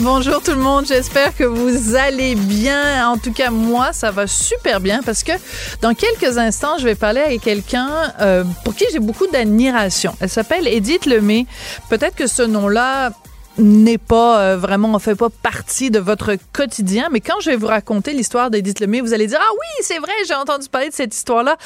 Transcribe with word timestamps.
Bonjour 0.00 0.42
tout 0.42 0.52
le 0.52 0.56
monde, 0.56 0.86
j'espère 0.86 1.36
que 1.36 1.44
vous 1.44 1.94
allez 1.94 2.36
bien. 2.36 3.06
En 3.06 3.18
tout 3.18 3.32
cas, 3.32 3.50
moi, 3.50 3.92
ça 3.92 4.10
va 4.10 4.26
super 4.26 4.80
bien 4.80 5.02
parce 5.02 5.22
que 5.22 5.32
dans 5.82 5.92
quelques 5.92 6.38
instants, 6.38 6.78
je 6.78 6.84
vais 6.84 6.94
parler 6.94 7.20
avec 7.20 7.42
quelqu'un 7.42 7.90
euh, 8.20 8.44
pour 8.64 8.74
qui 8.74 8.86
j'ai 8.92 8.98
beaucoup 8.98 9.26
d'admiration. 9.26 10.16
Elle 10.20 10.30
s'appelle 10.30 10.66
Edith 10.66 11.04
Lemay. 11.04 11.44
Peut-être 11.90 12.16
que 12.16 12.26
ce 12.26 12.42
nom-là 12.42 13.12
n'est 13.58 13.98
pas 13.98 14.40
euh, 14.40 14.56
vraiment, 14.56 14.92
on 14.94 14.98
fait 14.98 15.14
pas 15.14 15.28
partie 15.30 15.90
de 15.90 15.98
votre 15.98 16.36
quotidien. 16.52 17.08
Mais 17.10 17.20
quand 17.20 17.40
je 17.40 17.50
vais 17.50 17.56
vous 17.56 17.66
raconter 17.66 18.12
l'histoire 18.12 18.50
d'Edith 18.50 18.80
Lemay, 18.80 19.00
vous 19.00 19.14
allez 19.14 19.26
dire 19.26 19.38
ah 19.40 19.52
oui, 19.52 19.82
c'est 19.82 19.98
vrai, 19.98 20.12
j'ai 20.26 20.34
entendu 20.34 20.68
parler 20.68 20.88
de 20.88 20.94
cette 20.94 21.14
histoire-là. 21.14 21.56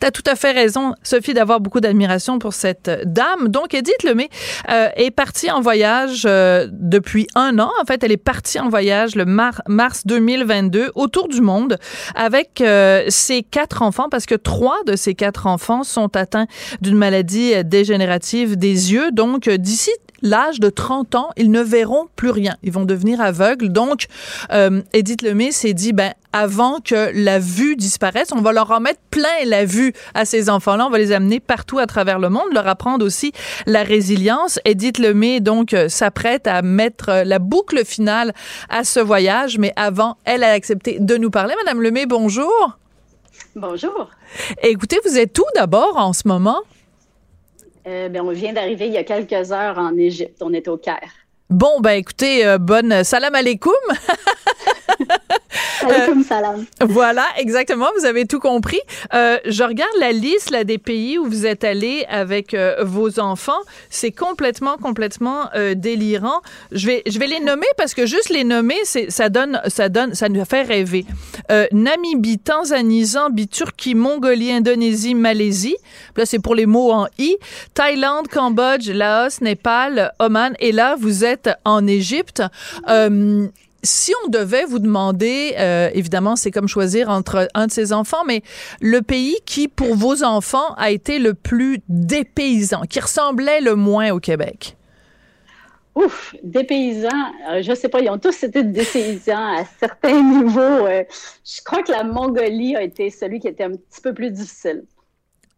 T'as 0.00 0.10
tout 0.10 0.24
à 0.26 0.34
fait 0.34 0.52
raison, 0.52 0.94
Sophie, 1.02 1.34
d'avoir 1.34 1.60
beaucoup 1.60 1.80
d'admiration 1.80 2.38
pour 2.38 2.52
cette 2.52 2.90
dame. 3.04 3.48
Donc 3.48 3.74
Edith 3.74 4.02
Lemay 4.02 4.28
euh, 4.70 4.88
est 4.96 5.10
partie 5.10 5.50
en 5.50 5.60
voyage 5.60 6.24
euh, 6.26 6.68
depuis 6.70 7.26
un 7.34 7.58
an. 7.58 7.70
En 7.80 7.84
fait, 7.84 8.02
elle 8.02 8.12
est 8.12 8.16
partie 8.16 8.58
en 8.58 8.68
voyage 8.68 9.14
le 9.14 9.24
mars 9.24 10.02
2022 10.06 10.92
autour 10.94 11.28
du 11.28 11.40
monde 11.40 11.78
avec 12.14 12.62
ses 13.08 13.42
quatre 13.42 13.82
enfants 13.82 14.08
parce 14.10 14.26
que 14.26 14.34
trois 14.34 14.78
de 14.86 14.96
ses 14.96 15.14
quatre 15.14 15.46
enfants 15.46 15.84
sont 15.84 16.14
atteints 16.16 16.46
d'une 16.80 16.96
maladie 16.96 17.52
dégénérative 17.64 18.56
des 18.56 18.92
yeux. 18.92 19.10
Donc 19.12 19.48
d'ici 19.48 19.90
l'âge 20.26 20.60
de 20.60 20.68
30 20.68 21.14
ans, 21.14 21.30
ils 21.36 21.50
ne 21.50 21.62
verront 21.62 22.08
plus 22.16 22.30
rien. 22.30 22.56
Ils 22.62 22.72
vont 22.72 22.84
devenir 22.84 23.20
aveugles. 23.20 23.70
Donc, 23.70 24.06
euh, 24.52 24.82
Edith 24.92 25.22
Lemay 25.22 25.52
s'est 25.52 25.72
dit, 25.72 25.92
ben, 25.92 26.12
avant 26.32 26.80
que 26.80 27.10
la 27.14 27.38
vue 27.38 27.76
disparaisse, 27.76 28.32
on 28.32 28.42
va 28.42 28.52
leur 28.52 28.70
en 28.70 28.80
mettre 28.80 29.00
plein 29.10 29.44
la 29.46 29.64
vue 29.64 29.92
à 30.14 30.24
ces 30.24 30.50
enfants-là. 30.50 30.86
On 30.86 30.90
va 30.90 30.98
les 30.98 31.12
amener 31.12 31.40
partout 31.40 31.78
à 31.78 31.86
travers 31.86 32.18
le 32.18 32.28
monde, 32.28 32.52
leur 32.52 32.68
apprendre 32.68 33.04
aussi 33.04 33.32
la 33.66 33.82
résilience. 33.82 34.58
Edith 34.64 34.98
Lemay, 34.98 35.40
donc, 35.40 35.72
euh, 35.72 35.88
s'apprête 35.88 36.46
à 36.46 36.62
mettre 36.62 37.08
euh, 37.08 37.24
la 37.24 37.38
boucle 37.38 37.84
finale 37.84 38.34
à 38.68 38.84
ce 38.84 39.00
voyage. 39.00 39.58
Mais 39.58 39.72
avant, 39.76 40.18
elle 40.24 40.44
a 40.44 40.50
accepté 40.50 40.98
de 41.00 41.16
nous 41.16 41.30
parler. 41.30 41.54
Madame 41.64 41.80
Lemay, 41.80 42.06
bonjour. 42.06 42.78
Bonjour. 43.54 44.10
Écoutez, 44.62 44.98
vous 45.04 45.18
êtes 45.18 45.38
où 45.38 45.44
d'abord 45.54 45.96
en 45.96 46.12
ce 46.12 46.26
moment? 46.26 46.60
Euh, 47.86 48.08
ben, 48.08 48.22
on 48.22 48.32
vient 48.32 48.52
d'arriver 48.52 48.86
il 48.86 48.92
y 48.92 48.98
a 48.98 49.04
quelques 49.04 49.52
heures 49.52 49.78
en 49.78 49.96
Égypte. 49.96 50.38
On 50.42 50.52
est 50.52 50.66
au 50.66 50.76
Caire. 50.76 51.12
Bon, 51.48 51.80
ben 51.80 51.92
écoutez, 51.92 52.44
euh, 52.44 52.58
bonne 52.58 53.04
salam 53.04 53.34
alaikum. 53.34 53.72
Euh, 55.84 56.14
voilà, 56.80 57.24
exactement, 57.38 57.86
vous 57.98 58.04
avez 58.04 58.26
tout 58.26 58.40
compris. 58.40 58.80
Euh, 59.14 59.38
je 59.46 59.62
regarde 59.62 59.90
la 60.00 60.12
liste 60.12 60.50
là, 60.50 60.64
des 60.64 60.78
pays 60.78 61.18
où 61.18 61.26
vous 61.26 61.46
êtes 61.46 61.64
allé 61.64 62.04
avec 62.08 62.54
euh, 62.54 62.76
vos 62.82 63.20
enfants. 63.20 63.60
C'est 63.90 64.10
complètement, 64.10 64.76
complètement 64.76 65.48
euh, 65.54 65.74
délirant. 65.74 66.40
Je 66.72 66.86
vais, 66.86 67.02
je 67.06 67.18
vais 67.18 67.26
les 67.26 67.40
nommer 67.40 67.66
parce 67.76 67.94
que 67.94 68.06
juste 68.06 68.30
les 68.30 68.44
nommer, 68.44 68.76
c'est, 68.84 69.10
ça 69.10 69.28
donne, 69.28 69.60
ça 69.68 69.88
donne, 69.88 70.14
ça 70.14 70.28
nous 70.28 70.44
fait 70.44 70.62
rêver. 70.62 71.04
Namibie, 71.72 72.38
Tanzanie, 72.38 73.04
Zambie, 73.04 73.48
Turquie, 73.48 73.94
Mongolie, 73.94 74.52
Indonésie, 74.52 75.14
Malaisie. 75.14 75.76
Là, 76.16 76.26
c'est 76.26 76.38
pour 76.38 76.54
les 76.54 76.66
mots 76.66 76.92
en 76.92 77.06
i. 77.18 77.36
Thaïlande, 77.74 78.28
Cambodge, 78.28 78.88
Laos, 78.90 79.40
Népal, 79.40 80.12
Oman. 80.18 80.54
Et 80.60 80.72
là, 80.72 80.96
vous 80.98 81.24
êtes 81.24 81.50
en 81.64 81.86
Égypte 81.86 82.42
si 83.86 84.12
on 84.24 84.28
devait 84.28 84.64
vous 84.64 84.78
demander, 84.78 85.54
euh, 85.58 85.88
évidemment, 85.94 86.36
c'est 86.36 86.50
comme 86.50 86.68
choisir 86.68 87.08
entre 87.08 87.48
un 87.54 87.66
de 87.66 87.72
ses 87.72 87.92
enfants, 87.92 88.24
mais 88.26 88.42
le 88.80 89.00
pays 89.00 89.38
qui, 89.46 89.68
pour 89.68 89.94
vos 89.94 90.22
enfants, 90.22 90.74
a 90.76 90.90
été 90.90 91.18
le 91.18 91.34
plus 91.34 91.80
dépaysant, 91.88 92.82
qui 92.82 93.00
ressemblait 93.00 93.60
le 93.60 93.74
moins 93.74 94.10
au 94.10 94.20
Québec? 94.20 94.76
Ouf, 95.94 96.34
dépaysant, 96.42 97.08
euh, 97.50 97.62
je 97.62 97.74
sais 97.74 97.88
pas, 97.88 98.00
ils 98.00 98.10
ont 98.10 98.18
tous 98.18 98.42
été 98.42 98.62
dépaysants 98.62 99.56
à 99.56 99.64
certains 99.80 100.20
niveaux. 100.42 100.60
Euh, 100.60 101.04
je 101.44 101.62
crois 101.64 101.82
que 101.82 101.90
la 101.90 102.04
Mongolie 102.04 102.76
a 102.76 102.82
été 102.82 103.08
celui 103.08 103.40
qui 103.40 103.48
était 103.48 103.64
un 103.64 103.70
petit 103.70 104.02
peu 104.02 104.12
plus 104.12 104.30
difficile. 104.30 104.84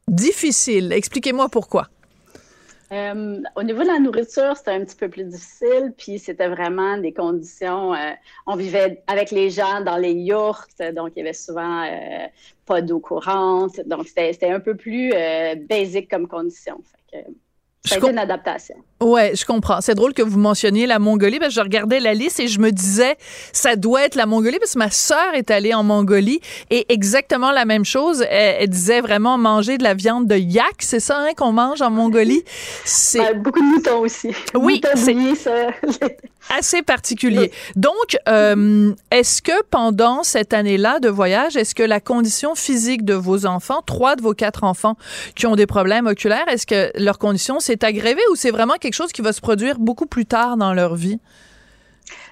Difficile, 0.06 0.92
expliquez-moi 0.92 1.48
pourquoi. 1.48 1.88
Euh, 2.90 3.42
au 3.54 3.62
niveau 3.62 3.82
de 3.82 3.88
la 3.88 3.98
nourriture, 3.98 4.56
c'était 4.56 4.70
un 4.70 4.84
petit 4.84 4.96
peu 4.96 5.08
plus 5.10 5.24
difficile, 5.24 5.92
puis 5.96 6.18
c'était 6.18 6.48
vraiment 6.48 6.96
des 6.96 7.12
conditions. 7.12 7.94
Euh, 7.94 8.12
on 8.46 8.56
vivait 8.56 9.02
avec 9.06 9.30
les 9.30 9.50
gens 9.50 9.82
dans 9.82 9.98
les 9.98 10.12
yurts, 10.12 10.68
donc 10.94 11.12
il 11.14 11.18
y 11.18 11.22
avait 11.22 11.34
souvent 11.34 11.82
euh, 11.84 12.26
pas 12.64 12.80
d'eau 12.80 13.00
courante, 13.00 13.80
donc 13.86 14.08
c'était 14.08 14.50
un 14.50 14.60
peu 14.60 14.74
plus 14.74 15.12
basique 15.68 16.10
comme 16.10 16.26
condition. 16.28 16.82
Ça 17.88 18.10
une 18.10 18.18
adaptation. 18.18 18.74
Ouais, 19.00 19.32
je 19.36 19.44
comprends. 19.44 19.80
C'est 19.80 19.94
drôle 19.94 20.12
que 20.12 20.22
vous 20.22 20.38
mentionniez 20.38 20.86
la 20.86 20.98
Mongolie 20.98 21.38
parce 21.38 21.50
que 21.50 21.60
je 21.60 21.64
regardais 21.64 22.00
la 22.00 22.14
liste 22.14 22.40
et 22.40 22.48
je 22.48 22.58
me 22.58 22.72
disais 22.72 23.16
ça 23.52 23.76
doit 23.76 24.04
être 24.04 24.16
la 24.16 24.26
Mongolie 24.26 24.58
parce 24.58 24.74
que 24.74 24.78
ma 24.78 24.90
sœur 24.90 25.34
est 25.34 25.50
allée 25.50 25.72
en 25.72 25.84
Mongolie 25.84 26.40
et 26.70 26.92
exactement 26.92 27.52
la 27.52 27.64
même 27.64 27.84
chose. 27.84 28.24
Elle, 28.28 28.68
disait 28.68 29.00
vraiment 29.00 29.38
manger 29.38 29.78
de 29.78 29.84
la 29.84 29.94
viande 29.94 30.26
de 30.26 30.36
yak, 30.36 30.74
c'est 30.80 31.00
ça 31.00 31.18
hein, 31.18 31.32
qu'on 31.36 31.52
mange 31.52 31.80
en 31.80 31.90
Mongolie? 31.90 32.42
C'est 32.84 33.18
ben, 33.18 33.42
beaucoup 33.42 33.60
de 33.60 33.66
moutons 33.66 34.00
aussi. 34.00 34.30
Oui, 34.54 34.80
c'est 34.94 35.14
assez 36.56 36.82
particulier. 36.82 37.52
Donc, 37.76 38.16
euh, 38.28 38.92
est-ce 39.10 39.42
que 39.42 39.62
pendant 39.70 40.22
cette 40.22 40.52
année-là 40.52 40.98
de 41.00 41.08
voyage, 41.08 41.56
est-ce 41.56 41.74
que 41.74 41.82
la 41.82 42.00
condition 42.00 42.54
physique 42.54 43.04
de 43.04 43.14
vos 43.14 43.46
enfants, 43.46 43.82
trois 43.84 44.16
de 44.16 44.22
vos 44.22 44.34
quatre 44.34 44.64
enfants 44.64 44.96
qui 45.34 45.46
ont 45.46 45.56
des 45.56 45.66
problèmes 45.66 46.06
oculaires, 46.06 46.48
est-ce 46.48 46.66
que 46.66 46.90
leur 47.00 47.18
condition 47.18 47.60
s'est 47.60 47.77
aggravée 47.84 48.22
ou 48.30 48.36
c'est 48.36 48.50
vraiment 48.50 48.74
quelque 48.74 48.94
chose 48.94 49.12
qui 49.12 49.22
va 49.22 49.32
se 49.32 49.40
produire 49.40 49.78
beaucoup 49.78 50.06
plus 50.06 50.26
tard 50.26 50.56
dans 50.56 50.74
leur 50.74 50.94
vie? 50.94 51.20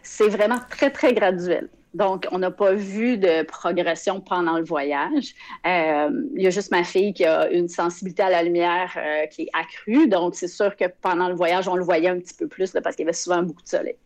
C'est 0.03 0.29
vraiment 0.29 0.59
très, 0.71 0.91
très 0.91 1.13
graduel. 1.13 1.69
Donc, 1.97 2.27
on 2.31 2.39
n'a 2.39 2.51
pas 2.51 2.75
vu 2.75 3.17
de 3.17 3.43
progression 3.45 4.21
pendant 4.21 4.59
le 4.59 4.65
voyage. 4.65 5.35
Euh, 5.67 6.11
il 6.35 6.43
y 6.43 6.47
a 6.47 6.51
juste 6.51 6.71
ma 6.71 6.85
fille 6.85 7.15
qui 7.15 7.25
a 7.25 7.51
une 7.51 7.69
sensibilité 7.69 8.23
à 8.23 8.29
la 8.29 8.43
lumière 8.43 8.93
euh, 8.99 9.27
qui 9.29 9.43
est 9.45 9.51
accrue. 9.55 10.07
Donc, 10.07 10.35
c'est 10.35 10.49
sûr 10.49 10.77
que 10.77 10.85
pendant 11.01 11.29
le 11.29 11.35
voyage, 11.35 11.69
on 11.69 11.75
le 11.75 11.83
voyait 11.83 12.11
un 12.11 12.19
petit 12.19 12.35
peu 12.35 12.49
plus 12.49 12.71
parce 12.73 12.97
qu'il 12.97 13.05
y 13.05 13.09
avait 13.09 13.15
souvent 13.15 13.43
beaucoup 13.43 13.63
de 13.63 13.69
soleil. 13.69 13.97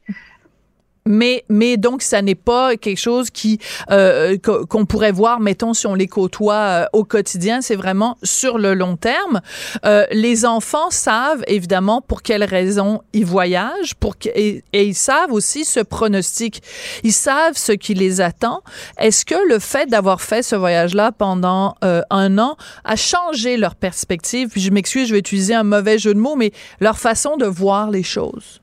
Mais, 1.11 1.45
mais 1.49 1.77
donc, 1.77 2.03
ça 2.03 2.23
n'est 2.23 2.37
pas 2.37 2.77
quelque 2.77 2.99
chose 2.99 3.31
qui 3.31 3.59
euh, 3.91 4.39
qu'on 4.39 4.87
pourrait 4.87 5.11
voir, 5.13 5.41
mettons, 5.41 5.75
si 5.75 5.87
on 5.89 5.95
les 5.95 6.07
côtoie 6.07 6.55
euh, 6.55 6.87
au 6.93 7.05
quotidien. 7.05 7.61
C'est 7.61 7.75
vraiment 7.75 8.17
sur 8.23 8.59
le 8.59 8.75
long 8.75 8.97
terme. 8.97 9.41
Euh, 9.85 10.07
les 10.13 10.45
enfants 10.45 10.91
savent 10.91 11.43
évidemment 11.49 12.01
pour 12.01 12.23
quelles 12.23 12.45
raisons 12.45 13.03
ils 13.13 13.27
voyagent, 13.27 13.95
pour 13.99 14.15
et, 14.35 14.63
et, 14.73 14.85
ils 14.85 14.95
savent 14.95 15.33
aussi 15.33 15.65
ce 15.65 15.81
pronostic. 15.81 16.63
Ils 17.03 17.13
savent 17.13 17.57
ce 17.57 17.73
qui 17.73 17.95
les 17.95 18.21
attend. 18.21 18.63
Est-ce 18.99 19.25
que 19.25 19.49
le 19.49 19.59
fait 19.59 19.87
d'avoir 19.87 20.21
fait 20.21 20.43
ce 20.43 20.55
voyage-là 20.55 21.11
pendant 21.11 21.75
euh, 21.83 22.03
un 22.11 22.39
an 22.39 22.57
a 22.85 22.95
changé 22.95 23.57
leur 23.57 23.75
perspective? 23.75 24.49
Puis 24.51 24.61
je 24.61 24.71
m'excuse, 24.71 25.09
je 25.09 25.15
vais 25.15 25.19
utiliser 25.19 25.55
un 25.55 25.65
mauvais 25.65 25.99
jeu 25.99 26.15
de 26.15 26.21
mots, 26.21 26.37
mais 26.37 26.53
leur 26.79 26.99
façon 26.99 27.37
de 27.37 27.47
voir 27.47 27.91
les 27.91 28.05
choses. 28.05 28.61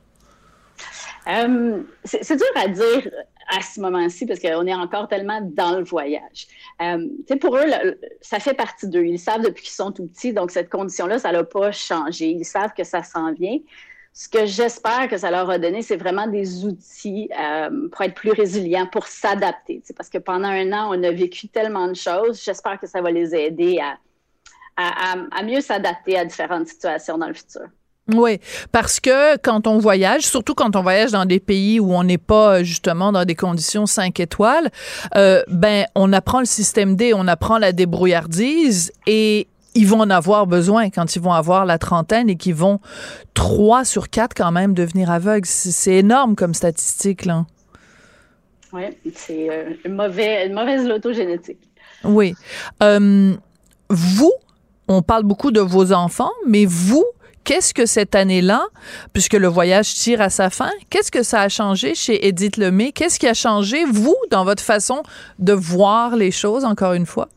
Euh, 1.28 1.84
c'est 2.06 2.36
dur 2.36 2.46
à 2.56 2.68
dire 2.68 3.10
à 3.50 3.62
ce 3.62 3.80
moment-ci 3.80 4.26
parce 4.26 4.40
qu'on 4.40 4.68
est 4.68 4.74
encore 4.74 5.08
tellement 5.08 5.42
dans 5.42 5.78
le 5.78 5.84
voyage. 5.84 6.48
Euh, 6.82 7.08
pour 7.40 7.58
eux, 7.58 7.66
ça 8.22 8.40
fait 8.40 8.54
partie 8.54 8.88
d'eux. 8.88 9.06
Ils 9.06 9.20
savent 9.20 9.42
depuis 9.42 9.64
qu'ils 9.64 9.74
sont 9.74 9.92
tout 9.92 10.08
petits, 10.08 10.34
donc 10.34 10.52
cette 10.52 10.70
condition-là, 10.70 11.20
ça 11.20 11.32
n'a 11.32 11.44
pas 11.44 11.72
changé. 11.72 12.28
Ils 12.30 12.46
savent 12.46 12.74
que 12.76 12.84
ça 12.84 13.04
s'en 13.04 13.34
vient. 13.34 13.58
ce 14.14 14.28
que 14.28 14.46
j'espère 14.46 15.08
que 15.10 15.18
ça 15.18 15.32
leur 15.32 15.50
a 15.50 15.60
donné, 15.60 15.82
c'est 15.82 15.96
vraiment 15.96 16.28
des 16.28 16.66
outils 16.66 17.30
euh, 17.40 17.88
pour 17.90 18.02
être 18.02 18.16
plus 18.16 18.32
résilients, 18.32 18.88
pour 18.88 19.08
s'adapter. 19.08 19.82
Parce 19.96 20.10
que 20.10 20.18
pendant 20.18 20.50
un 20.50 20.72
an, 20.74 20.90
on 20.92 21.04
a 21.04 21.12
vécu 21.12 21.48
tellement 21.48 21.88
de 21.88 21.94
choses. 21.94 22.44
J'espère 22.44 22.80
que 22.80 22.88
ça 22.88 23.02
va 23.02 23.12
les 23.12 23.36
aider 23.36 23.80
à, 23.80 25.44
mieux 25.44 25.62
s'adapter 25.62 26.18
à 26.18 26.26
différentes 26.26 26.68
situations 26.68 27.18
dans 27.18 27.28
le 27.28 27.34
futur. 27.34 27.68
Oui, 28.14 28.40
parce 28.72 29.00
que 29.02 29.38
quand 29.38 29.68
on 29.68 29.80
voyage, 29.80 30.24
surtout 30.24 30.56
quand 30.56 30.76
on 30.76 30.82
voyage 30.82 31.12
dans 31.12 31.26
des 31.26 31.42
pays 31.42 31.80
où 31.80 31.94
on 31.94 32.04
n'est 32.04 32.18
pas 32.18 32.64
justement 32.64 33.12
dans 33.12 33.26
des 33.26 33.36
conditions 33.36 33.86
5 33.86 34.20
étoiles, 34.22 34.70
euh, 35.16 35.44
ben 35.50 35.86
on 35.94 36.14
apprend 36.14 36.40
le 36.40 36.46
système 36.46 36.96
D, 36.96 37.14
on 37.14 37.28
apprend 37.28 37.58
la 37.58 37.74
débrouillardise 37.74 38.94
et 39.08 39.48
ils 39.76 39.86
vont 39.86 40.00
en 40.00 40.10
avoir 40.10 40.48
besoin 40.48 40.90
quand 40.90 41.16
ils 41.16 41.22
vont 41.22 41.34
avoir 41.34 41.66
la 41.66 41.78
trentaine 41.78 42.30
et 42.30 42.36
qu'ils 42.36 42.56
vont 42.56 42.80
trois 43.34 43.84
sur 43.84 44.10
quatre 44.10 44.34
quand 44.34 44.52
même 44.52 44.74
devenir 44.74 45.12
aveugles. 45.12 45.46
C'est 45.46 45.96
énorme 45.96 46.36
comme 46.36 46.54
statistique, 46.54 47.26
là. 47.26 47.46
Oui, 48.74 48.84
c'est 49.14 49.50
euh, 49.50 49.74
une, 49.86 49.96
mauvaise 49.96 50.88
loto 50.88 51.14
génétique. 51.14 51.60
Oui. 52.04 52.34
Euh, 52.82 53.36
vous, 53.90 54.34
on 54.88 55.02
parle 55.02 55.24
beaucoup 55.24 55.52
de 55.52 55.62
vos 55.62 55.94
enfants, 55.94 56.32
mais 56.46 56.66
vous, 56.66 57.06
qu'est-ce 57.48 57.74
que 57.74 57.86
cette 57.86 58.14
année-là, 58.14 58.68
puisque 59.14 59.34
le 59.34 59.48
voyage 59.48 59.94
tire 59.94 60.22
à 60.22 60.30
sa 60.30 60.50
fin, 60.50 60.70
qu'est-ce 60.90 61.12
que 61.12 61.24
ça 61.24 61.40
a 61.40 61.50
changé 61.50 61.96
chez 61.96 62.28
Edith 62.28 62.58
Lemay? 62.58 62.92
Qu'est-ce 62.92 63.18
qui 63.18 63.28
a 63.28 63.34
changé, 63.34 63.86
vous, 63.86 64.18
dans 64.30 64.44
votre 64.44 64.62
façon 64.62 65.02
de 65.40 65.54
voir 65.54 66.18
les 66.18 66.32
choses, 66.32 66.66
encore 66.66 66.92
une 66.92 67.06
fois? 67.06 67.30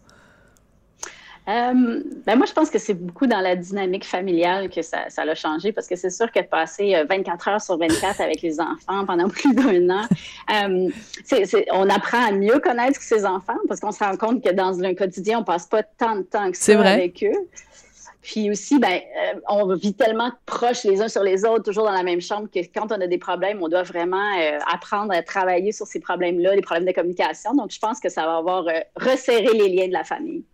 Euh, 1.48 2.02
ben 2.26 2.36
moi, 2.36 2.46
je 2.46 2.52
pense 2.52 2.70
que 2.70 2.78
c'est 2.78 2.94
beaucoup 2.94 3.26
dans 3.26 3.40
la 3.40 3.54
dynamique 3.54 4.04
familiale 4.04 4.68
que 4.68 4.82
ça, 4.82 5.08
ça 5.08 5.22
a 5.22 5.34
changé 5.34 5.72
parce 5.72 5.86
que 5.86 5.96
c'est 5.96 6.10
sûr 6.10 6.30
que 6.30 6.40
de 6.40 6.46
passer 6.46 6.94
24 7.08 7.48
euh, 7.48 7.52
heures 7.52 7.60
sur 7.60 7.78
24 7.78 8.20
avec 8.20 8.42
les 8.42 8.60
enfants 8.60 9.06
pendant 9.06 9.28
plus 9.28 9.54
d'un 9.54 9.90
an, 9.90 10.04
euh, 10.52 10.90
on 11.72 11.88
apprend 11.88 12.24
à 12.28 12.32
mieux 12.32 12.58
connaître 12.58 13.00
ses 13.00 13.24
enfants 13.24 13.58
parce 13.68 13.80
qu'on 13.80 13.92
se 13.92 14.02
rend 14.02 14.16
compte 14.16 14.44
que 14.44 14.50
dans 14.50 14.82
un 14.82 14.94
quotidien, 14.94 15.38
on 15.40 15.44
passe 15.44 15.66
pas 15.66 15.82
tant 15.82 16.16
de 16.16 16.22
temps 16.22 16.50
que 16.50 16.56
ça 16.56 16.78
avec 16.80 17.24
eux. 17.24 17.48
Puis 18.22 18.50
aussi, 18.50 18.78
ben, 18.78 19.00
on 19.48 19.74
vit 19.74 19.94
tellement 19.94 20.30
proches 20.44 20.84
les 20.84 21.00
uns 21.00 21.08
sur 21.08 21.22
les 21.22 21.44
autres, 21.44 21.64
toujours 21.64 21.84
dans 21.84 21.92
la 21.92 22.02
même 22.02 22.20
chambre, 22.20 22.48
que 22.52 22.60
quand 22.60 22.92
on 22.92 23.00
a 23.00 23.06
des 23.06 23.18
problèmes, 23.18 23.62
on 23.62 23.68
doit 23.68 23.82
vraiment 23.82 24.30
apprendre 24.70 25.12
à 25.12 25.22
travailler 25.22 25.72
sur 25.72 25.86
ces 25.86 26.00
problèmes-là, 26.00 26.54
les 26.54 26.60
problèmes 26.60 26.86
de 26.86 26.92
communication. 26.92 27.54
Donc, 27.54 27.70
je 27.70 27.78
pense 27.78 27.98
que 27.98 28.08
ça 28.08 28.26
va 28.26 28.36
avoir 28.36 28.64
resserré 28.96 29.52
les 29.54 29.68
liens 29.68 29.88
de 29.88 29.94
la 29.94 30.04
famille. 30.04 30.44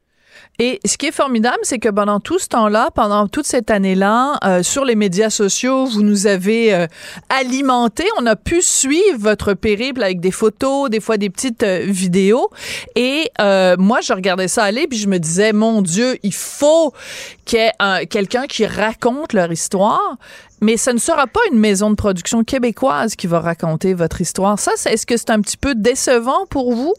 Et 0.59 0.81
ce 0.87 0.97
qui 0.97 1.07
est 1.07 1.13
formidable, 1.13 1.59
c'est 1.63 1.79
que 1.79 1.89
pendant 1.89 2.19
tout 2.19 2.39
ce 2.39 2.49
temps-là, 2.49 2.91
pendant 2.95 3.29
toute 3.29 3.47
cette 3.47 3.71
année-là, 3.71 4.39
euh, 4.45 4.63
sur 4.63 4.85
les 4.85 4.95
médias 4.95 5.29
sociaux, 5.29 5.85
vous 5.85 6.03
nous 6.03 6.27
avez 6.27 6.73
euh, 6.73 6.87
alimenté. 7.29 8.05
On 8.19 8.27
a 8.27 8.37
pu 8.37 8.63
suivre 8.63 9.19
votre 9.19 9.53
périple 9.53 10.03
avec 10.03 10.21
des 10.21 10.31
photos, 10.31 10.89
des 10.89 11.01
fois 11.01 11.19
des 11.19 11.29
petites 11.29 11.63
euh, 11.63 11.85
vidéos. 11.87 12.51
Et 12.95 13.31
moi, 13.79 14.01
je 14.01 14.13
regardais 14.13 14.49
ça 14.49 14.65
aller, 14.65 14.87
puis 14.87 14.99
je 14.99 15.09
me 15.09 15.19
disais, 15.19 15.53
mon 15.53 15.83
Dieu, 15.83 16.19
il 16.23 16.33
faut 16.33 16.93
qu'il 17.45 17.59
y 17.59 17.63
ait 17.63 18.07
quelqu'un 18.07 18.47
qui 18.47 18.67
raconte 18.67 19.33
leur 19.33 19.53
histoire. 19.53 20.17
Mais 20.63 20.77
ce 20.77 20.91
ne 20.91 20.99
sera 20.99 21.27
pas 21.27 21.41
une 21.53 21.59
maison 21.59 21.91
de 21.91 21.97
production 21.97 22.43
québécoise 22.43 23.15
qui 23.15 23.27
va 23.27 23.41
raconter 23.41 23.93
votre 23.93 24.21
histoire. 24.21 24.59
Ça, 24.59 24.73
est-ce 24.87 25.05
que 25.05 25.17
c'est 25.17 25.31
un 25.31 25.41
petit 25.41 25.59
peu 25.59 25.75
décevant 25.75 26.47
pour 26.49 26.73
vous? 26.73 26.95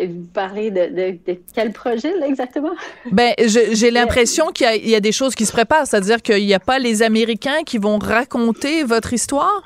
Vous 0.00 0.26
parlez 0.32 0.70
de, 0.70 1.18
quel 1.54 1.72
projet, 1.72 2.16
là, 2.18 2.26
exactement? 2.26 2.72
Ben, 3.10 3.34
j'ai 3.38 3.90
l'impression 3.90 4.46
qu'il 4.52 4.88
y, 4.88 4.94
a 4.94 5.00
des 5.00 5.12
choses 5.12 5.34
qui 5.34 5.46
se 5.46 5.52
préparent, 5.52 5.86
c'est-à-dire 5.86 6.22
qu'il 6.22 6.44
n'y 6.44 6.54
a 6.54 6.60
pas 6.60 6.78
les 6.78 7.02
Américains 7.02 7.62
qui 7.64 7.78
vont 7.78 7.98
raconter 7.98 8.84
votre 8.84 9.12
histoire? 9.12 9.62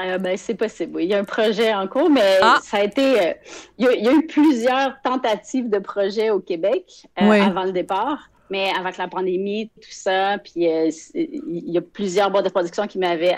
Euh, 0.00 0.18
ben, 0.18 0.36
c'est 0.36 0.54
possible, 0.54 0.96
oui. 0.96 1.04
Il 1.04 1.10
y 1.10 1.14
a 1.14 1.18
un 1.18 1.24
projet 1.24 1.72
en 1.74 1.86
cours, 1.86 2.10
mais 2.10 2.38
ah! 2.40 2.58
ça 2.62 2.78
a 2.78 2.84
été. 2.84 3.20
Euh, 3.20 3.32
il, 3.78 3.86
y 3.86 4.08
a, 4.08 4.12
eu 4.12 4.26
plusieurs 4.26 5.00
tentatives 5.02 5.68
de 5.68 5.78
projets 5.78 6.30
au 6.30 6.40
Québec 6.40 7.06
euh, 7.20 7.30
avant 7.30 7.64
le 7.64 7.72
départ, 7.72 8.30
mais 8.50 8.70
avec 8.78 8.96
la 8.96 9.06
pandémie, 9.08 9.70
tout 9.76 9.90
ça, 9.90 10.38
puis 10.38 10.64
il 10.64 11.70
y 11.70 11.78
a 11.78 11.82
plusieurs 11.82 12.30
boîtes 12.30 12.46
de 12.46 12.50
production 12.50 12.86
qui 12.86 12.98
m'avaient 12.98 13.36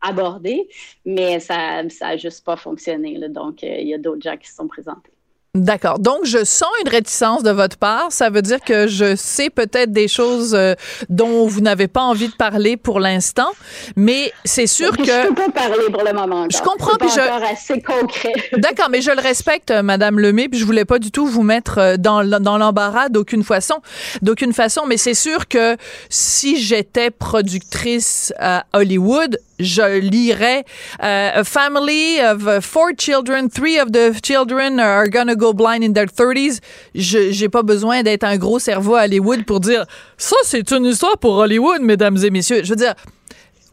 abordé, 0.00 0.68
mais 1.04 1.40
ça 1.40 1.82
n'a 1.82 2.16
juste 2.16 2.44
pas 2.44 2.56
fonctionné. 2.56 3.18
donc, 3.28 3.62
il 3.62 3.86
y 3.86 3.94
a 3.94 3.98
d'autres 3.98 4.22
gens 4.22 4.36
qui 4.36 4.48
se 4.48 4.56
sont 4.56 4.68
présentés. 4.68 5.12
D'accord. 5.56 5.98
Donc, 5.98 6.24
je 6.24 6.44
sens 6.44 6.68
une 6.84 6.90
réticence 6.90 7.42
de 7.42 7.50
votre 7.50 7.76
part. 7.76 8.10
Ça 8.10 8.30
veut 8.30 8.42
dire 8.42 8.60
que 8.60 8.86
je 8.86 9.16
sais 9.16 9.50
peut-être 9.50 9.92
des 9.92 10.08
choses 10.08 10.54
euh, 10.54 10.74
dont 11.08 11.46
vous 11.46 11.60
n'avez 11.60 11.88
pas 11.88 12.02
envie 12.02 12.28
de 12.28 12.34
parler 12.34 12.76
pour 12.76 13.00
l'instant, 13.00 13.48
mais 13.96 14.32
c'est 14.44 14.66
sûr 14.66 14.96
que... 14.96 15.04
Je 15.04 15.28
peux 15.28 15.34
pas 15.34 15.50
parler 15.50 15.86
pour 15.92 16.04
le 16.04 16.12
moment. 16.12 16.46
Je 16.50 16.58
comprends. 16.58 16.96
Pas 16.96 17.06
encore 17.06 17.48
assez 17.50 17.80
concret. 17.80 18.32
D'accord, 18.56 18.88
mais 18.90 19.00
je 19.00 19.10
le 19.10 19.20
respecte, 19.20 19.70
euh, 19.70 19.82
Madame 19.82 20.18
Lemay, 20.18 20.48
puis 20.48 20.58
je 20.58 20.64
voulais 20.64 20.84
pas 20.84 20.98
du 20.98 21.10
tout 21.10 21.26
vous 21.26 21.42
mettre 21.42 21.78
euh, 21.78 21.96
dans, 21.96 22.24
dans 22.40 22.58
l'embarras 22.58 23.08
d'aucune 23.08 23.44
façon, 23.44 23.76
d'aucune 24.22 24.52
façon, 24.52 24.82
mais 24.86 24.96
c'est 24.96 25.14
sûr 25.14 25.48
que 25.48 25.76
si 26.08 26.60
j'étais 26.60 27.10
productrice 27.10 28.32
à 28.38 28.64
Hollywood, 28.72 29.38
je 29.58 29.98
lirais 30.00 30.64
a 31.00 31.44
family 31.44 32.20
of 32.20 32.64
four 32.64 32.90
children, 32.98 33.48
three 33.48 33.78
of 33.78 33.92
the 33.92 34.12
children 34.22 34.78
are 34.78 35.08
gonna 35.08 35.34
go 35.34 35.52
blind 35.52 35.82
in 35.82 35.92
their 35.92 36.06
30s. 36.06 36.60
Je 36.94 37.30
j'ai 37.30 37.48
pas 37.48 37.62
besoin 37.62 38.02
d'être 38.02 38.24
un 38.24 38.36
gros 38.36 38.58
cerveau 38.58 38.94
à 38.94 39.04
Hollywood 39.04 39.44
pour 39.44 39.60
dire 39.60 39.84
ça 40.18 40.36
c'est 40.44 40.72
une 40.72 40.86
histoire 40.86 41.18
pour 41.18 41.34
Hollywood, 41.34 41.80
mesdames 41.80 42.18
et 42.22 42.30
messieurs. 42.30 42.62
Je 42.64 42.70
veux 42.70 42.76
dire 42.76 42.94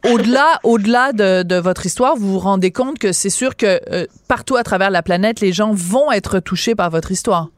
au-delà, 0.04 0.60
au-delà 0.62 1.12
de, 1.12 1.58
votre 1.58 1.86
histoire, 1.86 2.16
vous 2.16 2.32
vous 2.32 2.38
rendez 2.38 2.70
compte 2.70 2.98
que 2.98 3.12
c'est 3.12 3.30
sûr 3.30 3.56
que 3.56 3.80
euh, 3.90 4.06
partout 4.28 4.56
à 4.56 4.62
travers 4.62 4.90
la 4.90 5.02
planète, 5.02 5.40
les 5.40 5.52
gens 5.52 5.72
vont 5.72 6.12
être 6.12 6.40
touchés 6.40 6.74
par 6.74 6.90
votre 6.90 7.10
histoire. 7.10 7.48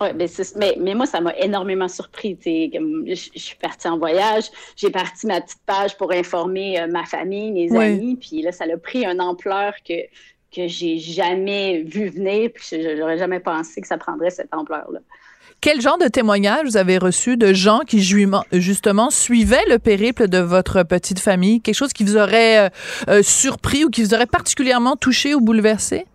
Oui, 0.00 0.08
mais, 0.14 0.76
mais, 0.78 0.94
moi, 0.94 1.06
ça 1.06 1.20
m'a 1.20 1.34
énormément 1.38 1.88
surpris. 1.88 2.38
Je, 2.44 3.14
je, 3.34 3.38
suis 3.38 3.56
partie 3.56 3.88
en 3.88 3.98
voyage, 3.98 4.44
j'ai 4.76 4.90
parti 4.90 5.26
ma 5.26 5.40
petite 5.40 5.62
page 5.66 5.96
pour 5.96 6.12
informer 6.12 6.80
euh, 6.80 6.86
ma 6.86 7.04
famille, 7.04 7.52
mes 7.52 7.76
amis, 7.76 8.16
puis 8.16 8.42
là, 8.42 8.52
ça 8.52 8.64
a 8.64 8.76
pris 8.76 9.04
une 9.04 9.20
ampleur 9.20 9.74
que, 9.86 9.94
que 10.54 10.68
j'ai 10.68 10.98
jamais 10.98 11.82
vu 11.82 12.08
venir, 12.08 12.50
puis 12.54 12.64
j'aurais 12.96 13.18
jamais 13.18 13.40
pensé 13.40 13.80
que 13.80 13.86
ça 13.86 13.98
prendrait 13.98 14.30
cette 14.30 14.52
ampleur-là. 14.54 15.00
Quel 15.60 15.80
genre 15.80 15.98
de 15.98 16.06
témoignages 16.06 16.66
vous 16.66 16.76
avez 16.76 16.98
reçu 16.98 17.36
de 17.36 17.52
gens 17.52 17.80
qui 17.86 18.02
justement 18.52 19.10
suivaient 19.10 19.64
le 19.68 19.78
périple 19.78 20.28
de 20.28 20.38
votre 20.38 20.82
petite 20.82 21.18
famille? 21.18 21.60
Quelque 21.60 21.74
chose 21.74 21.92
qui 21.92 22.04
vous 22.04 22.16
aurait 22.16 22.66
euh, 22.66 22.68
euh, 23.08 23.22
surpris 23.22 23.84
ou 23.84 23.90
qui 23.90 24.02
vous 24.04 24.14
aurait 24.14 24.26
particulièrement 24.26 24.96
touché 24.96 25.34
ou 25.34 25.40
bouleversé? 25.40 26.06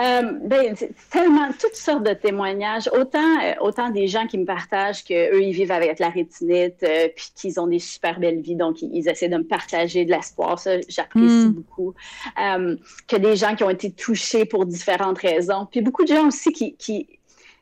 Euh, 0.00 0.22
ben, 0.42 0.74
tellement 1.12 1.48
toutes 1.52 1.76
sortes 1.76 2.02
de 2.02 2.14
témoignages. 2.14 2.88
Autant, 2.92 3.20
euh, 3.20 3.52
autant 3.60 3.90
des 3.90 4.08
gens 4.08 4.26
qui 4.26 4.38
me 4.38 4.44
partagent 4.44 5.04
qu'eux, 5.04 5.40
ils 5.40 5.52
vivent 5.52 5.70
avec 5.70 6.00
la 6.00 6.08
rétinite, 6.08 6.82
euh, 6.82 7.08
puis 7.14 7.26
qu'ils 7.36 7.60
ont 7.60 7.68
des 7.68 7.78
super 7.78 8.18
belles 8.18 8.40
vies, 8.40 8.56
donc 8.56 8.82
ils, 8.82 9.08
essaient 9.08 9.28
de 9.28 9.36
me 9.36 9.44
partager 9.44 10.04
de 10.04 10.10
l'espoir. 10.10 10.58
Ça, 10.58 10.80
j'apprécie 10.88 11.46
mm. 11.46 11.52
beaucoup. 11.52 11.94
Euh, 12.42 12.76
que 13.06 13.16
des 13.16 13.36
gens 13.36 13.54
qui 13.54 13.62
ont 13.62 13.70
été 13.70 13.92
touchés 13.92 14.44
pour 14.44 14.66
différentes 14.66 15.18
raisons. 15.18 15.68
Puis 15.70 15.80
beaucoup 15.80 16.02
de 16.02 16.08
gens 16.08 16.26
aussi 16.26 16.52
qui, 16.52 16.74
qui, 16.74 17.06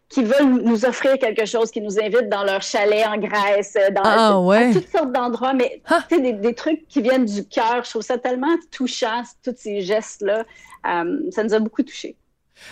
qui 0.08 0.24
veulent 0.24 0.62
nous 0.62 0.86
offrir 0.86 1.18
quelque 1.18 1.44
chose, 1.44 1.70
qui 1.70 1.82
nous 1.82 2.00
invitent 2.00 2.30
dans 2.30 2.44
leur 2.44 2.62
chalet 2.62 3.06
en 3.06 3.18
Grèce, 3.18 3.76
dans 3.94 4.02
ah, 4.04 4.40
ouais. 4.40 4.72
toutes 4.72 4.88
sortes 4.88 5.12
d'endroits, 5.12 5.52
mais 5.52 5.82
ah. 5.84 6.02
des, 6.10 6.54
trucs 6.54 6.88
qui 6.88 7.02
viennent 7.02 7.26
du 7.26 7.46
cœur. 7.46 7.84
Je 7.84 7.90
trouve 7.90 8.02
ça 8.02 8.16
tellement 8.16 8.56
touchant, 8.70 9.22
tous 9.44 9.54
ces 9.54 9.82
gestes-là. 9.82 10.44
ça 10.82 11.44
nous 11.44 11.52
a 11.52 11.58
beaucoup 11.58 11.82
touchés. 11.82 12.16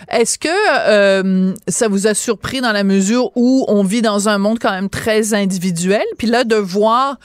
Est-ce 0.09 0.37
que 0.37 0.49
euh, 0.87 1.53
ça 1.67 1.87
vous 1.87 2.07
a 2.07 2.13
surpris 2.13 2.61
dans 2.61 2.71
la 2.71 2.83
mesure 2.83 3.31
où 3.35 3.65
on 3.67 3.83
vit 3.83 4.01
dans 4.01 4.29
un 4.29 4.37
monde 4.37 4.59
quand 4.59 4.71
même 4.71 4.89
très 4.89 5.33
individuel, 5.33 6.03
puis 6.17 6.27
là 6.27 6.43
de 6.43 6.55
voir 6.55 7.17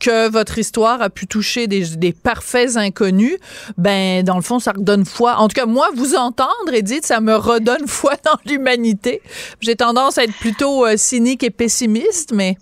que 0.00 0.28
votre 0.28 0.58
histoire 0.58 1.00
a 1.02 1.10
pu 1.10 1.26
toucher 1.26 1.66
des, 1.66 2.12
parfaits 2.12 2.76
inconnus, 2.76 3.36
ben 3.78 4.22
dans 4.22 4.36
le 4.36 4.42
fond 4.42 4.58
ça 4.58 4.72
redonne 4.72 5.04
foi. 5.04 5.36
En 5.36 5.48
tout 5.48 5.54
cas 5.54 5.66
moi 5.66 5.88
vous 5.94 6.14
entendre 6.14 6.72
Edith, 6.72 7.06
ça 7.06 7.20
me 7.20 7.36
redonne 7.36 7.74
foi 7.86 8.14
dans 8.24 8.38
l'humanité. 8.44 9.22
J'ai 9.60 9.76
tendance 9.76 10.18
à 10.18 10.24
être 10.24 10.34
plutôt 10.34 10.86
euh, 10.86 10.96
cynique 10.96 11.42
et 11.42 11.50
pessimiste, 11.50 12.32
mais 12.32 12.56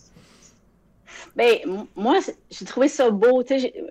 ben, 1.35 1.87
moi, 1.97 2.19
j'ai 2.51 2.65
trouvé 2.65 2.89
ça 2.89 3.11
beau. 3.11 3.43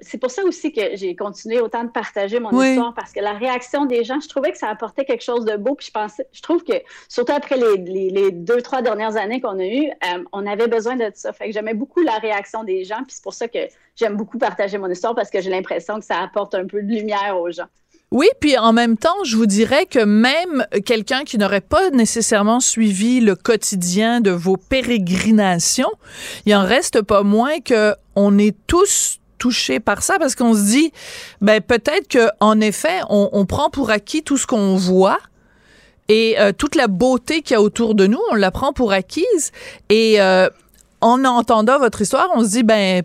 C'est 0.01 0.17
pour 0.19 0.29
ça 0.29 0.43
aussi 0.43 0.71
que 0.71 0.95
j'ai 0.95 1.15
continué 1.15 1.59
autant 1.59 1.83
de 1.83 1.89
partager 1.89 2.39
mon 2.39 2.51
histoire, 2.61 2.93
parce 2.93 3.11
que 3.11 3.19
la 3.19 3.33
réaction 3.33 3.85
des 3.85 4.03
gens, 4.03 4.19
je 4.19 4.29
trouvais 4.29 4.51
que 4.51 4.57
ça 4.57 4.69
apportait 4.69 5.05
quelque 5.05 5.23
chose 5.23 5.45
de 5.45 5.55
beau. 5.57 5.75
Puis 5.75 5.87
je 5.87 5.91
pensais, 5.91 6.27
je 6.31 6.41
trouve 6.41 6.63
que, 6.63 6.73
surtout 7.09 7.33
après 7.33 7.57
les, 7.57 8.09
les, 8.09 8.31
deux, 8.31 8.61
trois 8.61 8.81
dernières 8.81 9.15
années 9.17 9.41
qu'on 9.41 9.59
a 9.59 9.65
eues, 9.65 9.89
euh, 9.89 10.23
on 10.31 10.45
avait 10.45 10.67
besoin 10.67 10.95
de 10.95 11.11
ça. 11.13 11.33
Fait 11.33 11.47
que 11.47 11.53
j'aimais 11.53 11.73
beaucoup 11.73 12.01
la 12.01 12.17
réaction 12.17 12.63
des 12.63 12.83
gens. 12.83 13.03
Puis 13.03 13.15
c'est 13.15 13.23
pour 13.23 13.33
ça 13.33 13.47
que 13.47 13.59
j'aime 13.95 14.15
beaucoup 14.15 14.37
partager 14.37 14.77
mon 14.77 14.89
histoire, 14.89 15.15
parce 15.15 15.29
que 15.29 15.41
j'ai 15.41 15.49
l'impression 15.49 15.99
que 15.99 16.05
ça 16.05 16.19
apporte 16.19 16.53
un 16.55 16.67
peu 16.67 16.81
de 16.81 16.87
lumière 16.87 17.39
aux 17.39 17.51
gens. 17.51 17.67
Oui, 18.11 18.27
puis 18.41 18.57
en 18.57 18.73
même 18.73 18.97
temps, 18.97 19.23
je 19.23 19.37
vous 19.37 19.45
dirais 19.45 19.85
que 19.85 20.03
même 20.03 20.65
quelqu'un 20.85 21.23
qui 21.23 21.37
n'aurait 21.37 21.61
pas 21.61 21.91
nécessairement 21.91 22.59
suivi 22.59 23.21
le 23.21 23.35
quotidien 23.35 24.19
de 24.19 24.31
vos 24.31 24.57
pérégrinations, 24.57 25.91
il 26.45 26.53
en 26.53 26.65
reste 26.65 27.01
pas 27.01 27.23
moins 27.23 27.61
que 27.61 27.95
on 28.17 28.37
est 28.37 28.55
tous 28.67 29.19
touchés 29.37 29.79
par 29.79 30.03
ça 30.03 30.19
parce 30.19 30.35
qu'on 30.35 30.53
se 30.53 30.63
dit, 30.63 30.91
ben 31.39 31.61
peut-être 31.61 32.09
que 32.09 32.27
en 32.41 32.59
effet, 32.59 32.99
on, 33.09 33.29
on 33.31 33.45
prend 33.45 33.69
pour 33.69 33.89
acquis 33.91 34.23
tout 34.23 34.37
ce 34.37 34.45
qu'on 34.45 34.75
voit 34.75 35.19
et 36.09 36.37
euh, 36.37 36.51
toute 36.51 36.75
la 36.75 36.87
beauté 36.89 37.41
qu'il 37.41 37.53
y 37.53 37.57
a 37.57 37.61
autour 37.61 37.95
de 37.95 38.07
nous, 38.07 38.19
on 38.31 38.35
la 38.35 38.51
prend 38.51 38.73
pour 38.73 38.91
acquise. 38.91 39.53
Et 39.87 40.21
euh, 40.21 40.49
en 40.99 41.23
entendant 41.23 41.79
votre 41.79 42.01
histoire, 42.01 42.27
on 42.35 42.43
se 42.43 42.49
dit, 42.49 42.63
ben, 42.63 43.03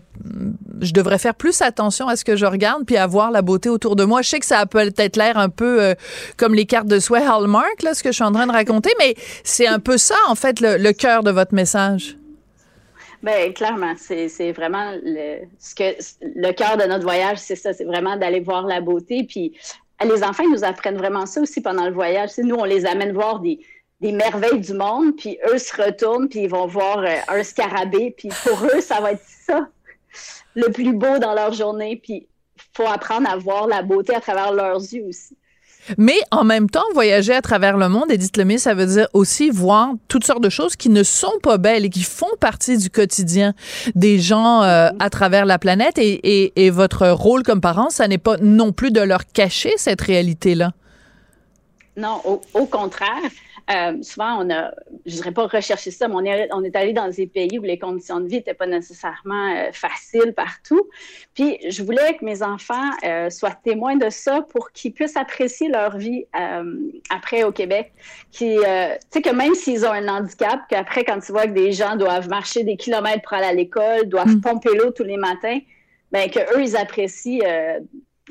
je 0.81 0.93
devrais 0.93 1.17
faire 1.17 1.35
plus 1.35 1.61
attention 1.61 2.07
à 2.07 2.15
ce 2.15 2.25
que 2.25 2.35
je 2.35 2.45
regarde 2.45 2.85
puis 2.85 2.97
à 2.97 3.07
voir 3.07 3.31
la 3.31 3.41
beauté 3.41 3.69
autour 3.69 3.95
de 3.95 4.03
moi. 4.03 4.21
Je 4.21 4.29
sais 4.29 4.39
que 4.39 4.45
ça 4.45 4.59
a 4.59 4.65
peut-être 4.65 5.15
l'air 5.15 5.37
un 5.37 5.49
peu 5.49 5.81
euh, 5.81 5.95
comme 6.37 6.53
les 6.53 6.65
cartes 6.65 6.87
de 6.87 6.99
souhait 6.99 7.25
Hallmark, 7.25 7.81
là, 7.83 7.93
ce 7.93 8.03
que 8.03 8.09
je 8.09 8.15
suis 8.15 8.23
en 8.23 8.31
train 8.31 8.47
de 8.47 8.51
raconter, 8.51 8.91
mais 8.99 9.15
c'est 9.43 9.67
un 9.67 9.79
peu 9.79 9.97
ça, 9.97 10.15
en 10.27 10.35
fait, 10.35 10.59
le, 10.61 10.91
cœur 10.91 11.23
de 11.23 11.31
votre 11.31 11.53
message. 11.53 12.17
Ben 13.21 13.53
clairement, 13.53 13.93
c'est 13.97 14.51
vraiment 14.51 14.93
le, 15.03 15.45
ce 15.59 15.75
que 15.75 15.97
le 16.21 16.51
cœur 16.53 16.77
de 16.77 16.83
notre 16.83 17.03
voyage, 17.03 17.39
c'est 17.39 17.55
ça, 17.55 17.73
c'est 17.73 17.83
vraiment 17.83 18.15
d'aller 18.15 18.39
voir 18.39 18.65
la 18.65 18.79
beauté. 18.79 19.25
Puis 19.27 19.53
les 20.03 20.23
enfants 20.23 20.43
ils 20.43 20.51
nous 20.51 20.63
apprennent 20.63 20.97
vraiment 20.97 21.25
ça 21.25 21.41
aussi 21.41 21.61
pendant 21.61 21.85
le 21.85 21.93
voyage. 21.93 22.31
nous, 22.37 22.55
on 22.55 22.63
les 22.63 22.85
amène 22.85 23.13
voir 23.13 23.39
des, 23.39 23.59
des 23.99 24.11
merveilles 24.11 24.59
du 24.59 24.73
monde, 24.73 25.15
puis 25.17 25.39
eux 25.51 25.57
se 25.57 25.75
retournent, 25.81 26.29
puis 26.29 26.41
ils 26.41 26.49
vont 26.49 26.67
voir 26.67 26.99
euh, 26.99 27.15
un 27.27 27.43
scarabée, 27.43 28.13
puis 28.15 28.29
pour 28.43 28.63
eux, 28.65 28.81
ça 28.81 29.01
va 29.01 29.13
être 29.13 29.23
ça, 29.25 29.67
le 30.55 30.71
plus 30.71 30.93
beau 30.93 31.19
dans 31.19 31.33
leur 31.33 31.53
journée. 31.53 31.99
Puis 32.01 32.27
faut 32.75 32.87
apprendre 32.87 33.29
à 33.29 33.37
voir 33.37 33.67
la 33.67 33.81
beauté 33.81 34.15
à 34.15 34.21
travers 34.21 34.51
leurs 34.51 34.79
yeux 34.79 35.05
aussi. 35.07 35.37
Mais 35.97 36.17
en 36.31 36.43
même 36.43 36.69
temps, 36.69 36.83
voyager 36.93 37.33
à 37.33 37.41
travers 37.41 37.77
le 37.77 37.87
monde, 37.87 38.11
Edith 38.11 38.35
Lemay, 38.35 38.57
ça 38.57 38.73
veut 38.73 38.87
dire 38.87 39.07
aussi 39.13 39.49
voir 39.49 39.91
toutes 40.09 40.25
sortes 40.25 40.41
de 40.41 40.49
choses 40.49 40.75
qui 40.75 40.89
ne 40.89 41.01
sont 41.01 41.39
pas 41.41 41.57
belles 41.57 41.85
et 41.85 41.89
qui 41.89 42.03
font 42.03 42.35
partie 42.41 42.77
du 42.77 42.89
quotidien 42.89 43.53
des 43.95 44.19
gens 44.19 44.63
euh, 44.63 44.89
à 44.99 45.09
travers 45.09 45.45
la 45.45 45.57
planète. 45.59 45.97
Et, 45.97 46.43
et, 46.43 46.65
et 46.65 46.69
votre 46.71 47.07
rôle 47.07 47.43
comme 47.43 47.61
parent, 47.61 47.89
ça 47.89 48.07
n'est 48.09 48.17
pas 48.17 48.35
non 48.41 48.73
plus 48.73 48.91
de 48.91 48.99
leur 48.99 49.25
cacher 49.27 49.71
cette 49.77 50.01
réalité-là. 50.01 50.73
Non, 51.95 52.21
au, 52.25 52.41
au 52.53 52.65
contraire. 52.65 53.31
Euh, 53.69 54.01
souvent, 54.01 54.41
on 54.41 54.49
a, 54.49 54.71
je 55.05 55.15
dirais 55.15 55.33
pas 55.33 55.45
recherché 55.45 55.91
ça, 55.91 56.07
mais 56.07 56.15
on 56.15 56.23
est, 56.23 56.47
on 56.53 56.63
est 56.63 56.75
allé 56.75 56.93
dans 56.93 57.09
des 57.09 57.27
pays 57.27 57.59
où 57.59 57.63
les 57.63 57.77
conditions 57.77 58.21
de 58.21 58.27
vie 58.27 58.35
n'étaient 58.35 58.53
pas 58.53 58.65
nécessairement 58.65 59.55
euh, 59.55 59.71
faciles 59.73 60.33
partout. 60.33 60.89
Puis, 61.33 61.57
je 61.67 61.83
voulais 61.83 62.15
que 62.15 62.23
mes 62.23 62.43
enfants 62.43 62.89
euh, 63.03 63.29
soient 63.29 63.57
témoins 63.61 63.97
de 63.97 64.09
ça 64.09 64.41
pour 64.41 64.71
qu'ils 64.71 64.93
puissent 64.93 65.17
apprécier 65.17 65.67
leur 65.67 65.97
vie 65.97 66.25
euh, 66.39 66.75
après 67.09 67.43
au 67.43 67.51
Québec. 67.51 67.91
Qui, 68.31 68.57
euh, 68.57 68.95
tu 68.95 69.01
sais, 69.09 69.21
que 69.21 69.35
même 69.35 69.53
s'ils 69.53 69.85
ont 69.85 69.91
un 69.91 70.07
handicap, 70.07 70.61
qu'après, 70.69 71.03
quand 71.03 71.19
tu 71.19 71.33
vois 71.33 71.45
que 71.47 71.53
des 71.53 71.73
gens 71.73 71.97
doivent 71.97 72.29
marcher 72.29 72.63
des 72.63 72.77
kilomètres 72.77 73.21
pour 73.23 73.33
aller 73.33 73.47
à 73.47 73.53
l'école, 73.53 74.05
doivent 74.05 74.35
mm. 74.37 74.41
pomper 74.41 74.75
l'eau 74.75 74.91
tous 74.91 75.03
les 75.03 75.17
matins, 75.17 75.59
ben 76.13 76.29
que 76.29 76.39
eux, 76.55 76.63
ils 76.63 76.77
apprécient 76.77 77.43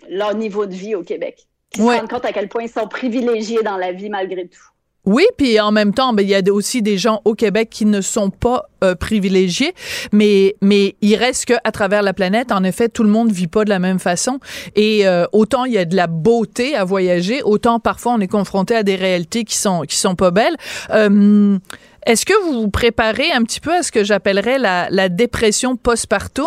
leur 0.09 0.35
niveau 0.35 0.64
de 0.64 0.75
vie 0.75 0.95
au 0.95 1.02
Québec. 1.02 1.47
Ils 1.75 1.83
ouais. 1.83 1.95
se 1.95 2.00
rendent 2.00 2.11
compte 2.11 2.25
à 2.25 2.33
quel 2.33 2.49
point 2.49 2.62
ils 2.62 2.71
sont 2.71 2.88
privilégiés 2.88 3.62
dans 3.62 3.76
la 3.76 3.93
vie 3.93 4.09
malgré 4.09 4.49
tout. 4.49 4.71
Oui, 5.06 5.25
puis 5.38 5.60
en 5.60 5.70
même 5.70 5.94
temps, 5.94 6.12
ben, 6.12 6.22
il 6.22 6.28
y 6.28 6.34
a 6.34 6.42
aussi 6.52 6.82
des 6.82 6.98
gens 6.98 7.22
au 7.25 7.34
Québec 7.34 7.68
qui 7.70 7.86
ne 7.86 8.00
sont 8.00 8.30
pas 8.30 8.68
euh, 8.82 8.96
privilégiés, 8.96 9.72
mais 10.12 10.56
mais 10.60 10.96
il 11.00 11.14
reste 11.14 11.46
que 11.46 11.54
à 11.62 11.70
travers 11.70 12.02
la 12.02 12.12
planète, 12.12 12.50
en 12.50 12.64
effet, 12.64 12.88
tout 12.88 13.04
le 13.04 13.08
monde 13.08 13.30
vit 13.30 13.46
pas 13.46 13.64
de 13.64 13.70
la 13.70 13.78
même 13.78 14.00
façon. 14.00 14.40
Et 14.75 15.06
euh, 15.06 15.25
autant 15.32 15.64
il 15.64 15.72
y 15.72 15.78
a 15.78 15.84
de 15.84 15.94
la 15.94 16.08
beauté 16.08 16.75
à 16.75 16.84
voyager, 16.84 17.40
autant 17.44 17.78
parfois 17.78 18.14
on 18.14 18.20
est 18.20 18.26
confronté 18.26 18.75
à 18.75 18.82
des 18.82 18.96
réalités 18.96 19.44
qui 19.44 19.56
sont 19.56 19.82
qui 19.82 19.96
sont 19.96 20.16
pas 20.16 20.32
belles. 20.32 20.56
Euh, 20.90 21.58
est-ce 22.06 22.25
que 22.25 22.32
vous 22.44 22.62
vous 22.62 22.70
préparez 22.70 23.32
un 23.32 23.42
petit 23.42 23.60
peu 23.60 23.75
à 23.75 23.82
ce 23.82 23.90
que 23.90 24.04
j'appellerais 24.04 24.58
la, 24.58 24.88
la 24.90 25.08
dépression 25.08 25.76
postpartum, 25.76 26.46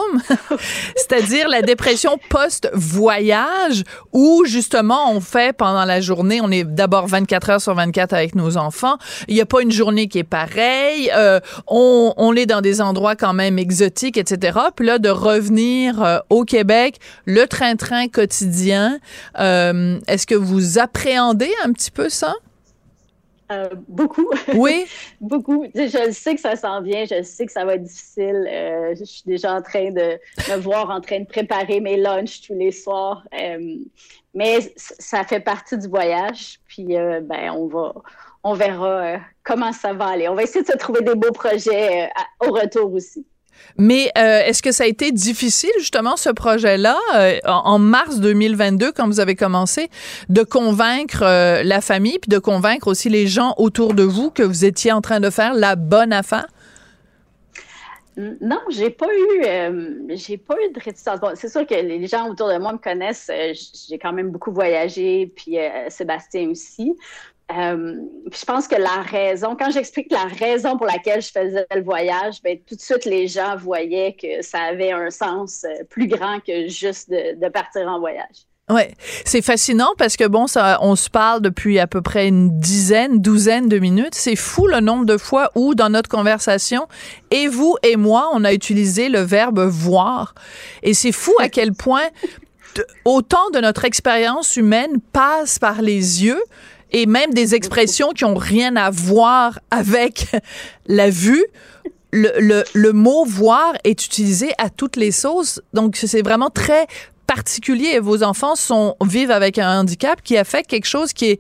c'est-à-dire 0.96 1.50
la 1.50 1.62
dépression 1.62 2.18
post-voyage, 2.30 3.84
où 4.14 4.46
justement 4.46 5.12
on 5.12 5.20
fait 5.20 5.56
pendant 5.56 5.84
la 5.84 6.00
journée, 6.00 6.40
on 6.42 6.50
est 6.50 6.64
d'abord 6.64 7.08
24 7.08 7.50
heures 7.50 7.62
sur 7.62 7.76
24 7.76 8.14
avec 8.14 8.36
nos 8.36 8.56
enfants, 8.56 8.98
il 9.28 9.36
n'y 9.36 9.42
a 9.42 9.46
pas 9.46 9.62
une 9.62 9.72
journée 9.72 10.08
qui 10.08 10.20
est 10.20 10.24
pareille, 10.24 11.12
euh, 11.14 11.42
on, 11.68 12.14
on 12.16 12.36
est 12.38 12.46
dans 12.46 12.62
des 12.62 12.80
endroits 12.80 13.18
quand 13.18 13.34
même 13.34 13.60
exotiques, 13.60 14.18
etc. 14.18 14.58
Puis 14.76 14.86
là, 14.86 14.98
de 14.98 15.10
revenir 15.10 16.02
euh, 16.02 16.20
au 16.30 16.46
Québec, 16.46 17.00
le 17.26 17.46
train-train 17.48 18.08
quotidien, 18.08 19.00
euh, 19.40 20.00
est-ce 20.08 20.26
que 20.26 20.36
vous 20.36 20.80
appréhendez 20.80 21.52
un 21.66 21.74
petit 21.74 21.92
peu 21.92 22.08
ça? 22.08 22.34
Euh, 23.52 23.70
beaucoup. 23.88 24.30
Oui. 24.54 24.86
beaucoup. 25.22 25.66
Je 25.74 26.12
sais 26.12 26.36
que 26.36 26.42
ça 26.42 26.56
s'en 26.56 26.82
vient, 26.82 27.06
je 27.06 27.24
sais 27.24 27.46
que 27.46 27.52
ça 27.52 27.66
va 27.66 27.76
être 27.76 27.84
difficile. 27.84 28.48
Euh, 28.48 28.94
je 28.98 29.04
suis 29.04 29.24
déjà 29.26 29.56
en 29.56 29.62
train 29.62 29.92
de 29.92 30.20
me 30.50 30.58
voir 30.58 30.90
en 30.90 31.02
train 31.02 31.22
de 31.22 31.26
préparer 31.26 31.80
mes 31.80 31.98
lunchs 31.98 32.42
tous 32.42 32.54
les 32.54 32.72
soirs. 32.72 33.26
Euh, 33.40 33.78
mais 34.36 34.60
ça 34.76 35.24
fait 35.24 35.40
partie 35.40 35.78
du 35.78 35.88
voyage. 35.88 36.60
Puis, 36.68 36.86
ben, 36.86 37.52
on 37.56 37.68
va, 37.68 37.96
on 38.44 38.54
verra 38.54 39.18
comment 39.44 39.74
ça 39.74 39.94
va 39.94 40.10
aller. 40.10 40.30
On 40.30 40.36
va 40.36 40.44
essayer 40.44 40.62
de 40.62 40.68
se 40.72 40.78
trouver 40.78 41.02
des 41.02 41.16
beaux 41.16 41.32
projets 41.32 42.10
au 42.40 42.52
retour 42.52 42.94
aussi. 42.94 43.26
Mais 43.78 44.12
euh, 44.18 44.42
est-ce 44.46 44.62
que 44.62 44.74
ça 44.74 44.84
a 44.84 44.88
été 44.88 45.12
difficile, 45.12 45.72
justement, 45.80 46.18
ce 46.18 46.30
projet-là, 46.30 46.98
euh, 47.16 47.38
en 47.46 47.80
mars 47.80 48.20
2022, 48.20 48.92
quand 48.92 49.08
vous 49.08 49.22
avez 49.22 49.36
commencé, 49.36 49.90
de 50.28 50.44
convaincre 50.44 51.24
euh, 51.24 51.64
la 51.64 51.80
famille, 51.80 52.20
puis 52.20 52.30
de 52.30 52.40
convaincre 52.40 52.88
aussi 52.88 53.10
les 53.10 53.28
gens 53.28 53.54
autour 53.58 53.94
de 53.94 54.04
vous 54.04 54.32
que 54.32 54.44
vous 54.44 54.66
étiez 54.66 54.92
en 54.92 55.00
train 55.00 55.22
de 55.22 55.30
faire 55.30 55.54
la 55.54 55.78
bonne 55.78 56.12
affaire? 56.12 56.48
Non, 58.18 58.60
j'ai 58.70 58.90
pas 58.90 59.08
eu, 59.08 60.10
j'ai 60.10 60.38
pas 60.38 60.56
eu 60.56 60.74
de 60.74 60.80
réticence. 60.84 61.20
C'est 61.36 61.48
sûr 61.48 61.66
que 61.66 61.74
les 61.74 62.06
gens 62.06 62.30
autour 62.30 62.50
de 62.50 62.58
moi 62.58 62.74
me 62.74 62.78
connaissent. 62.78 63.32
J'ai 63.88 63.98
quand 63.98 64.12
même 64.12 64.30
beaucoup 64.30 64.52
voyagé, 64.52 65.32
puis 65.34 65.56
Sébastien 65.88 66.50
aussi. 66.50 66.98
Euh, 67.52 67.96
je 68.32 68.46
pense 68.46 68.68
que 68.68 68.76
la 68.76 69.02
raison, 69.02 69.56
quand 69.60 69.72
j'explique 69.72 70.12
la 70.12 70.26
raison 70.26 70.78
pour 70.78 70.86
laquelle 70.86 71.22
je 71.22 71.30
faisais 71.32 71.66
le 71.74 71.82
voyage, 71.82 72.42
ben, 72.44 72.58
tout 72.68 72.76
de 72.76 72.82
suite, 72.82 73.06
les 73.06 73.28
gens 73.28 73.56
voyaient 73.56 74.16
que 74.22 74.44
ça 74.44 74.60
avait 74.60 74.92
un 74.92 75.10
sens 75.10 75.64
euh, 75.64 75.84
plus 75.90 76.08
grand 76.08 76.40
que 76.46 76.68
juste 76.68 77.10
de, 77.10 77.50
partir 77.50 77.88
en 77.88 78.00
voyage. 78.00 78.46
Ouais, 78.70 78.94
c'est 79.26 79.42
fascinant 79.42 79.94
parce 79.98 80.16
que 80.16 80.28
bon, 80.28 80.46
on 80.82 80.96
se 80.96 81.10
parle 81.10 81.42
depuis 81.42 81.80
à 81.80 81.88
peu 81.88 82.04
près 82.04 82.28
une 82.28 82.60
dizaine, 82.60 83.20
douzaine 83.20 83.68
de 83.68 83.80
minutes. 83.80 84.14
C'est 84.14 84.36
fou 84.36 84.68
le 84.68 84.80
nombre 84.80 85.06
de 85.06 85.18
fois 85.18 85.50
où 85.56 85.74
dans 85.74 85.90
notre 85.90 86.08
conversation, 86.08 86.88
et 87.32 87.48
vous 87.48 87.78
et 87.82 87.96
moi, 87.96 88.30
on 88.32 88.44
a 88.44 88.54
utilisé 88.54 89.10
le 89.10 89.22
verbe 89.22 89.60
voir. 89.62 90.36
Et 90.84 90.94
c'est 90.94 91.12
fou 91.12 91.34
à 91.40 91.50
quel 91.50 91.74
point 91.74 92.06
autant 93.06 93.50
de 93.52 93.60
notre 93.60 93.86
expérience 93.86 94.56
humaine 94.56 95.00
passe 95.14 95.58
par 95.58 95.82
les 95.82 96.24
yeux 96.24 96.42
et 96.92 97.06
même 97.06 97.34
des 97.34 97.56
expressions 97.56 98.12
qui 98.12 98.26
ont 98.26 98.36
rien 98.36 98.76
à 98.76 98.90
voir 98.90 99.60
avec 99.72 100.28
la 100.88 101.10
vue. 101.10 101.46
Le, 102.12 102.92
mot 102.92 103.24
voir 103.24 103.74
est 103.84 104.04
utilisé 104.04 104.50
à 104.58 104.72
toutes 104.72 104.96
les 104.96 105.12
sauces. 105.12 105.62
Donc, 105.74 105.96
c'est 105.96 106.24
vraiment 106.24 106.50
très 106.50 106.88
particulier. 107.28 108.00
Vos 108.00 108.24
enfants 108.24 108.56
vivent 109.06 109.30
avec 109.30 109.60
un 109.60 109.82
handicap 109.82 110.20
qui 110.24 110.36
affecte 110.36 110.72
quelque 110.72 110.88
chose 110.88 111.14
qui 111.14 111.38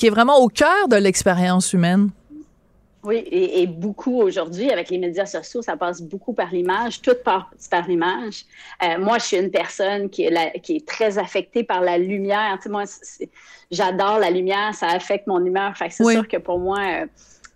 est, 0.00 0.10
vraiment 0.10 0.38
au 0.40 0.48
cœur 0.48 0.88
de 0.88 0.96
l'expérience 0.96 1.72
humaine. 1.72 2.10
Oui, 3.02 3.24
et, 3.30 3.66
beaucoup 3.66 4.20
aujourd'hui, 4.20 4.70
avec 4.70 4.90
les 4.90 4.98
médias 4.98 5.24
sociaux, 5.24 5.62
ça 5.62 5.74
passe 5.78 6.02
beaucoup 6.02 6.34
par 6.34 6.50
l'image, 6.52 7.00
tout 7.00 7.16
passe 7.24 7.68
par 7.70 7.88
l'image. 7.88 8.44
Euh, 8.82 8.98
moi, 8.98 9.16
je 9.16 9.24
suis 9.24 9.36
une 9.38 9.50
personne 9.50 10.10
qui 10.10 10.24
est, 10.24 10.30
la, 10.30 10.50
qui 10.50 10.76
est 10.76 10.86
très 10.86 11.16
affectée 11.16 11.64
par 11.64 11.80
la 11.80 11.96
lumière. 11.96 12.58
Tu 12.58 12.64
sais, 12.64 12.68
moi, 12.68 12.84
j'adore 13.70 14.18
la 14.18 14.30
lumière, 14.30 14.74
ça 14.74 14.88
affecte 14.88 15.26
mon 15.26 15.44
humeur. 15.44 15.76
Fait 15.76 15.88
que 15.88 15.94
c'est 15.94 16.04
oui. 16.04 16.14
sûr 16.14 16.28
que 16.28 16.36
pour 16.36 16.58
moi, 16.58 16.78
euh, 16.80 17.06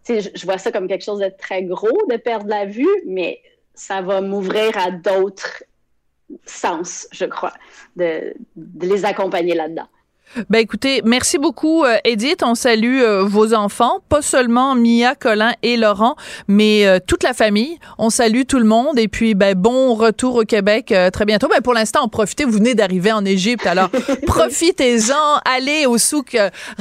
tu 0.05 0.15
sais, 0.15 0.21
je, 0.21 0.31
je 0.35 0.45
vois 0.45 0.59
ça 0.59 0.73
comme 0.73 0.89
quelque 0.89 1.05
chose 1.05 1.21
de 1.21 1.33
très 1.39 1.63
gros 1.63 2.07
de 2.11 2.17
perdre 2.17 2.49
la 2.49 2.67
vue, 2.67 2.89
mais 3.07 3.41
ça 3.75 4.03
va 4.03 4.21
m'ouvrir 4.21 4.77
à 4.79 4.91
d'autres 4.91 5.65
sens, 6.47 7.09
je 7.13 7.25
crois, 7.25 7.53
de, 7.97 8.35
de 8.57 8.87
les 8.87 9.05
accompagner 9.05 9.55
là-dedans. 9.55 9.89
Ben 10.49 10.59
écoutez, 10.59 11.01
merci 11.05 11.39
beaucoup 11.39 11.85
euh, 11.85 11.97
Edith. 12.05 12.43
On 12.43 12.57
salue 12.57 13.01
euh, 13.01 13.23
vos 13.23 13.55
enfants, 13.55 14.01
pas 14.09 14.21
seulement 14.21 14.75
Mia, 14.75 15.15
Colin 15.15 15.53
et 15.63 15.77
Laurent, 15.77 16.17
mais 16.49 16.87
euh, 16.87 16.99
toute 17.05 17.23
la 17.23 17.35
famille. 17.35 17.79
On 17.99 18.11
salue 18.11 18.43
tout 18.49 18.59
le 18.59 18.65
monde 18.65 18.99
et 18.99 19.07
puis 19.07 19.35
ben 19.35 19.55
bon 19.55 19.95
retour 19.95 20.35
au 20.35 20.43
Québec 20.43 20.91
euh, 20.91 21.11
très 21.11 21.25
bientôt. 21.25 21.47
Ben 21.49 21.61
pour 21.61 21.73
l'instant, 21.73 22.03
en 22.03 22.09
profitez. 22.09 22.45
Vous 22.45 22.53
venez 22.59 22.75
d'arriver 22.75 23.13
en 23.13 23.25
Égypte, 23.25 23.65
alors 23.67 23.91
profitez-en. 24.27 25.41
Allez 25.45 25.87
au 25.87 25.99
souk 25.99 26.37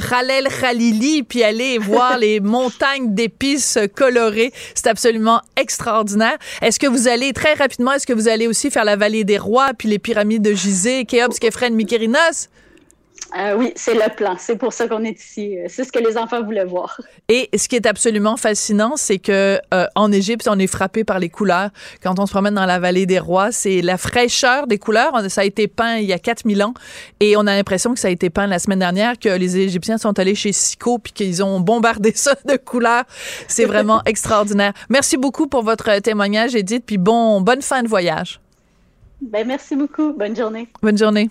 Khalel 0.08 0.48
Khalili 0.48 1.22
puis 1.22 1.44
allez 1.44 1.78
voir 1.78 2.18
les 2.18 2.40
montagnes 2.40 3.14
d'épices 3.14 3.78
colorées. 3.94 4.52
C'est 4.74 4.88
absolument 4.88 5.40
extraordinaire. 5.56 6.36
Est-ce 6.60 6.80
que 6.80 6.88
vous 6.88 7.06
allez 7.06 7.32
très 7.32 7.54
rapidement? 7.54 7.92
Est-ce 7.92 8.06
que 8.06 8.12
vous 8.12 8.26
allez 8.26 8.48
aussi 8.48 8.70
faire 8.70 8.84
la 8.84 8.96
vallée 8.96 9.22
des 9.22 9.38
rois 9.38 9.70
puis 9.78 9.88
les 9.88 10.00
pyramides 10.00 10.42
de 10.42 10.52
Gizeh, 10.52 11.04
Khéops, 11.04 11.38
Képhren, 11.38 11.74
Mykérinos 11.74 12.48
Euh, 13.36 13.56
oui, 13.56 13.72
c'est 13.74 13.94
le 13.94 14.14
plan. 14.14 14.36
C'est 14.38 14.56
pour 14.56 14.72
ça 14.72 14.86
qu'on 14.86 15.02
est 15.02 15.18
ici. 15.18 15.56
C'est 15.68 15.82
ce 15.82 15.90
que 15.90 15.98
les 15.98 16.16
enfants 16.16 16.42
voulaient 16.42 16.64
voir. 16.64 17.00
Et 17.28 17.48
ce 17.56 17.68
qui 17.68 17.74
est 17.74 17.86
absolument 17.86 18.36
fascinant, 18.36 18.96
c'est 18.96 19.18
que 19.18 19.58
euh, 19.72 19.86
en 19.96 20.12
Égypte, 20.12 20.46
on 20.48 20.58
est 20.58 20.68
frappé 20.68 21.02
par 21.02 21.18
les 21.18 21.28
couleurs. 21.28 21.70
Quand 22.02 22.18
on 22.20 22.26
se 22.26 22.32
promène 22.32 22.54
dans 22.54 22.66
la 22.66 22.78
vallée 22.78 23.06
des 23.06 23.18
rois, 23.18 23.50
c'est 23.50 23.82
la 23.82 23.98
fraîcheur 23.98 24.68
des 24.68 24.78
couleurs. 24.78 25.12
Ça 25.30 25.40
a 25.40 25.44
été 25.44 25.66
peint 25.66 25.96
il 25.96 26.06
y 26.06 26.12
a 26.12 26.18
4000 26.18 26.62
ans 26.62 26.74
et 27.18 27.36
on 27.36 27.40
a 27.40 27.56
l'impression 27.56 27.92
que 27.92 27.98
ça 27.98 28.08
a 28.08 28.10
été 28.12 28.30
peint 28.30 28.46
la 28.46 28.60
semaine 28.60 28.78
dernière, 28.78 29.18
que 29.18 29.30
les 29.30 29.56
Égyptiens 29.58 29.98
sont 29.98 30.16
allés 30.18 30.36
chez 30.36 30.52
Sico 30.52 30.98
puis 30.98 31.12
qu'ils 31.12 31.42
ont 31.42 31.58
bombardé 31.58 32.12
ça 32.14 32.36
de 32.44 32.56
couleurs. 32.56 33.04
C'est 33.48 33.64
vraiment 33.64 34.02
extraordinaire. 34.06 34.74
Merci 34.88 35.16
beaucoup 35.16 35.48
pour 35.48 35.64
votre 35.64 35.98
témoignage, 36.00 36.54
Edith, 36.54 36.84
puis 36.86 36.98
bon, 36.98 37.40
bonne 37.40 37.62
fin 37.62 37.82
de 37.82 37.88
voyage. 37.88 38.40
Ben, 39.20 39.46
merci 39.46 39.74
beaucoup. 39.74 40.12
Bonne 40.12 40.36
journée. 40.36 40.68
Bonne 40.82 40.98
journée. 40.98 41.30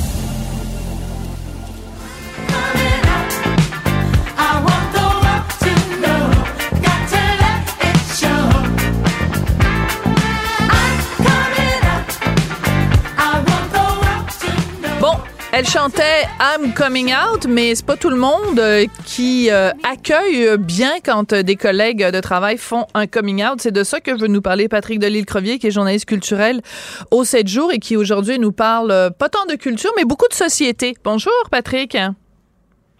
Chantait 15.71 16.25
I'm 16.41 16.73
coming 16.73 17.13
out, 17.13 17.45
mais 17.47 17.73
c'est 17.75 17.85
pas 17.85 17.95
tout 17.95 18.09
le 18.09 18.17
monde 18.17 18.59
euh, 18.59 18.85
qui 19.05 19.49
euh, 19.49 19.69
accueille 19.89 20.57
bien 20.57 20.91
quand 21.05 21.31
euh, 21.31 21.43
des 21.43 21.55
collègues 21.55 22.05
de 22.11 22.19
travail 22.19 22.57
font 22.57 22.87
un 22.93 23.07
coming 23.07 23.41
out. 23.45 23.59
C'est 23.59 23.71
de 23.71 23.83
ça 23.85 24.01
que 24.01 24.11
veut 24.11 24.27
nous 24.27 24.41
parler 24.41 24.67
Patrick 24.67 24.99
Delisle-Crevier, 24.99 25.59
qui 25.59 25.67
est 25.67 25.71
journaliste 25.71 26.07
culturel 26.07 26.59
au 27.09 27.23
7 27.23 27.47
jours 27.47 27.71
et 27.71 27.79
qui 27.79 27.95
aujourd'hui 27.95 28.37
nous 28.37 28.51
parle 28.51 29.11
pas 29.17 29.29
tant 29.29 29.45
de 29.49 29.55
culture, 29.55 29.91
mais 29.95 30.03
beaucoup 30.03 30.27
de 30.27 30.33
société. 30.33 30.93
Bonjour, 31.05 31.31
Patrick. 31.49 31.97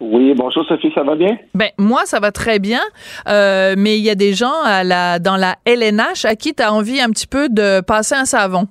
Oui, 0.00 0.32
bonjour 0.34 0.64
Sophie, 0.64 0.90
ça 0.94 1.02
va 1.02 1.14
bien? 1.14 1.36
Ben 1.54 1.68
moi 1.76 2.06
ça 2.06 2.20
va 2.20 2.32
très 2.32 2.58
bien, 2.58 2.80
mais 3.26 3.98
il 3.98 4.02
y 4.02 4.10
a 4.10 4.14
des 4.14 4.32
gens 4.32 4.62
à 4.64 4.82
la 4.82 5.18
dans 5.18 5.36
la 5.36 5.56
LNH 5.66 6.24
à 6.24 6.36
qui 6.36 6.54
tu 6.54 6.62
as 6.62 6.72
envie 6.72 7.00
un 7.00 7.10
petit 7.10 7.26
peu 7.26 7.50
de 7.50 7.82
passer 7.82 8.14
un 8.14 8.24
savon 8.24 8.66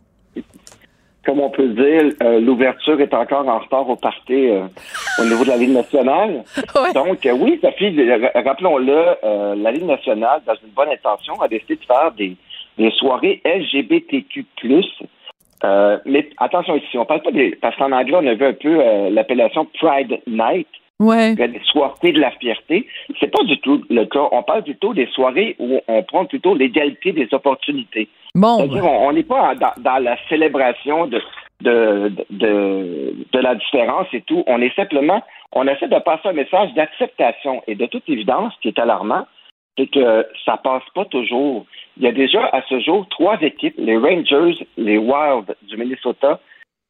comme 1.25 1.40
on 1.40 1.50
peut 1.50 1.68
dire, 1.68 2.13
euh, 2.24 2.40
l'ouverture 2.40 3.00
est 3.00 3.13
encore 3.13 3.48
en 3.48 3.60
retard 3.60 3.88
au 3.88 3.96
parti 3.96 4.50
euh, 4.50 4.66
au 5.20 5.24
niveau 5.25 5.44
de 5.44 5.50
la 5.50 5.58
Ligue 5.58 5.74
nationale. 5.74 6.44
Donc, 6.96 7.25
euh, 7.25 7.34
oui, 7.34 7.60
Sophie, 7.62 7.96
rappelons-le, 8.34 9.56
la 9.62 9.72
Ligue 9.72 9.86
nationale, 9.86 10.42
dans 10.46 10.56
une 10.56 10.72
bonne 10.75 10.90
intention, 10.90 11.40
a 11.42 11.48
décidé 11.48 11.75
de 11.75 11.86
faire 11.86 12.12
des, 12.18 12.36
soirées 12.92 13.42
LGBTQ+. 13.46 14.46
mais 16.06 16.30
attention 16.38 16.75
ici, 16.75 16.98
on 16.98 17.06
parle 17.06 17.22
pas 17.22 17.32
des... 17.32 17.56
Parce 17.62 17.75
qu'en 17.75 17.92
anglais, 17.92 18.18
on 18.20 18.25
a 18.25 18.34
vu 18.34 18.46
un 18.46 18.54
peu 18.54 19.10
l'appellation 19.10 19.68
Pride 19.80 20.20
Night. 20.25 20.68
Ouais. 21.01 21.34
Des 21.36 21.60
soirées 21.63 22.12
de 22.12 22.20
la 22.20 22.29
fierté. 22.31 22.88
C'est 23.20 23.31
pas 23.31 23.43
du 23.43 23.60
tout 23.60 23.84
le 23.89 24.05
cas. 24.05 24.27
On 24.31 24.43
parle 24.43 24.63
plutôt 24.63 24.93
des 24.93 25.08
soirées 25.08 25.55
où 25.58 25.79
on 25.88 26.03
prend 26.03 26.25
plutôt 26.25 26.53
l'égalité 26.53 27.12
des 27.12 27.27
opportunités. 27.31 28.08
Bon. 28.36 28.70
on 28.70 29.12
n'est 29.12 29.24
pas 29.24 29.55
dans, 29.55 30.03
la 30.03 30.15
célébration 30.29 31.08
de, 31.08 31.20
de, 31.62 32.12
de, 32.29 33.15
de, 33.34 33.39
la 33.39 33.55
différence 33.55 34.08
et 34.13 34.22
tout. 34.22 34.43
On 34.46 34.62
est 34.62 34.74
simplement, 34.75 35.24
on 35.53 35.67
essaie 35.67 35.88
de 35.88 36.00
passer 36.00 36.29
un 36.29 36.34
message 36.34 36.72
d'acceptation. 36.75 37.63
Et 37.65 37.74
de 37.74 37.88
toute 37.88 38.08
évidence, 38.08 38.53
ce 38.55 38.62
qui 38.62 38.67
est 38.67 38.79
alarmant, 38.79 39.25
c'est 39.77 39.88
que 39.88 40.27
ça 40.46 40.58
passe 40.58 40.84
pas 40.93 41.05
toujours. 41.05 41.65
Il 41.98 42.03
y 42.03 42.08
a 42.08 42.12
déjà 42.12 42.46
à 42.53 42.62
ce 42.70 42.79
jour 42.79 43.08
trois 43.10 43.41
équipes, 43.41 43.75
les 43.79 43.98
Rangers, 43.98 44.67
les 44.77 45.00
Wild 45.00 45.55
du 45.63 45.77
Minnesota 45.77 46.39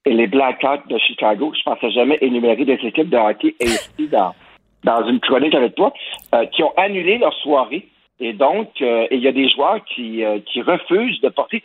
et 0.06 0.14
les 0.14 0.28
Blackhawks 0.28 0.88
de 0.88 0.98
Chicago. 0.98 1.54
Je 1.56 1.64
pensais 1.64 1.92
jamais 1.92 2.18
énumérer 2.22 2.66
des 2.66 2.80
équipes 2.84 3.10
de 3.10 3.18
hockey 3.18 3.56
ici 3.60 4.08
dans, 4.12 4.34
dans 4.84 5.08
une 5.08 5.20
chronique 5.20 5.56
avec 5.56 5.76
toi, 5.76 5.94
euh, 6.36 6.46
qui 6.48 6.64
ont 6.64 6.74
annulé 6.78 7.18
leur 7.18 7.34
soirée. 7.36 7.88
Et 8.20 8.34
donc, 8.34 8.70
euh, 8.82 9.08
il 9.12 9.20
y 9.20 9.28
a 9.28 9.32
des 9.32 9.50
joueurs 9.50 9.84
qui, 9.86 10.24
euh, 10.24 10.40
qui 10.46 10.62
refusent 10.62 11.22
de 11.22 11.30
porter, 11.30 11.64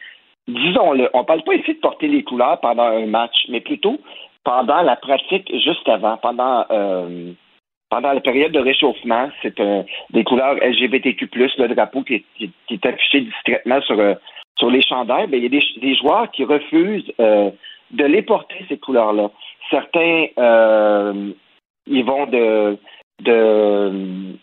disons-le, 0.49 1.11
on 1.13 1.21
ne 1.21 1.25
parle 1.25 1.43
pas 1.43 1.55
ici 1.55 1.75
de 1.75 1.81
porter 1.81 2.09
les 2.09 2.23
couleurs 2.23 2.61
pendant 2.61 2.85
un 2.85 3.07
match, 3.07 3.47
mais 3.49 3.61
plutôt 3.61 4.01
pendant 4.45 4.81
la 4.83 4.97
pratique 4.97 5.51
juste 5.53 5.89
avant, 5.89 6.17
pendant 6.19 6.65
pendant 7.89 8.13
la 8.13 8.21
période 8.21 8.51
de 8.51 8.59
réchauffement, 8.59 9.29
c'est 9.43 9.61
des 10.11 10.25
couleurs 10.25 10.57
LGBTQ+, 10.57 11.29
le 11.35 11.69
drapeau 11.69 12.03
qui, 12.03 12.25
est 12.71 12.87
affiché 12.87 13.21
discrètement 13.21 13.81
sur, 13.83 13.97
sur 14.59 14.71
les 14.71 14.83
chandails, 14.83 15.27
mais 15.29 15.39
il 15.39 15.45
y 15.45 15.47
a 15.47 15.49
des, 15.49 15.81
des 15.81 15.95
joueurs 15.95 16.31
qui 16.33 16.45
refusent 16.45 17.13
de 17.91 18.05
les 18.05 18.23
porter, 18.23 18.65
ces 18.69 18.79
couleurs-là. 18.79 19.31
Certains, 19.71 20.27
ils 21.87 22.05
vont 22.05 22.27
de, 22.27 22.79
de 23.23 24.37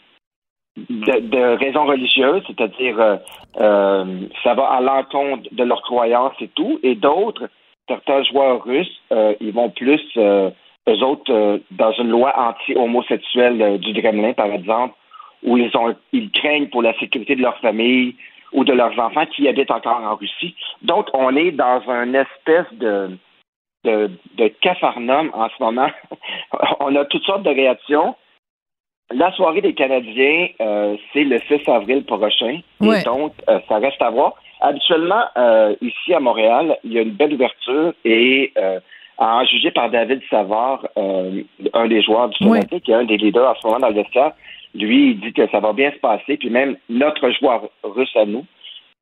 de, 0.76 1.58
raisons 1.58 1.86
religieuses, 1.86 2.44
c'est-à-dire 2.48 3.00
euh, 3.00 3.18
euh, 3.60 4.28
ça 4.44 4.54
va 4.54 4.66
à 4.66 4.82
l'encontre 4.82 5.48
de 5.52 5.64
leurs 5.64 5.82
croyances 5.82 6.34
et 6.42 6.50
tout, 6.50 6.80
et 6.84 6.96
d'autres, 6.96 7.50
certains 7.88 8.24
joueurs 8.24 8.64
russes, 8.64 9.02
euh, 9.12 9.36
ils 9.40 9.54
vont 9.54 9.70
plus, 9.70 10.02
eux 10.18 11.04
autres, 11.04 11.62
dans 11.72 11.92
une 11.94 12.10
loi 12.10 12.34
anti-homosexuelle 12.38 13.80
du 13.80 13.94
Kremlin, 14.02 14.34
par 14.34 14.48
exemple, 14.48 14.96
où 15.44 15.58
ils 15.58 15.76
ont 15.78 15.96
ils 16.12 16.32
craignent 16.32 16.70
pour 16.70 16.82
la 16.82 16.98
sécurité 17.00 17.36
de 17.36 17.42
leur 17.42 17.58
famille 17.60 18.16
ou 18.52 18.64
de 18.64 18.74
leurs 18.74 18.98
enfants 19.00 19.26
qui 19.26 19.48
habitent 19.48 19.72
encore 19.72 20.02
en 20.02 20.16
Russie. 20.16 20.56
Donc, 20.82 21.08
on 21.14 21.36
est 21.36 21.52
dans 21.52 21.82
une 21.88 22.16
espèce 22.16 22.72
de 22.74 23.10
de, 23.84 24.12
de 24.38 24.48
capharnum 24.62 25.32
en 25.34 25.48
ce 25.50 25.64
moment. 25.64 25.90
on 26.80 26.96
a 26.96 27.06
toutes 27.06 27.24
sortes 27.24 27.44
de 27.44 27.50
réactions. 27.50 28.16
La 29.12 29.32
soirée 29.34 29.62
des 29.62 29.74
Canadiens, 29.74 30.48
euh, 30.62 30.96
c'est 31.12 31.24
le 31.24 31.40
6 31.40 31.70
avril 31.70 32.04
prochain. 32.06 32.62
Et 32.82 33.04
donc, 33.04 33.34
euh, 33.50 33.60
ça 33.68 33.78
reste 33.78 34.02
à 34.02 34.10
voir. 34.10 34.34
Habituellement, 34.62 35.24
euh, 35.38 35.76
ici 35.82 36.14
à 36.14 36.20
Montréal, 36.20 36.78
il 36.84 36.94
y 36.94 37.00
a 37.00 37.02
une 37.02 37.12
belle 37.12 37.34
ouverture 37.34 37.94
et 38.06 38.54
à 39.20 39.38
en 39.38 39.46
juger 39.46 39.72
par 39.72 39.90
David 39.92 40.22
Savard, 40.30 40.88
un 40.96 41.88
des 41.88 42.02
joueurs 42.02 42.30
du 42.30 42.40
Canadien, 42.40 42.80
qui 42.80 42.92
est 42.92 42.96
un 42.96 43.04
des 43.04 43.18
leaders 43.18 43.52
en 43.52 43.56
ce 43.56 43.68
moment 43.68 43.80
dans 43.80 43.90
le 43.90 43.94
vestiaire, 43.94 44.32
lui, 44.74 45.12
il 45.12 45.20
dit 45.20 45.34
que 45.34 45.48
ça 45.50 45.60
va 45.60 45.72
bien 45.74 45.92
se 45.92 45.98
passer. 45.98 46.38
Puis 46.38 46.50
même 46.50 46.78
notre 46.90 47.30
joueur 47.30 47.70
russe 47.84 48.16
à 48.16 48.26
nous, 48.26 48.46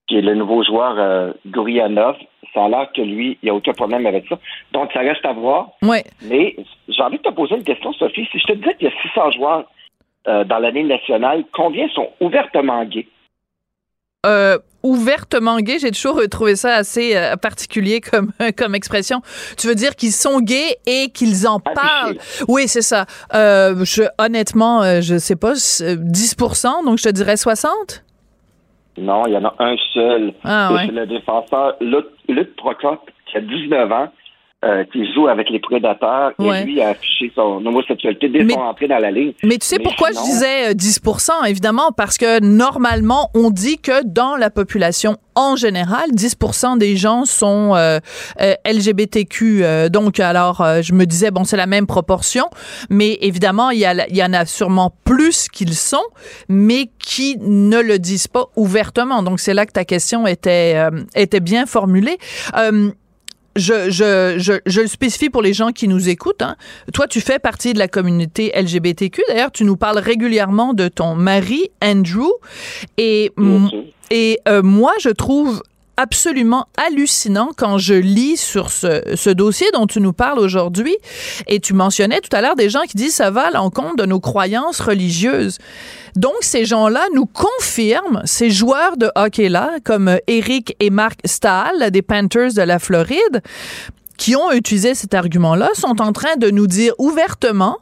qui 0.08 0.18
est 0.18 0.22
le 0.22 0.36
nouveau 0.36 0.64
joueur 0.64 1.34
Gourianov, 1.48 2.18
ça 2.54 2.66
a 2.66 2.70
l'air 2.70 2.90
que 2.96 3.02
lui, 3.02 3.38
il 3.42 3.46
n'y 3.46 3.50
a 3.50 3.56
aucun 3.56 3.74
problème 3.74 4.06
avec 4.06 4.28
ça. 4.28 4.38
Donc, 4.72 4.92
ça 4.94 5.00
reste 5.00 5.26
à 5.26 5.34
voir. 5.34 5.72
Ouais. 5.82 6.04
Mais 6.24 6.56
j'ai 6.88 7.02
envie 7.02 7.18
de 7.18 7.24
te 7.24 7.30
poser 7.30 7.56
une 7.56 7.64
question, 7.64 7.94
Sophie. 7.94 8.28
Si 8.32 8.40
je 8.40 8.46
te 8.46 8.54
disais 8.54 8.76
qu'il 8.76 8.90
y 8.90 8.92
a 8.92 9.02
600 9.02 9.32
joueurs 9.32 9.66
euh, 10.28 10.44
dans 10.44 10.60
l'année 10.60 10.84
nationale, 10.84 11.46
combien 11.52 11.88
sont 11.90 12.10
ouvertement 12.20 12.84
gays? 12.86 13.08
Euh, 14.26 14.60
ouvertement 14.84 15.58
gays, 15.60 15.80
j'ai 15.80 15.90
toujours 15.90 16.22
trouvé 16.30 16.56
ça 16.56 16.76
assez 16.76 17.16
euh, 17.16 17.36
particulier 17.38 18.02
comme 18.02 18.32
comme 18.58 18.76
expression. 18.76 19.22
Tu 19.58 19.68
veux 19.68 19.74
dire 19.74 19.96
qu'ils 19.96 20.12
sont 20.12 20.40
gays 20.42 20.78
et 20.86 21.10
qu'ils 21.10 21.48
en 21.48 21.60
parlent? 21.60 22.18
Oui, 22.48 22.68
c'est 22.68 22.84
ça. 22.84 23.06
je, 23.34 24.08
honnêtement, 24.20 25.02
je 25.02 25.18
sais 25.18 25.36
pas, 25.36 25.54
10%, 25.54 26.86
donc 26.86 27.00
je 27.00 27.04
te 27.04 27.10
dirais 27.10 27.38
60 27.38 28.04
Non, 28.98 29.26
il 29.26 29.34
y 29.34 29.38
en 29.38 29.46
a 29.46 29.56
un 29.60 29.76
seul. 29.94 30.34
Ah, 30.44 30.70
c'est 30.86 30.92
le 30.92 31.06
défenseur 31.06 31.76
Luc, 31.80 32.06
Luc 32.28 32.56
Procope, 32.56 33.10
qui 33.26 33.38
a 33.38 33.42
19 33.42 33.92
ans. 33.92 34.08
Euh, 34.64 34.84
qui 34.94 35.12
joue 35.12 35.28
avec 35.28 35.50
les 35.50 35.60
prédateurs 35.60 36.34
et 36.40 36.64
lui 36.64 36.84
a 36.84 36.90
affiché 36.90 37.32
son 37.34 37.66
homosexualité 37.66 38.30
dès 38.30 38.48
son 38.48 38.60
entrée 38.60 38.88
dans 38.88 39.00
la 39.00 39.10
ligne. 39.10 39.34
Mais 39.42 39.58
tu 39.58 39.66
sais 39.66 39.80
pourquoi 39.80 40.10
je 40.12 40.24
disais 40.24 40.74
10% 40.74 41.32
euh, 41.32 41.46
évidemment? 41.46 41.92
Parce 41.98 42.20
que 42.20 42.40
normalement 42.40 43.32
on 43.34 43.50
dit 43.50 43.80
que 43.80 44.06
dans 44.06 44.36
la 44.36 44.52
population 44.52 45.18
en 45.34 45.56
général 45.56 46.12
10% 46.12 46.78
des 46.78 46.96
gens 46.96 47.26
sont 47.26 47.74
euh, 47.76 47.98
LGBTQ 48.64 49.64
donc 49.90 50.20
alors 50.20 50.64
je 50.82 50.94
me 50.94 51.06
disais 51.06 51.32
bon 51.32 51.44
c'est 51.44 51.58
la 51.58 51.68
même 51.68 51.88
proportion 51.88 52.46
mais 52.90 53.18
évidemment 53.22 53.72
il 53.72 53.80
y, 53.80 54.16
y 54.16 54.24
en 54.24 54.34
a 54.34 54.46
sûrement 54.46 54.94
plus 55.06 55.48
qu'ils 55.48 55.74
sont 55.74 56.04
mais 56.50 56.92
qui 57.00 57.38
ne 57.40 57.82
le 57.82 57.98
disent 57.98 58.28
pas 58.28 58.46
ouvertement. 58.56 59.24
Donc 59.24 59.40
c'est 59.40 59.56
là 59.56 59.66
que 59.66 59.72
ta 59.72 59.86
question 59.86 60.28
était 60.28 60.76
était 61.16 61.40
bien 61.40 61.66
formulée 61.66 62.20
je, 63.56 63.90
je, 63.90 64.36
je, 64.38 64.54
je, 64.66 64.82
le 64.82 64.88
spécifie 64.88 65.30
pour 65.30 65.42
les 65.42 65.54
gens 65.54 65.72
qui 65.72 65.88
nous 65.88 66.10
écoutent. 66.10 66.42
Hein. 66.42 66.56
Toi, 66.94 67.08
tu 67.08 67.22
fais 67.22 67.40
partie 67.40 67.74
de 67.74 67.80
la 67.80 67.88
communauté 67.88 68.52
LGBTQ. 68.56 69.24
D'ailleurs, 69.28 69.52
tu 69.52 69.64
nous 69.64 69.78
parles 69.78 70.00
régulièrement 70.00 70.74
de 70.74 70.88
ton 70.88 71.16
mari, 71.16 71.70
Andrew. 71.84 72.30
Et, 72.98 73.32
et 74.10 74.40
euh, 74.48 74.62
moi, 74.62 74.94
je 75.00 75.10
trouve 75.10 75.62
absolument 76.02 76.68
hallucinant 76.78 77.52
quand 77.56 77.78
je 77.78 77.94
lis 77.94 78.38
sur 78.38 78.72
ce, 78.72 79.30
dossier 79.34 79.68
dont 79.74 79.86
tu 79.86 80.02
nous 80.02 80.14
parles 80.14 80.40
aujourd'hui. 80.40 80.98
Et 81.48 81.60
tu 81.60 81.74
mentionnais 81.74 82.20
tout 82.22 82.36
à 82.36 82.42
l'heure 82.42 82.56
des 82.56 82.70
gens 82.70 82.82
qui 82.82 82.98
disent 82.98 83.14
ça 83.14 83.30
va 83.30 83.48
à 83.48 83.52
l'encontre 83.52 83.98
de 83.98 84.06
nos 84.06 84.20
croyances 84.20 84.80
religieuses. 84.80 85.60
Donc, 86.16 86.34
ces 86.42 86.66
gens-là 86.66 87.06
nous 87.14 87.26
confirment, 87.28 88.22
ces 88.26 88.50
joueurs 88.50 88.98
de 88.98 89.12
hockey-là, 89.16 89.78
comme 89.84 90.18
Eric 90.28 90.76
et 90.80 90.90
Marc 90.90 91.20
Stahl, 91.26 91.92
des 91.92 92.02
Panthers 92.02 92.54
de 92.54 92.62
la 92.64 92.80
Floride, 92.80 93.42
qui 94.18 94.36
ont 94.36 94.52
utilisé 94.52 94.96
cet 94.96 95.14
argument-là, 95.14 95.70
sont 95.74 96.02
en 96.02 96.12
train 96.12 96.36
de 96.38 96.50
nous 96.50 96.68
dire 96.68 96.94
ouvertement, 96.98 97.78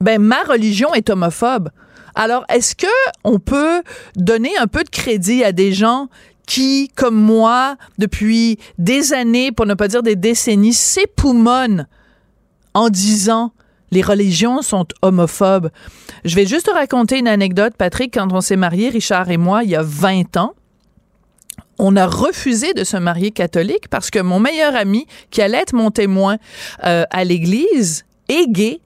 ben, 0.00 0.20
ma 0.20 0.42
religion 0.42 0.92
est 0.94 1.08
homophobe. 1.08 1.70
Alors, 2.14 2.44
est-ce 2.48 2.74
que 2.74 2.86
on 3.24 3.38
peut 3.38 3.82
donner 4.16 4.56
un 4.58 4.66
peu 4.66 4.82
de 4.82 4.90
crédit 4.90 5.44
à 5.44 5.52
des 5.52 5.72
gens 5.72 6.08
qui, 6.50 6.90
comme 6.96 7.14
moi, 7.14 7.76
depuis 7.98 8.58
des 8.76 9.12
années, 9.12 9.52
pour 9.52 9.66
ne 9.66 9.74
pas 9.74 9.86
dire 9.86 10.02
des 10.02 10.16
décennies, 10.16 10.74
s'époumonnent 10.74 11.86
en 12.74 12.88
disant 12.88 13.52
les 13.92 14.02
religions 14.02 14.60
sont 14.60 14.84
homophobes. 15.00 15.70
Je 16.24 16.34
vais 16.34 16.46
juste 16.46 16.66
te 16.66 16.72
raconter 16.72 17.20
une 17.20 17.28
anecdote, 17.28 17.74
Patrick. 17.78 18.14
Quand 18.14 18.32
on 18.32 18.40
s'est 18.40 18.56
mariés, 18.56 18.88
Richard 18.88 19.30
et 19.30 19.36
moi, 19.36 19.62
il 19.62 19.70
y 19.70 19.76
a 19.76 19.82
20 19.84 20.36
ans, 20.38 20.54
on 21.78 21.94
a 21.94 22.08
refusé 22.08 22.74
de 22.74 22.82
se 22.82 22.96
marier 22.96 23.30
catholique 23.30 23.86
parce 23.88 24.10
que 24.10 24.18
mon 24.18 24.40
meilleur 24.40 24.74
ami, 24.74 25.06
qui 25.30 25.42
allait 25.42 25.58
être 25.58 25.72
mon 25.72 25.92
témoin 25.92 26.36
euh, 26.84 27.04
à 27.10 27.22
l'église, 27.22 28.04
est 28.28 28.50
gay. 28.50 28.80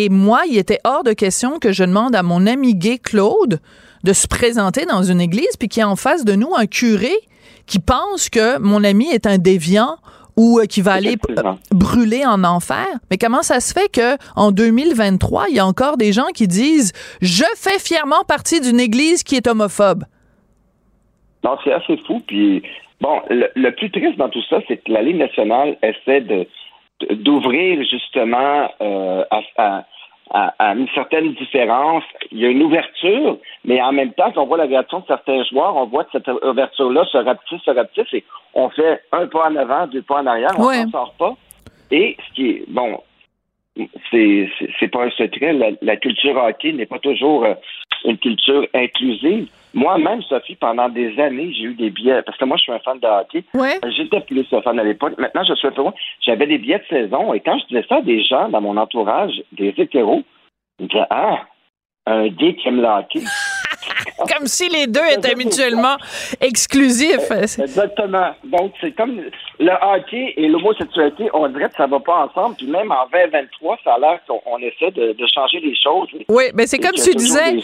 Et 0.00 0.10
moi, 0.10 0.42
il 0.48 0.56
était 0.56 0.78
hors 0.84 1.02
de 1.02 1.12
question 1.12 1.58
que 1.58 1.72
je 1.72 1.82
demande 1.82 2.14
à 2.14 2.22
mon 2.22 2.46
ami 2.46 2.76
gay 2.76 2.98
Claude 2.98 3.58
de 4.04 4.12
se 4.12 4.28
présenter 4.28 4.86
dans 4.86 5.02
une 5.02 5.20
église 5.20 5.56
puis 5.58 5.66
qu'il 5.66 5.80
y 5.80 5.82
a 5.82 5.88
en 5.88 5.96
face 5.96 6.24
de 6.24 6.36
nous 6.36 6.54
un 6.56 6.66
curé 6.66 7.10
qui 7.66 7.80
pense 7.80 8.28
que 8.30 8.60
mon 8.60 8.84
ami 8.84 9.08
est 9.08 9.26
un 9.26 9.38
déviant 9.38 9.96
ou 10.36 10.60
euh, 10.60 10.66
qui 10.66 10.82
va 10.82 10.92
aller 10.92 11.16
brûler 11.72 12.24
en 12.24 12.44
enfer. 12.44 12.86
Mais 13.10 13.18
comment 13.18 13.42
ça 13.42 13.58
se 13.58 13.74
fait 13.74 13.90
que 13.90 14.16
en 14.36 14.52
2023, 14.52 15.46
il 15.48 15.56
y 15.56 15.58
a 15.58 15.66
encore 15.66 15.96
des 15.96 16.12
gens 16.12 16.28
qui 16.32 16.46
disent 16.46 16.92
je 17.20 17.42
fais 17.56 17.80
fièrement 17.80 18.22
partie 18.22 18.60
d'une 18.60 18.78
église 18.78 19.24
qui 19.24 19.34
est 19.34 19.48
homophobe? 19.48 20.04
Non, 21.42 21.58
c'est 21.64 21.72
assez 21.72 21.96
fou. 22.06 22.22
Puis 22.24 22.62
bon, 23.00 23.20
le, 23.30 23.70
plus 23.70 23.90
triste 23.90 24.16
dans 24.16 24.28
tout 24.28 24.44
ça, 24.48 24.60
c'est 24.68 24.76
que 24.76 24.92
la 24.92 25.02
Ligue 25.02 25.16
nationale 25.16 25.76
essaie 25.82 26.20
de 26.20 26.46
d'ouvrir 27.10 27.82
justement 27.84 28.70
euh, 28.80 29.24
à, 29.30 29.84
à, 30.30 30.74
une 30.74 30.88
certaine 30.94 31.32
différence. 31.34 32.04
Il 32.32 32.38
y 32.38 32.46
a 32.46 32.48
une 32.48 32.62
ouverture, 32.62 33.38
mais 33.64 33.80
en 33.80 33.92
même 33.92 34.12
temps, 34.12 34.30
quand 34.32 34.42
on 34.42 34.46
voit 34.46 34.58
la 34.58 34.66
réaction 34.66 35.00
de 35.00 35.06
certains 35.06 35.42
joueurs, 35.44 35.76
on 35.76 35.86
voit 35.86 36.04
que 36.04 36.12
cette 36.12 36.28
ouverture-là 36.28 37.04
se 37.06 37.18
rapetisse, 37.18 37.62
se 37.62 37.70
rapetisse, 37.70 38.12
et 38.12 38.24
on 38.54 38.68
fait 38.70 39.02
un 39.12 39.26
pas 39.26 39.48
en 39.48 39.56
avant, 39.56 39.86
deux 39.86 40.02
pas 40.02 40.20
en 40.20 40.26
arrière, 40.26 40.50
on 40.58 40.70
ne 40.70 40.84
s'en 40.84 40.90
sort 40.90 41.14
pas. 41.18 41.34
Et 41.90 42.16
ce 42.28 42.34
qui 42.34 42.50
est, 42.50 42.64
bon, 42.68 43.00
c'est, 44.10 44.48
c'est, 44.78 44.88
pas 44.88 45.04
un 45.04 45.10
secret, 45.10 45.52
la, 45.80 45.96
culture 45.96 46.36
hockey 46.36 46.72
n'est 46.72 46.86
pas 46.86 46.98
toujours 46.98 47.44
euh, 47.44 47.54
une 48.04 48.18
culture 48.18 48.66
inclusive. 48.74 49.48
Moi-même, 49.74 50.22
Sophie, 50.22 50.56
pendant 50.56 50.88
des 50.88 51.18
années, 51.20 51.52
j'ai 51.52 51.64
eu 51.64 51.74
des 51.74 51.90
billets, 51.90 52.22
parce 52.22 52.38
que 52.38 52.44
moi, 52.44 52.56
je 52.56 52.62
suis 52.62 52.72
un 52.72 52.78
fan 52.80 52.98
de 52.98 53.06
hockey. 53.06 53.44
J'étais 53.96 54.20
plus 54.20 54.44
fan 54.44 54.78
à 54.78 54.84
l'époque. 54.84 55.14
Maintenant, 55.18 55.44
je 55.44 55.54
suis 55.54 55.68
un 55.68 55.72
peu 55.72 55.82
moins. 55.82 55.94
J'avais 56.24 56.46
des 56.46 56.58
billets 56.58 56.78
de 56.78 56.86
saison, 56.88 57.32
et 57.34 57.40
quand 57.40 57.58
je 57.58 57.66
disais 57.66 57.84
ça 57.88 57.96
à 57.96 58.02
des 58.02 58.22
gens 58.24 58.48
dans 58.48 58.60
mon 58.60 58.76
entourage, 58.76 59.42
des 59.52 59.74
hétéros, 59.76 60.22
ils 60.78 60.84
me 60.84 60.88
disaient, 60.88 61.06
ah, 61.10 61.40
un 62.06 62.28
gay 62.28 62.54
qui 62.54 62.68
aime 62.68 62.80
le 62.80 62.88
hockey. 62.88 63.20
comme 64.36 64.46
si 64.46 64.68
les 64.68 64.86
deux 64.86 65.06
étaient 65.10 65.34
mutuellement 65.34 65.96
exclusifs. 66.40 67.30
Exactement. 67.30 68.30
Donc, 68.44 68.72
c'est 68.80 68.92
comme 68.92 69.20
le 69.58 69.72
hockey 69.82 70.34
et 70.36 70.48
l'homosexualité, 70.48 71.28
on 71.32 71.48
dirait 71.48 71.68
que 71.68 71.76
ça 71.76 71.86
va 71.86 72.00
pas 72.00 72.26
ensemble. 72.26 72.56
Puis 72.56 72.66
même 72.66 72.90
en 72.92 73.06
2023, 73.12 73.78
ça 73.84 73.94
a 73.94 73.98
l'air 73.98 74.20
qu'on 74.26 74.58
essaie 74.58 74.90
de, 74.90 75.14
changer 75.34 75.60
les 75.60 75.74
choses. 75.76 76.08
Oui, 76.28 76.44
mais 76.54 76.66
c'est 76.66 76.78
comme 76.78 76.92
tu 76.92 77.14
disais. 77.14 77.56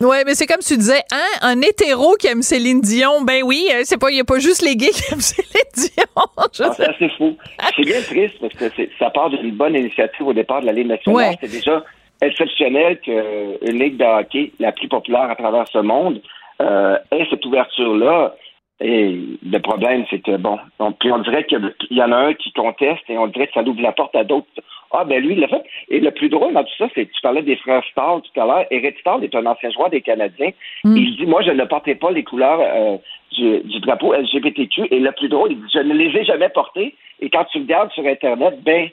Oui, 0.00 0.16
mais 0.26 0.34
c'est 0.34 0.46
comme 0.46 0.60
tu 0.60 0.76
disais, 0.76 1.02
hein, 1.12 1.38
un 1.42 1.60
hétéro 1.60 2.14
qui 2.14 2.26
aime 2.26 2.42
Céline 2.42 2.80
Dion, 2.80 3.22
ben 3.22 3.42
oui, 3.44 3.68
euh, 3.72 3.82
c'est 3.84 3.98
pas, 3.98 4.10
il 4.10 4.14
n'y 4.14 4.20
a 4.20 4.24
pas 4.24 4.38
juste 4.38 4.62
les 4.62 4.76
gays 4.76 4.90
qui 4.90 5.12
aiment 5.12 5.20
Céline 5.20 5.70
Dion. 5.74 6.24
Ah, 6.36 6.46
c'est 6.52 6.88
assez 6.88 7.08
fou. 7.16 7.36
C'est 7.76 7.84
bien 7.84 8.02
triste 8.02 8.34
parce 8.40 8.54
que 8.54 8.64
ça 8.98 9.10
part 9.10 9.30
d'une 9.30 9.52
bonne 9.52 9.74
initiative 9.74 10.26
au 10.26 10.32
départ 10.32 10.60
de 10.60 10.66
la 10.66 10.72
Ligue 10.72 10.88
nationale. 10.88 11.36
C'est 11.40 11.50
déjà 11.50 11.82
exceptionnel 12.22 13.00
qu'une 13.00 13.78
ligue 13.78 13.96
de 13.96 14.04
hockey, 14.04 14.52
la 14.58 14.72
plus 14.72 14.88
populaire 14.88 15.30
à 15.30 15.36
travers 15.36 15.66
ce 15.68 15.78
monde, 15.78 16.20
euh, 16.60 16.98
ait 17.10 17.26
cette 17.30 17.44
ouverture-là. 17.44 18.34
Et 18.82 19.18
le 19.44 19.58
problème, 19.58 20.04
c'est 20.08 20.20
que, 20.20 20.36
bon, 20.36 20.58
donc, 20.78 20.98
puis 20.98 21.12
on 21.12 21.18
dirait 21.18 21.44
qu'il 21.44 21.74
y 21.90 22.02
en 22.02 22.12
a 22.12 22.16
un 22.16 22.34
qui 22.34 22.50
conteste 22.52 23.02
et 23.08 23.18
on 23.18 23.26
dirait 23.26 23.46
que 23.46 23.52
ça 23.52 23.62
ouvre 23.62 23.82
la 23.82 23.92
porte 23.92 24.16
à 24.16 24.24
d'autres. 24.24 24.48
Ah, 24.92 25.04
ben 25.04 25.22
lui, 25.22 25.34
il 25.34 25.40
l'a 25.40 25.48
fait. 25.48 25.62
Et 25.88 26.00
le 26.00 26.10
plus 26.10 26.28
drôle 26.28 26.52
dans 26.52 26.64
tout 26.64 26.76
ça, 26.76 26.88
c'est 26.94 27.06
que 27.06 27.12
tu 27.12 27.20
parlais 27.22 27.42
des 27.42 27.56
frères 27.56 27.84
Stahl 27.92 28.22
tout 28.22 28.40
à 28.40 28.44
l'heure. 28.44 28.64
Eric 28.70 28.98
Stahl 28.98 29.22
est 29.22 29.34
un 29.34 29.46
ancien 29.46 29.70
joueur 29.70 29.90
des 29.90 30.00
Canadiens. 30.00 30.50
Mm. 30.82 30.96
Il 30.96 31.16
dit, 31.16 31.26
moi, 31.26 31.42
je 31.42 31.50
ne 31.50 31.64
portais 31.64 31.94
pas 31.94 32.10
les 32.10 32.24
couleurs 32.24 32.58
euh, 32.60 32.96
du, 33.32 33.60
du, 33.60 33.80
drapeau 33.80 34.14
LGBTQ. 34.14 34.88
Et 34.90 34.98
le 34.98 35.12
plus 35.12 35.28
drôle, 35.28 35.52
il 35.52 35.58
dit, 35.58 35.70
je 35.72 35.78
ne 35.78 35.94
les 35.94 36.18
ai 36.18 36.24
jamais 36.24 36.48
portés. 36.48 36.94
Et 37.20 37.30
quand 37.30 37.44
tu 37.44 37.58
regardes 37.58 37.92
sur 37.92 38.04
Internet, 38.04 38.58
ben, 38.64 38.88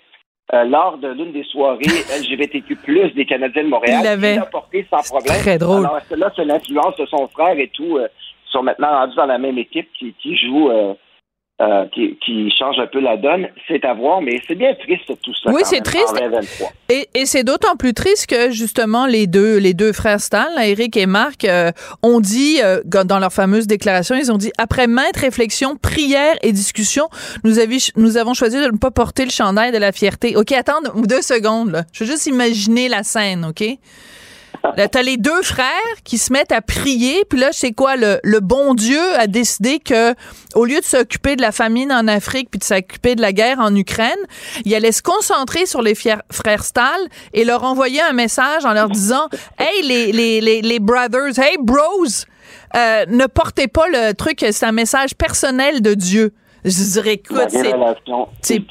euh, 0.53 0.63
lors 0.63 0.97
de 0.97 1.10
l'une 1.10 1.31
des 1.33 1.43
soirées 1.43 1.86
LGBTQ+, 2.21 2.77
des 3.15 3.25
Canadiens 3.25 3.63
de 3.63 3.69
Montréal. 3.69 3.99
Il 3.99 4.03
l'avait 4.03 4.39
porté 4.51 4.88
sans 4.89 5.03
problème. 5.03 5.39
Très 5.39 5.57
drôle. 5.57 5.86
Alors, 5.86 5.99
là, 6.10 6.31
c'est 6.36 6.45
l'influence 6.45 6.95
de 6.97 7.05
son 7.05 7.27
frère 7.27 7.57
et 7.57 7.69
tout. 7.73 7.97
Euh, 7.97 8.07
sont 8.51 8.63
maintenant 8.63 8.89
rendus 8.89 9.15
dans 9.15 9.25
la 9.25 9.38
même 9.38 9.57
équipe 9.57 9.89
qui, 9.93 10.13
qui 10.13 10.38
joue 10.38 10.71
euh, 11.60 11.67
euh, 11.78 11.86
qui, 11.91 12.54
change 12.58 12.78
un 12.80 12.88
peu 12.88 13.00
la 13.00 13.17
donne. 13.17 13.48
C'est 13.67 13.84
à 13.84 13.93
voir, 13.93 14.22
mais 14.22 14.39
c'est 14.48 14.56
bien 14.56 14.74
triste 14.76 15.12
tout 15.22 15.34
ça. 15.34 15.52
Oui, 15.52 15.62
c'est 15.63 15.82
triste. 15.82 16.22
Et, 16.89 17.08
et 17.13 17.26
c'est 17.26 17.43
d'autant 17.43 17.76
plus 17.76 17.93
triste 17.93 18.28
que 18.28 18.52
justement 18.52 19.06
les 19.06 19.28
deux, 19.28 19.58
les 19.58 19.74
deux 19.74 19.91
frères 19.91 20.20
Stan, 20.20 20.46
Eric 20.62 20.96
et 20.98 21.06
Marc, 21.06 21.46
euh, 21.46 21.72
ont 22.04 22.20
dit 22.20 22.60
euh, 22.63 22.82
dans 22.84 23.20
leur 23.20 23.34
fameuse 23.34 23.67
déclaration, 23.67 24.15
ils 24.15 24.32
ont 24.32 24.38
dit 24.38 24.52
après 24.58 24.88
maintes 24.88 25.17
réflexions, 25.17 25.76
prières 25.76 26.36
et 26.41 26.52
discussions, 26.52 27.10
nous, 27.43 27.56
nous 27.96 28.17
avons 28.17 28.34
choisi 28.34 28.58
de 28.58 28.72
ne 28.72 28.78
pas 28.78 28.91
porter 28.91 29.26
le 29.26 29.32
chandail 29.32 29.72
de 29.72 29.78
la 29.78 29.91
fierté. 29.91 30.36
Ok, 30.36 30.52
attends 30.52 30.82
deux 30.96 31.22
secondes. 31.22 31.72
Là. 31.72 31.84
Je 31.91 32.04
veux 32.04 32.10
juste 32.12 32.28
imaginer 32.28 32.88
la 32.88 33.04
scène, 33.04 33.46
ok? 33.46 33.63
T'as 34.75 35.01
les 35.01 35.17
deux 35.17 35.41
frères 35.41 35.67
qui 36.03 36.17
se 36.17 36.32
mettent 36.32 36.51
à 36.51 36.62
prier, 36.62 37.23
puis 37.30 37.39
là, 37.39 37.49
c'est 37.51 37.71
quoi? 37.71 37.95
Le, 37.95 38.19
le, 38.23 38.39
bon 38.39 38.73
Dieu 38.73 39.01
a 39.17 39.27
décidé 39.27 39.80
que, 39.80 40.13
au 40.56 40.65
lieu 40.65 40.80
de 40.80 40.86
s'occuper 40.86 41.36
de 41.36 41.41
la 41.41 41.51
famine 41.51 41.91
en 41.91 42.08
Afrique 42.08 42.49
puis 42.49 42.60
de 42.60 42.63
s'occuper 42.63 43.15
de 43.15 43.21
la 43.21 43.34
guerre 43.34 43.60
en 43.60 43.75
Ukraine, 43.75 44.17
il 44.65 44.73
allait 44.75 44.91
se 44.91 45.01
concentrer 45.01 45.65
sur 45.65 45.82
les 45.82 45.95
frères 45.95 46.63
Stahl 46.63 46.99
et 47.34 47.45
leur 47.45 47.63
envoyer 47.63 48.01
un 48.01 48.13
message 48.13 48.65
en 48.65 48.73
leur 48.73 48.89
disant 48.89 49.27
Hey, 49.60 49.84
les, 49.84 50.12
les, 50.12 50.41
les, 50.41 50.62
les 50.62 50.80
brothers, 50.80 51.38
hey, 51.38 51.58
bros, 51.60 52.06
euh, 52.75 53.06
ne 53.08 53.25
portez 53.27 53.67
pas 53.67 53.88
le 53.88 54.13
truc, 54.13 54.45
c'est 54.51 54.65
un 54.65 54.71
message 54.71 55.15
personnel 55.15 55.82
de 55.82 55.93
Dieu. 55.93 56.34
Je 56.65 56.93
dirais, 56.93 57.13
écoute, 57.13 57.50
c'est 58.41 58.62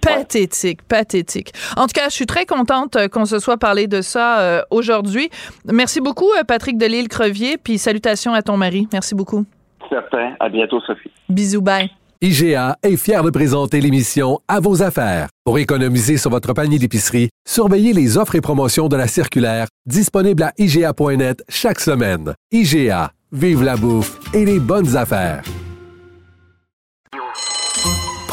pathétique, 0.00 0.82
pathétique. 0.82 1.52
En 1.76 1.86
tout 1.86 1.92
cas, 1.94 2.08
je 2.08 2.14
suis 2.14 2.26
très 2.26 2.46
contente 2.46 2.96
euh, 2.96 3.08
qu'on 3.08 3.24
se 3.24 3.38
soit 3.38 3.56
parlé 3.56 3.86
de 3.86 4.00
ça 4.00 4.40
euh, 4.40 4.62
aujourd'hui. 4.70 5.30
Merci 5.70 6.00
beaucoup, 6.00 6.30
euh, 6.38 6.44
Patrick 6.44 6.78
Delisle-Crevier, 6.78 7.58
puis 7.58 7.78
salutations 7.78 8.32
à 8.32 8.42
ton 8.42 8.56
mari. 8.56 8.88
Merci 8.92 9.14
beaucoup. 9.14 9.44
Certain. 9.88 10.34
À 10.40 10.48
bientôt, 10.48 10.80
Sophie. 10.80 11.10
Bisous, 11.28 11.62
bye. 11.62 11.90
IGA 12.20 12.76
est 12.84 12.96
fier 12.96 13.24
de 13.24 13.30
présenter 13.30 13.80
l'émission 13.80 14.38
À 14.46 14.60
vos 14.60 14.82
affaires. 14.82 15.26
Pour 15.44 15.58
économiser 15.58 16.16
sur 16.18 16.30
votre 16.30 16.52
panier 16.52 16.78
d'épicerie, 16.78 17.30
surveillez 17.44 17.92
les 17.92 18.16
offres 18.16 18.36
et 18.36 18.40
promotions 18.40 18.86
de 18.86 18.96
la 18.96 19.08
circulaire 19.08 19.66
disponible 19.86 20.44
à 20.44 20.52
IGA.net 20.56 21.42
chaque 21.48 21.80
semaine. 21.80 22.32
IGA, 22.52 23.10
vive 23.32 23.64
la 23.64 23.76
bouffe 23.76 24.20
et 24.32 24.44
les 24.44 24.60
bonnes 24.60 24.96
affaires 24.96 25.42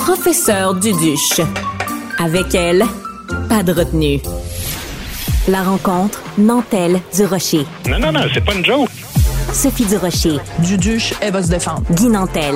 professeur 0.09 0.73
Duduche. 0.73 1.39
Avec 2.17 2.55
elle, 2.55 2.83
pas 3.47 3.61
de 3.61 3.71
retenue. 3.71 4.19
La 5.47 5.61
rencontre 5.61 6.23
Nantel 6.39 6.99
du 7.15 7.25
Rocher. 7.25 7.63
Non, 7.87 7.99
non, 7.99 8.11
non, 8.11 8.21
c'est 8.33 8.43
pas 8.43 8.55
une 8.55 8.65
joke. 8.65 8.89
Sophie 9.53 9.85
du 9.85 9.97
Rocher. 9.97 10.37
Duduche, 10.59 11.13
elle 11.21 11.33
va 11.33 11.43
se 11.43 11.49
défendre. 11.49 11.83
Guy 11.91 12.07
Nantel. 12.07 12.55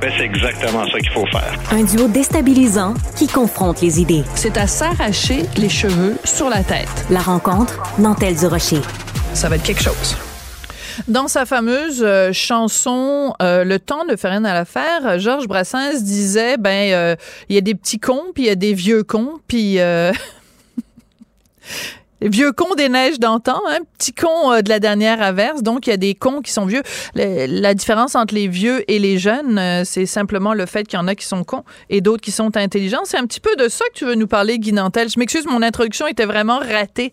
Ben, 0.00 0.12
c'est 0.16 0.24
exactement 0.24 0.86
ça 0.90 0.98
qu'il 0.98 1.10
faut 1.10 1.26
faire. 1.26 1.52
Un 1.72 1.84
duo 1.84 2.08
déstabilisant 2.08 2.94
qui 3.16 3.26
confronte 3.26 3.82
les 3.82 4.00
idées. 4.00 4.24
C'est 4.34 4.56
à 4.56 4.66
s'arracher 4.66 5.44
les 5.58 5.68
cheveux 5.68 6.16
sur 6.24 6.48
la 6.48 6.64
tête. 6.64 6.88
La 7.10 7.20
rencontre 7.20 7.82
Nantel 7.98 8.34
du 8.34 8.46
Rocher. 8.46 8.80
Ça 9.34 9.50
va 9.50 9.56
être 9.56 9.62
quelque 9.62 9.82
chose. 9.82 10.16
Dans 11.08 11.28
sa 11.28 11.46
fameuse 11.46 12.02
euh, 12.02 12.32
chanson 12.32 13.34
euh, 13.42 13.64
Le 13.64 13.78
temps 13.78 14.04
ne 14.04 14.16
fait 14.16 14.28
rien 14.28 14.44
à 14.44 14.54
l'affaire, 14.54 15.18
Georges 15.18 15.46
Brassens 15.46 16.00
disait 16.02 16.56
ben 16.56 16.92
euh, 16.92 17.16
il 17.48 17.54
y 17.54 17.58
a 17.58 17.60
des 17.60 17.74
petits 17.74 17.98
cons 17.98 18.24
puis 18.34 18.44
il 18.44 18.46
y 18.46 18.50
a 18.50 18.54
des 18.54 18.74
vieux 18.74 19.02
cons 19.02 19.40
puis 19.48 19.74
les 22.20 22.28
vieux 22.28 22.52
cons 22.52 22.74
des 22.74 22.88
neiges 22.88 23.18
d'antan, 23.18 23.60
hein, 23.68 23.78
petit 23.98 24.12
con 24.12 24.60
de 24.62 24.68
la 24.68 24.78
dernière 24.80 25.20
averse. 25.20 25.62
Donc, 25.62 25.86
il 25.86 25.90
y 25.90 25.92
a 25.92 25.98
des 25.98 26.14
cons 26.14 26.40
qui 26.40 26.52
sont 26.52 26.64
vieux. 26.64 26.82
la 27.14 27.74
différence 27.74 28.14
entre 28.14 28.34
les 28.34 28.48
vieux 28.48 28.90
et 28.90 28.98
les 28.98 29.18
jeunes, 29.18 29.84
c'est 29.84 30.06
simplement 30.06 30.54
le 30.54 30.64
fait 30.64 30.84
qu'il 30.86 30.98
y 30.98 31.02
en 31.02 31.08
a 31.08 31.14
qui 31.14 31.26
sont 31.26 31.44
cons 31.44 31.64
et 31.90 32.00
d'autres 32.00 32.22
qui 32.22 32.30
sont 32.30 32.56
intelligents. 32.56 33.02
C'est 33.04 33.18
un 33.18 33.26
petit 33.26 33.40
peu 33.40 33.54
de 33.56 33.68
ça 33.68 33.84
que 33.92 33.98
tu 33.98 34.06
veux 34.06 34.14
nous 34.14 34.28
parler, 34.28 34.58
Guy 34.58 34.72
Nantel. 34.72 35.10
Je 35.10 35.18
m'excuse, 35.18 35.44
mon 35.46 35.60
introduction 35.60 36.06
était 36.06 36.24
vraiment 36.24 36.60
ratée. 36.60 37.12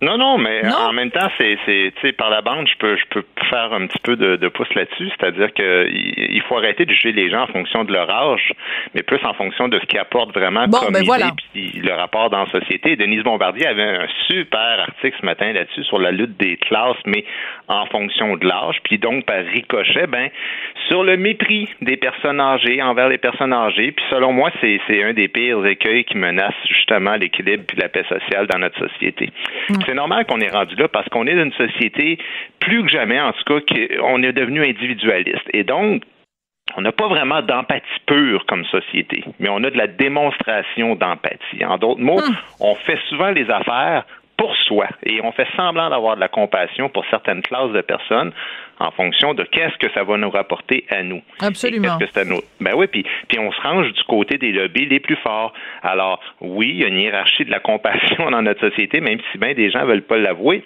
Non, 0.00 0.16
non, 0.16 0.38
mais 0.38 0.62
en 0.64 0.92
même 0.92 1.10
temps, 1.10 1.28
c'est, 1.36 1.58
c'est, 1.66 1.92
tu 1.96 2.00
sais, 2.00 2.12
par 2.12 2.30
la 2.30 2.40
bande, 2.40 2.68
je 2.68 2.76
peux, 2.78 2.96
je 2.96 3.04
peux 3.10 3.24
faire 3.50 3.72
un 3.72 3.86
petit 3.88 3.98
peu 4.00 4.14
de, 4.14 4.36
de 4.36 4.48
pouce 4.48 4.72
là-dessus, 4.74 5.10
c'est-à-dire 5.18 5.52
que 5.52 5.88
il 5.90 6.40
faut 6.42 6.56
arrêter 6.56 6.84
de 6.84 6.92
juger 6.92 7.10
les 7.10 7.28
gens 7.30 7.42
en 7.42 7.46
fonction 7.48 7.82
de 7.82 7.92
leur 7.92 8.08
âge, 8.08 8.52
mais 8.94 9.02
plus 9.02 9.18
en 9.24 9.34
fonction 9.34 9.66
de 9.66 9.76
ce 9.80 9.86
qu'ils 9.86 9.98
apportent 9.98 10.32
vraiment 10.32 10.68
comme 10.68 10.92
ben 10.92 11.02
idée, 11.02 11.32
puis 11.52 11.80
le 11.80 11.92
rapport 11.94 12.30
dans 12.30 12.44
la 12.44 12.50
société. 12.50 12.94
Denise 12.94 13.24
Bombardier 13.24 13.66
avait 13.66 13.82
un 13.82 14.06
super 14.28 14.80
article 14.80 15.16
ce 15.20 15.26
matin 15.26 15.52
là-dessus 15.52 15.82
sur 15.82 15.98
la 15.98 16.12
lutte 16.12 16.36
des 16.36 16.56
classes, 16.58 16.96
mais 17.04 17.24
en 17.66 17.86
fonction 17.86 18.36
de 18.36 18.46
l'âge, 18.46 18.76
puis 18.84 18.98
donc 18.98 19.24
par 19.24 19.44
ricochet, 19.44 20.06
ben 20.06 20.28
sur 20.88 21.02
le 21.02 21.16
mépris 21.16 21.68
des 21.82 21.96
personnes 21.96 22.40
âgées 22.40 22.80
envers 22.82 23.08
les 23.08 23.18
personnes 23.18 23.52
âgées, 23.52 23.92
puis 23.92 24.04
selon 24.10 24.32
moi, 24.32 24.50
c'est, 24.60 24.80
c'est 24.86 25.02
un 25.02 25.12
des 25.12 25.28
pires 25.28 25.66
écueils 25.66 26.04
qui 26.04 26.16
menacent 26.16 26.54
justement 26.68 27.16
l'équilibre 27.16 27.64
et 27.76 27.80
la 27.80 27.88
paix 27.88 28.04
sociale 28.08 28.46
dans 28.46 28.58
notre 28.58 28.78
société. 28.78 29.30
C'est 29.88 29.94
normal 29.94 30.26
qu'on 30.26 30.40
est 30.40 30.50
rendu 30.50 30.74
là 30.76 30.86
parce 30.88 31.08
qu'on 31.08 31.26
est 31.26 31.34
dans 31.34 31.44
une 31.44 31.52
société, 31.52 32.18
plus 32.60 32.82
que 32.82 32.90
jamais, 32.90 33.18
en 33.18 33.32
tout 33.32 33.44
cas, 33.44 33.60
qu'on 33.60 34.22
est 34.22 34.32
devenu 34.32 34.62
individualiste. 34.62 35.48
Et 35.54 35.64
donc, 35.64 36.02
on 36.76 36.82
n'a 36.82 36.92
pas 36.92 37.08
vraiment 37.08 37.40
d'empathie 37.40 37.86
pure 38.06 38.44
comme 38.46 38.64
société, 38.66 39.24
mais 39.38 39.48
on 39.48 39.64
a 39.64 39.70
de 39.70 39.78
la 39.78 39.86
démonstration 39.86 40.94
d'empathie. 40.94 41.64
En 41.64 41.78
d'autres 41.78 42.00
mots, 42.00 42.20
hmm. 42.20 42.36
on 42.60 42.74
fait 42.74 42.98
souvent 43.08 43.30
les 43.30 43.50
affaires 43.50 44.04
pour 44.38 44.54
soi 44.66 44.88
et 45.04 45.20
on 45.22 45.32
fait 45.32 45.46
semblant 45.56 45.90
d'avoir 45.90 46.14
de 46.14 46.20
la 46.20 46.28
compassion 46.28 46.88
pour 46.88 47.04
certaines 47.10 47.42
classes 47.42 47.72
de 47.72 47.80
personnes 47.82 48.32
en 48.78 48.90
fonction 48.92 49.34
de 49.34 49.42
qu'est-ce 49.42 49.76
que 49.78 49.92
ça 49.92 50.04
va 50.04 50.16
nous 50.16 50.30
rapporter 50.30 50.86
à 50.88 51.02
nous. 51.02 51.20
Absolument. 51.40 51.98
Qu'est-ce 51.98 52.12
que 52.12 52.24
c'est 52.24 52.64
Ben 52.64 52.74
oui, 52.76 52.86
puis, 52.86 53.04
puis 53.28 53.38
on 53.38 53.50
se 53.50 53.60
range 53.60 53.92
du 53.92 54.02
côté 54.04 54.38
des 54.38 54.52
lobbies 54.52 54.86
les 54.86 55.00
plus 55.00 55.16
forts. 55.16 55.52
Alors 55.82 56.20
oui, 56.40 56.70
il 56.70 56.80
y 56.80 56.84
a 56.84 56.88
une 56.88 56.98
hiérarchie 56.98 57.44
de 57.44 57.50
la 57.50 57.60
compassion 57.60 58.30
dans 58.30 58.42
notre 58.42 58.60
société, 58.60 59.00
même 59.00 59.18
si 59.32 59.38
bien 59.38 59.52
des 59.54 59.70
gens 59.70 59.84
veulent 59.84 60.02
pas 60.02 60.16
l'avouer. 60.16 60.64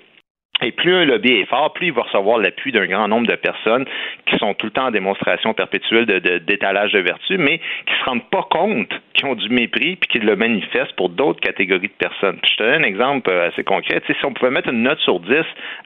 Et 0.62 0.72
plus 0.72 0.94
un 0.94 1.05
lobby 1.05 1.33
est 1.33 1.46
fort, 1.46 1.72
plus 1.72 1.88
il 1.88 1.92
va 1.92 2.03
recevoir 2.03 2.38
l'appui 2.38 2.72
d'un 2.72 2.87
grand 2.87 3.09
nombre 3.09 3.27
de 3.27 3.35
personnes 3.35 3.85
qui 4.27 4.38
sont 4.38 4.55
tout 4.55 4.66
le 4.66 4.72
temps 4.72 4.87
en 4.87 4.90
démonstration 4.90 5.55
perpétuelle 5.55 6.07
d'étalage 6.07 6.92
de, 6.92 6.98
de, 6.98 7.03
vertu, 7.03 7.38
mais 7.38 7.59
qui 7.59 7.94
se 7.98 8.05
rendent 8.05 8.29
pas 8.31 8.46
compte 8.51 8.92
qu'ils 9.14 9.27
ont 9.27 9.35
du 9.35 9.48
mépris 9.48 9.96
puis 9.96 10.09
qui 10.09 10.18
le 10.18 10.37
manifestent 10.37 10.94
pour 10.96 11.09
d'autres 11.09 11.40
catégories 11.40 11.88
de 11.88 11.92
personnes. 11.98 12.38
je 12.44 12.57
te 12.57 12.62
donne 12.62 12.83
un 12.83 12.87
exemple 12.87 13.31
euh, 13.31 13.48
assez 13.48 13.64
concret. 13.64 14.01
si 14.07 14.25
on 14.25 14.33
pouvait 14.33 14.51
mettre 14.51 14.68
une 14.68 14.83
note 14.83 15.01
sur 15.01 15.20
10 15.20 15.35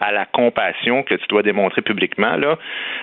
à 0.00 0.12
la 0.12 0.26
compassion 0.26 1.02
que 1.02 1.14
tu 1.14 1.26
dois 1.28 1.42
démontrer 1.42 1.82
publiquement, 1.82 2.36
là, 2.36 2.58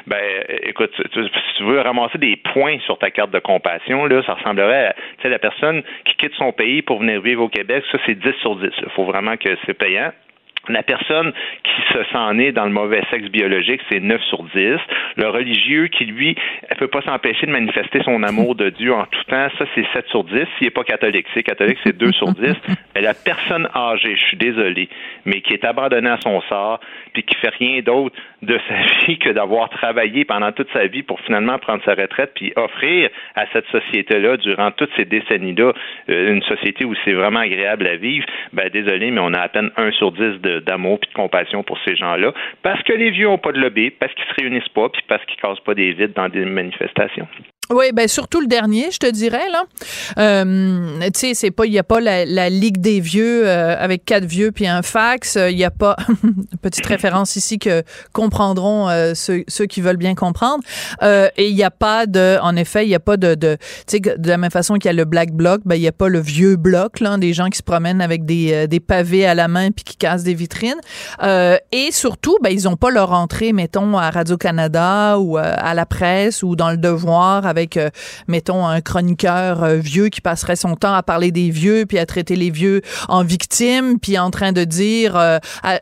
ben, 0.08 0.44
écoute, 0.64 0.92
si 0.96 1.30
tu 1.58 1.64
veux 1.64 1.80
ramasser 1.80 2.18
des 2.18 2.36
points 2.36 2.80
sur 2.86 2.98
ta 2.98 3.10
carte 3.10 3.32
de 3.32 3.40
compassion, 3.40 4.06
là, 4.06 4.22
ça 4.26 4.34
ressemblerait 4.36 4.94
à 5.24 5.30
la 5.30 5.40
personne 5.40 5.84
qui 6.06 6.16
quitte 6.18 6.34
son 6.36 6.52
pays 6.52 6.82
pour 6.82 7.00
venir 7.00 7.22
vivre 7.22 7.44
au 7.44 7.50
Québec, 7.50 7.84
ça 7.92 7.98
c'est 8.06 8.20
10 8.20 8.34
sur 8.42 8.56
10. 8.58 8.70
Il 8.78 8.90
faut 8.92 9.06
vraiment 9.06 9.38
que 9.38 9.50
c'est 9.66 9.74
payant. 9.74 10.12
La 10.70 10.82
personne 10.82 11.34
qui 11.64 11.94
se 11.94 12.04
sent 12.06 12.34
née 12.36 12.54
dans 12.54 12.64
le 12.64 12.72
mauvais 12.72 13.04
sexe 13.12 13.30
biologique, 13.30 13.82
c'est 13.92 14.00
9 14.00 14.22
sur 14.24 14.44
10. 14.44 14.78
Le 15.18 15.28
religieux 15.28 15.88
qui, 15.88 16.06
lui, 16.06 16.38
ne 16.70 16.76
peut 16.76 16.88
pas 16.88 17.02
s'empêcher 17.02 17.46
de 17.48 17.52
manifester 17.52 18.02
son 18.04 18.24
amour 18.24 18.56
de 18.56 18.70
Dieu 18.70 18.94
en 18.94 19.06
tout 19.06 19.24
temps, 19.26 19.48
ça, 19.58 19.66
c'est 19.76 19.86
7 19.94 20.08
sur 20.08 20.24
10. 20.24 20.34
S'il 20.58 20.68
n'est 20.68 20.72
pas 20.72 20.86
catholique, 20.86 21.26
c'est 21.34 21.44
catholique, 21.44 21.80
c'est 21.86 21.98
2 21.98 22.14
sur 22.14 22.28
10. 22.28 22.54
Mais 22.96 23.02
la 23.02 23.14
personne 23.14 23.68
âgée, 23.76 24.16
je 24.16 24.22
suis 24.22 24.38
désolé, 24.38 24.88
mais 25.26 25.42
qui 25.42 25.54
est 25.54 25.66
abandonnée 25.66 26.10
à 26.10 26.20
son 26.22 26.40
sort, 26.44 26.80
puis 27.12 27.24
qui 27.24 27.36
fait 27.36 27.54
rien 27.60 27.82
d'autre 27.82 28.16
de 28.44 28.60
sa 28.68 29.06
vie 29.06 29.18
que 29.18 29.30
d'avoir 29.30 29.70
travaillé 29.70 30.26
pendant 30.26 30.52
toute 30.52 30.72
sa 30.74 30.88
vie 30.88 31.04
pour 31.04 31.20
finalement 31.22 31.58
prendre 31.60 31.84
sa 31.84 31.94
retraite, 31.94 32.32
puis 32.36 32.54
offrir 32.56 33.10
à 33.36 33.46
cette 33.54 33.68
société-là, 33.68 34.38
durant 34.38 34.72
toutes 34.72 34.92
ces 34.96 35.06
décennies-là, 35.06 35.74
euh, 36.10 36.34
une 36.34 36.44
société 36.44 36.86
où 36.86 36.94
c'est 37.04 37.14
vraiment 37.14 37.40
agréable 37.40 37.88
à 37.88 37.96
vivre, 37.96 38.26
ben 38.52 38.70
désolé, 38.70 39.12
mais 39.12 39.22
on 39.22 39.34
a 39.34 39.40
à 39.40 39.50
peine 39.50 39.72
1 39.78 39.92
sur 39.92 40.12
10 40.12 40.42
de 40.42 40.60
d'amour 40.60 41.00
et 41.04 41.08
de 41.08 41.14
compassion 41.14 41.64
pour 41.64 41.78
ces 41.86 41.96
gens-là, 41.96 42.34
parce 42.62 42.82
que 42.84 42.94
les 42.94 43.12
vieux 43.12 43.28
n'ont 43.28 43.38
pas 43.38 43.52
de 43.52 43.60
lobby, 43.60 43.90
parce 43.90 44.14
qu'ils 44.14 44.26
se 44.26 44.42
réunissent 44.42 44.70
pas, 44.70 44.90
puis 44.90 45.02
parce 45.08 45.24
qu'ils 45.26 45.40
cassent 45.40 45.60
pas 45.60 45.74
des 45.74 45.94
vides 45.94 46.14
dans 46.14 46.30
des 46.30 46.46
manifestations. 46.46 47.28
Oui, 47.70 47.92
ben 47.94 48.10
surtout 48.10 48.42
le 48.42 48.48
dernier, 48.48 48.92
je 48.92 48.98
te 48.98 49.10
dirais 49.10 49.50
là. 49.50 49.64
Euh, 50.18 51.00
tu 51.14 51.20
sais, 51.20 51.34
c'est 51.34 51.50
pas, 51.50 51.66
il 51.66 51.72
y 51.72 51.80
a 51.80 51.84
pas 51.84 52.02
la, 52.02 52.50
ligue 52.50 52.82
des 52.82 53.00
vieux 53.00 53.48
euh, 53.48 53.76
avec 53.80 54.04
quatre 54.04 54.26
vieux 54.26 54.52
puis 54.52 54.68
un 54.68 54.82
fax. 54.82 55.38
Il 55.50 55.58
y 55.58 55.64
a 55.64 55.72
pas 55.72 55.96
petite 56.62 56.86
référence 56.86 57.38
ici 57.38 57.60
que 57.60 57.84
comprendront 58.12 58.90
euh, 58.90 59.14
ceux, 59.16 59.46
ceux, 59.48 59.66
qui 59.66 59.80
veulent 59.80 59.98
bien 59.98 60.14
comprendre. 60.14 60.62
et 61.02 61.48
il 61.48 61.56
n'y 61.56 61.64
a 61.64 61.72
pas 61.72 62.06
de, 62.06 62.38
en 62.42 62.58
effet, 62.58 62.86
il 62.86 62.90
y 62.90 62.96
a 62.96 63.00
pas 63.00 63.16
de, 63.16 63.34
de 63.34 63.58
tu 63.88 63.98
sais, 63.98 64.00
de 64.00 64.28
la 64.28 64.38
même 64.38 64.52
façon 64.52 64.74
qu'il 64.74 64.86
y 64.86 64.90
a 64.90 64.94
le 64.94 65.06
black 65.06 65.32
bloc, 65.32 65.62
ben 65.64 65.76
il 65.76 65.82
y 65.82 65.88
a 65.88 65.94
pas 65.94 66.10
le 66.10 66.20
vieux 66.20 66.58
bloc 66.58 67.00
là, 67.00 67.18
des 67.18 67.34
gens 67.34 67.48
qui 67.48 67.58
se 67.58 67.64
promènent 67.64 68.02
avec 68.02 68.26
des, 68.26 68.68
des 68.68 68.80
pavés 68.82 69.26
à 69.26 69.36
la 69.36 69.48
main 69.48 69.72
puis 69.72 69.86
qui 69.86 69.96
cassent 69.96 70.24
des 70.24 70.34
vitrines. 70.34 70.82
et 71.24 71.90
surtout, 71.92 72.38
ben 72.44 72.50
ils 72.50 72.68
ont 72.68 72.76
pas 72.76 72.92
leur 72.92 73.14
entrée, 73.14 73.54
mettons 73.54 73.98
à 73.98 74.10
Radio 74.10 74.36
Canada 74.36 75.18
ou 75.18 75.38
à 75.38 75.74
la 75.74 75.86
presse 75.86 76.44
ou 76.44 76.58
dans 76.58 76.70
le 76.70 76.78
Devoir 76.78 77.53
avec, 77.54 77.78
euh, 77.78 77.92
mettons, 78.28 78.66
un 78.66 78.82
chroniqueur 78.82 79.64
euh, 79.64 79.76
vieux 79.76 80.10
qui 80.10 80.22
passerait 80.22 80.56
son 80.56 80.76
temps 80.76 80.96
à 80.96 81.04
parler 81.04 81.32
des 81.32 81.52
vieux, 81.52 81.86
puis 81.88 82.00
à 82.00 82.08
traiter 82.08 82.36
les 82.36 82.50
vieux 82.50 82.82
en 83.10 83.24
victimes, 83.24 84.00
puis 84.00 84.18
en 84.18 84.32
train 84.32 84.54
de 84.54 84.64
dire, 84.64 85.16
euh, 85.16 85.38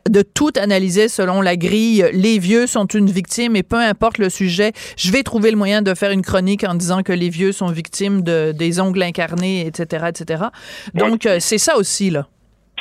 de 0.09 0.21
tout 0.21 0.51
analyser 0.57 1.07
selon 1.07 1.41
la 1.41 1.55
grille, 1.55 2.05
les 2.11 2.39
vieux 2.39 2.67
sont 2.67 2.85
une 2.87 3.09
victime 3.09 3.55
et 3.55 3.63
peu 3.63 3.77
importe 3.77 4.17
le 4.17 4.29
sujet, 4.29 4.73
je 4.97 5.11
vais 5.11 5.23
trouver 5.23 5.49
le 5.51 5.57
moyen 5.57 5.81
de 5.81 5.93
faire 5.93 6.11
une 6.11 6.23
chronique 6.23 6.65
en 6.65 6.75
disant 6.75 7.03
que 7.03 7.13
les 7.13 7.29
vieux 7.29 7.53
sont 7.53 7.67
victimes 7.67 8.21
de, 8.21 8.51
des 8.51 8.81
ongles 8.81 9.03
incarnés, 9.03 9.65
etc., 9.65 10.07
etc. 10.09 10.43
Donc, 10.93 11.27
c'est 11.39 11.57
ça 11.57 11.77
aussi, 11.77 12.09
là 12.09 12.27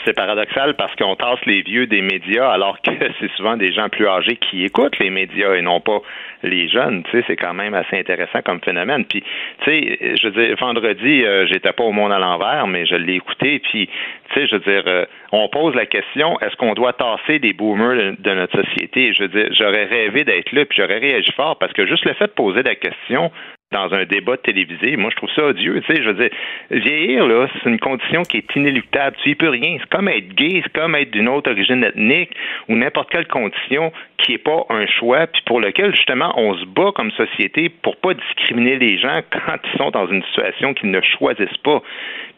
c'est 0.04 0.14
paradoxal 0.14 0.74
parce 0.74 0.94
qu'on 0.96 1.16
tasse 1.16 1.44
les 1.46 1.62
vieux 1.62 1.86
des 1.86 2.02
médias 2.02 2.50
alors 2.50 2.80
que 2.82 2.90
c'est 3.20 3.30
souvent 3.32 3.56
des 3.56 3.72
gens 3.72 3.88
plus 3.88 4.06
âgés 4.06 4.36
qui 4.36 4.64
écoutent 4.64 4.98
les 4.98 5.10
médias 5.10 5.54
et 5.54 5.62
non 5.62 5.80
pas 5.80 6.00
les 6.42 6.68
jeunes. 6.68 7.02
Tu 7.04 7.10
sais, 7.10 7.24
c'est 7.26 7.36
quand 7.36 7.54
même 7.54 7.74
assez 7.74 7.98
intéressant 7.98 8.40
comme 8.42 8.60
phénomène. 8.60 9.04
Puis, 9.04 9.22
tu 9.62 9.70
sais, 9.70 10.16
je 10.16 10.28
veux 10.28 10.32
dire, 10.32 10.56
vendredi, 10.58 11.24
euh, 11.24 11.46
j'étais 11.46 11.72
pas 11.72 11.84
au 11.84 11.92
monde 11.92 12.12
à 12.12 12.18
l'envers, 12.18 12.66
mais 12.66 12.86
je 12.86 12.94
l'ai 12.94 13.14
écouté. 13.14 13.58
Puis, 13.58 13.88
tu 13.88 14.34
sais, 14.34 14.46
je 14.46 14.56
veux 14.56 14.60
dire, 14.60 14.82
euh, 14.86 15.04
on 15.32 15.48
pose 15.48 15.74
la 15.74 15.86
question 15.86 16.38
est-ce 16.40 16.56
qu'on 16.56 16.74
doit 16.74 16.92
tasser 16.92 17.38
des 17.38 17.52
boomers 17.52 17.96
de, 17.96 18.16
de, 18.18 18.34
notre 18.34 18.62
société? 18.62 19.12
Je 19.12 19.24
veux 19.24 19.28
dire, 19.28 19.48
j'aurais 19.52 19.84
rêvé 19.84 20.24
d'être 20.24 20.52
là, 20.52 20.64
puis 20.64 20.78
j'aurais 20.80 20.98
réagi 20.98 21.32
fort 21.32 21.58
parce 21.58 21.72
que 21.72 21.86
juste 21.86 22.04
le 22.04 22.14
fait 22.14 22.26
de 22.26 22.32
poser 22.32 22.62
la 22.62 22.74
question, 22.74 23.30
dans 23.72 23.94
un 23.94 24.04
débat 24.04 24.36
télévisé. 24.36 24.96
Moi, 24.96 25.10
je 25.10 25.16
trouve 25.16 25.30
ça 25.30 25.44
odieux. 25.44 25.80
Tu 25.82 25.94
sais, 25.94 26.02
je 26.02 26.08
veux 26.08 26.14
dire, 26.14 26.30
vieillir, 26.70 27.26
là, 27.26 27.46
c'est 27.52 27.70
une 27.70 27.78
condition 27.78 28.22
qui 28.22 28.38
est 28.38 28.56
inéluctable. 28.56 29.16
Tu 29.22 29.30
y 29.30 29.34
peux 29.36 29.48
rien. 29.48 29.76
C'est 29.78 29.88
comme 29.88 30.08
être 30.08 30.34
gay, 30.34 30.60
c'est 30.64 30.72
comme 30.72 30.96
être 30.96 31.12
d'une 31.12 31.28
autre 31.28 31.52
origine 31.52 31.84
ethnique 31.84 32.34
ou 32.68 32.74
n'importe 32.74 33.10
quelle 33.10 33.28
condition 33.28 33.92
qui 34.18 34.32
n'est 34.32 34.38
pas 34.38 34.66
un 34.70 34.86
choix, 34.86 35.28
puis 35.28 35.42
pour 35.46 35.60
lequel, 35.60 35.94
justement, 35.94 36.32
on 36.36 36.54
se 36.56 36.64
bat 36.64 36.90
comme 36.96 37.12
société 37.12 37.68
pour 37.68 37.96
pas 37.96 38.14
discriminer 38.14 38.76
les 38.76 38.98
gens 38.98 39.20
quand 39.30 39.56
ils 39.62 39.78
sont 39.78 39.90
dans 39.90 40.08
une 40.08 40.22
situation 40.24 40.74
qu'ils 40.74 40.90
ne 40.90 41.00
choisissent 41.00 41.58
pas. 41.62 41.80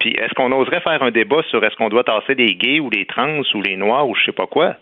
Puis, 0.00 0.10
est-ce 0.10 0.34
qu'on 0.34 0.52
oserait 0.52 0.80
faire 0.80 1.02
un 1.02 1.10
débat 1.10 1.42
sur 1.48 1.64
est-ce 1.64 1.76
qu'on 1.76 1.88
doit 1.88 2.04
tasser 2.04 2.34
les 2.34 2.54
gays 2.54 2.80
ou 2.80 2.90
les 2.90 3.06
trans 3.06 3.40
ou 3.54 3.62
les 3.62 3.76
noirs 3.76 4.06
ou 4.06 4.14
je 4.14 4.24
sais 4.24 4.32
pas 4.32 4.46
quoi? 4.46 4.76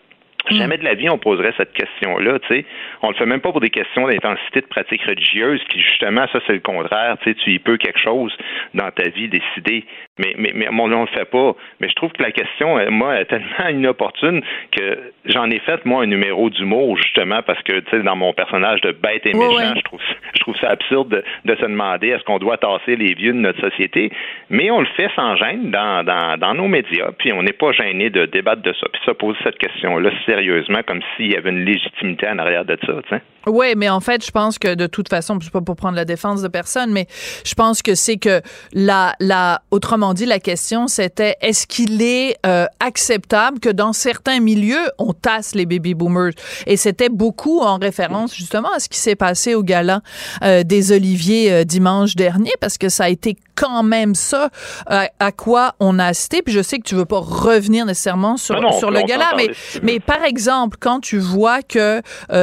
Jamais 0.57 0.77
de 0.77 0.83
la 0.83 0.93
vie 0.93 1.09
on 1.09 1.17
poserait 1.17 1.53
cette 1.57 1.73
question-là, 1.73 2.39
tu 2.39 2.47
sais. 2.47 2.65
On 3.01 3.09
le 3.09 3.15
fait 3.15 3.25
même 3.25 3.41
pas 3.41 3.51
pour 3.51 3.61
des 3.61 3.69
questions 3.69 4.07
d'intensité 4.07 4.61
de 4.61 4.67
pratique 4.67 5.03
religieuse, 5.03 5.61
puis 5.69 5.79
justement, 5.79 6.25
ça 6.31 6.39
c'est 6.47 6.53
le 6.53 6.59
contraire, 6.59 7.17
tu 7.21 7.29
sais, 7.29 7.35
tu 7.35 7.51
y 7.51 7.59
peux 7.59 7.77
quelque 7.77 7.99
chose 7.99 8.35
dans 8.73 8.89
ta 8.91 9.09
vie 9.09 9.27
décider. 9.27 9.85
Mais, 10.21 10.35
mais, 10.37 10.51
mais 10.53 10.67
on 10.69 10.87
ne 10.87 10.95
le 10.95 11.07
fait 11.07 11.25
pas. 11.25 11.55
Mais 11.79 11.89
je 11.89 11.95
trouve 11.95 12.11
que 12.11 12.21
la 12.21 12.31
question, 12.31 12.77
euh, 12.77 12.89
moi, 12.89 13.19
est 13.19 13.25
tellement 13.25 13.67
inopportune 13.69 14.41
que 14.71 15.13
j'en 15.25 15.49
ai 15.49 15.59
fait, 15.59 15.83
moi, 15.85 16.03
un 16.03 16.07
numéro 16.07 16.49
d'humour, 16.49 16.97
justement, 16.97 17.41
parce 17.41 17.61
que, 17.63 17.79
tu 17.79 17.89
sais, 17.91 18.03
dans 18.03 18.15
mon 18.15 18.33
personnage 18.33 18.81
de 18.81 18.91
bête 18.91 19.25
et 19.25 19.33
méchant, 19.33 19.73
je, 19.75 19.81
trouve, 19.81 19.99
je 20.33 20.39
trouve 20.41 20.55
ça 20.57 20.69
absurde 20.69 21.09
de, 21.09 21.23
de 21.45 21.55
se 21.55 21.65
demander 21.65 22.09
est-ce 22.09 22.23
qu'on 22.23 22.39
doit 22.39 22.57
tasser 22.57 22.95
les 22.95 23.13
vieux 23.13 23.33
de 23.33 23.39
notre 23.39 23.59
société. 23.61 24.11
Mais 24.49 24.69
on 24.71 24.81
le 24.81 24.87
fait 24.97 25.09
sans 25.15 25.35
gêne 25.35 25.71
dans, 25.71 26.03
dans, 26.03 26.37
dans 26.37 26.53
nos 26.53 26.67
médias, 26.67 27.11
puis 27.17 27.33
on 27.33 27.43
n'est 27.43 27.53
pas 27.53 27.71
gêné 27.71 28.09
de 28.09 28.25
débattre 28.25 28.61
de 28.61 28.73
ça. 28.73 28.87
Puis 28.91 29.01
ça 29.05 29.13
pose 29.13 29.35
cette 29.43 29.57
question-là 29.57 30.11
sérieusement, 30.25 30.81
comme 30.85 31.01
s'il 31.15 31.31
y 31.31 31.35
avait 31.35 31.49
une 31.49 31.65
légitimité 31.65 32.27
en 32.27 32.37
arrière 32.37 32.65
de 32.65 32.77
ça, 32.85 32.93
tu 33.03 33.15
sais. 33.15 33.21
Oui, 33.47 33.73
mais 33.75 33.89
en 33.89 33.99
fait, 33.99 34.23
je 34.23 34.31
pense 34.31 34.59
que 34.59 34.75
de 34.75 34.85
toute 34.85 35.09
façon, 35.09 35.39
c'est 35.41 35.51
pas 35.51 35.61
pour 35.61 35.75
prendre 35.75 35.95
la 35.95 36.05
défense 36.05 36.43
de 36.43 36.47
personne, 36.47 36.91
mais 36.91 37.07
je 37.43 37.55
pense 37.55 37.81
que 37.81 37.95
c'est 37.95 38.17
que 38.17 38.41
la, 38.73 39.13
la, 39.19 39.61
autrement 39.71 40.10
dit, 40.13 40.25
la 40.25 40.39
question 40.39 40.87
c'était 40.87 41.35
est-ce 41.41 41.67
qu'il 41.67 42.01
est 42.01 42.37
euh, 42.45 42.65
acceptable 42.79 43.59
que 43.59 43.69
dans 43.69 43.93
certains 43.93 44.39
milieux 44.39 44.89
on 44.97 45.13
tasse 45.13 45.55
les 45.55 45.65
baby 45.65 45.93
boomers? 45.93 46.33
Et 46.67 46.77
c'était 46.77 47.09
beaucoup 47.09 47.59
en 47.61 47.77
référence 47.77 48.35
justement 48.35 48.71
à 48.75 48.79
ce 48.79 48.89
qui 48.89 48.99
s'est 48.99 49.15
passé 49.15 49.55
au 49.55 49.63
gala 49.63 50.01
euh, 50.43 50.63
des 50.63 50.91
Oliviers 50.91 51.51
euh, 51.51 51.63
dimanche 51.63 52.15
dernier, 52.15 52.51
parce 52.59 52.77
que 52.77 52.89
ça 52.89 53.05
a 53.05 53.09
été 53.09 53.35
quand 53.55 53.83
même 53.83 54.15
ça 54.15 54.49
à 54.87 55.31
quoi 55.31 55.75
on 55.79 55.99
a 55.99 56.05
assisté. 56.05 56.41
Puis 56.41 56.53
je 56.53 56.63
sais 56.63 56.79
que 56.79 56.83
tu 56.83 56.95
veux 56.95 57.05
pas 57.05 57.19
revenir 57.19 57.85
nécessairement 57.85 58.37
sur, 58.37 58.55
sur 58.73 58.89
le 58.89 59.01
gala, 59.03 59.29
mais, 59.37 59.49
mais 59.83 59.99
par 59.99 60.23
exemple, 60.23 60.77
quand 60.79 60.99
tu 60.99 61.19
vois 61.19 61.61
que 61.61 62.01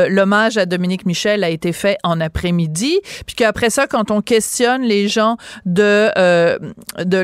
l'hommage 0.09 0.59
à 0.59 0.67
Dominique 0.67 1.07
Michel 1.07 1.43
a 1.43 1.49
été 1.49 1.73
fait 1.73 1.99
en 2.05 2.21
après-midi, 2.21 3.01
puis 3.27 3.35
qu'après 3.35 3.71
ça, 3.71 3.89
quand 3.89 4.13
on 4.13 4.21
questionne 4.21 4.83
les 4.83 5.09
gens 5.09 5.39
de 5.67 6.09
de 7.05 7.19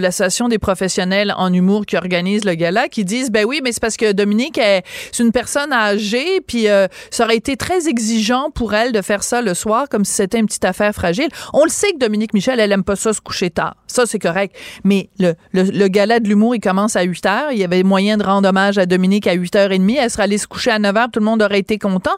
des 0.48 0.58
professionnels 0.58 1.34
en 1.37 1.52
humour 1.52 1.87
qui 1.87 1.96
organise 1.96 2.44
le 2.44 2.54
gala, 2.54 2.88
qui 2.88 3.04
disent 3.04 3.30
ben 3.30 3.44
oui, 3.44 3.60
mais 3.62 3.72
c'est 3.72 3.80
parce 3.80 3.96
que 3.96 4.12
Dominique 4.12 4.58
est 4.58 4.82
une 5.18 5.32
personne 5.32 5.72
âgée, 5.72 6.40
puis 6.46 6.68
euh, 6.68 6.87
ça 7.10 7.24
aurait 7.24 7.37
été 7.37 7.56
très 7.56 7.88
exigeant 7.88 8.50
pour 8.50 8.74
elle 8.74 8.92
de 8.92 9.02
faire 9.02 9.22
ça 9.22 9.42
le 9.42 9.54
soir, 9.54 9.88
comme 9.88 10.04
si 10.04 10.12
c'était 10.12 10.38
une 10.38 10.46
petite 10.46 10.64
affaire 10.64 10.92
fragile. 10.94 11.28
On 11.52 11.64
le 11.64 11.70
sait 11.70 11.92
que 11.92 11.98
Dominique 11.98 12.34
Michel, 12.34 12.60
elle 12.60 12.72
aime 12.72 12.84
pas 12.84 12.96
ça 12.96 13.12
se 13.12 13.20
coucher 13.20 13.50
tard. 13.50 13.76
Ça, 13.87 14.06
c'est 14.06 14.18
correct. 14.18 14.56
Mais 14.82 15.08
le, 15.18 15.34
le, 15.52 15.88
gala 15.88 16.18
de 16.18 16.28
l'humour, 16.28 16.54
il 16.54 16.60
commence 16.60 16.96
à 16.96 17.02
8 17.02 17.26
heures. 17.26 17.52
Il 17.52 17.58
y 17.58 17.64
avait 17.64 17.82
moyen 17.84 18.16
de 18.16 18.24
rendre 18.24 18.48
hommage 18.48 18.76
à 18.76 18.87
Dominique 18.87 19.26
à 19.26 19.37
8h30. 19.37 19.96
Elle 20.00 20.10
serait 20.10 20.24
allée 20.24 20.38
se 20.38 20.48
coucher 20.48 20.72
à 20.72 20.78
9 20.78 20.96
heures. 20.96 21.08
Tout 21.12 21.20
le 21.20 21.26
monde 21.26 21.42
aurait 21.42 21.60
été 21.60 21.78
content. 21.78 22.16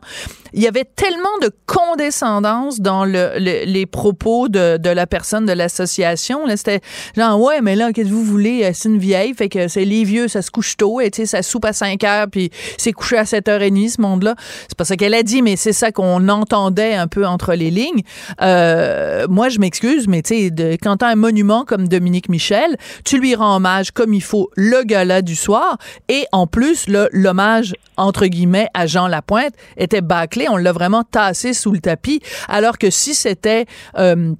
Il 0.54 0.62
y 0.62 0.68
avait 0.68 0.84
tellement 0.84 1.36
de 1.42 1.50
condescendance 1.66 2.80
dans 2.80 3.04
le, 3.04 3.32
les 3.36 3.84
propos 3.84 4.48
de, 4.48 4.78
de 4.78 4.88
la 4.88 5.06
personne 5.06 5.44
de 5.44 5.52
l'association. 5.52 6.44
C'était 6.56 6.80
genre, 7.14 7.38
ouais, 7.40 7.60
mais 7.60 7.76
là, 7.76 7.92
qu'est-ce 7.96 8.10
que 8.10 8.14
vous 8.14 8.24
voulez? 8.24 8.70
C'est 8.74 8.88
une 8.88 8.98
vieille. 8.98 9.32
Fait 9.34 9.48
que 9.48 9.68
c'est 9.68 9.86
les 9.86 10.04
vieux, 10.04 10.28
ça 10.28 10.42
se 10.42 10.50
couche 10.50 10.76
tôt. 10.76 11.00
Et 11.00 11.10
tu 11.10 11.22
sais, 11.22 11.26
ça 11.26 11.42
soupe 11.42 11.64
à 11.64 11.72
5 11.72 12.04
heures. 12.04 12.26
Puis 12.30 12.50
c'est 12.76 12.92
couché 12.92 13.16
à 13.16 13.24
7h30, 13.24 13.96
ce 13.96 14.00
monde-là. 14.02 14.34
C'est 14.68 14.76
pas 14.76 14.84
ça 14.84 14.96
qu'elle 14.96 15.14
a 15.14 15.22
dit, 15.22 15.40
mais 15.40 15.56
c'est 15.56 15.72
ça 15.72 15.92
qu'on 15.92 16.28
entendait 16.28 16.94
un 16.94 17.08
peu 17.08 17.26
entre 17.26 17.54
les 17.54 17.70
lignes. 17.70 18.02
Euh, 18.42 19.26
moi, 19.28 19.48
je 19.48 19.58
m'excuse, 19.58 20.08
mais 20.08 20.20
tu 20.20 20.50
sais, 20.50 20.78
quand 20.82 20.98
t'as 20.98 21.08
un 21.08 21.16
monument 21.16 21.64
comme 21.64 21.88
Dominique 21.88 22.28
Michel, 22.28 22.76
tu 23.04 23.18
lui 23.18 23.34
rends 23.34 23.56
hommage 23.56 23.92
comme 23.92 24.12
il 24.12 24.22
faut 24.22 24.50
le 24.56 24.82
gala 24.82 25.22
du 25.22 25.34
soir 25.34 25.78
et 26.08 26.26
en 26.32 26.46
plus 26.46 26.86
l'hommage 26.88 27.74
entre 27.96 28.26
guillemets 28.26 28.68
à 28.74 28.86
Jean 28.86 29.06
Lapointe 29.06 29.54
était 29.76 30.02
bâclé, 30.02 30.46
on 30.50 30.56
l'a 30.56 30.72
vraiment 30.72 31.02
tassé 31.02 31.54
sous 31.54 31.72
le 31.72 31.78
tapis 31.78 32.20
alors 32.48 32.78
que 32.78 32.90
si 32.90 33.14
c'était 33.14 33.64
euh, 33.98 34.34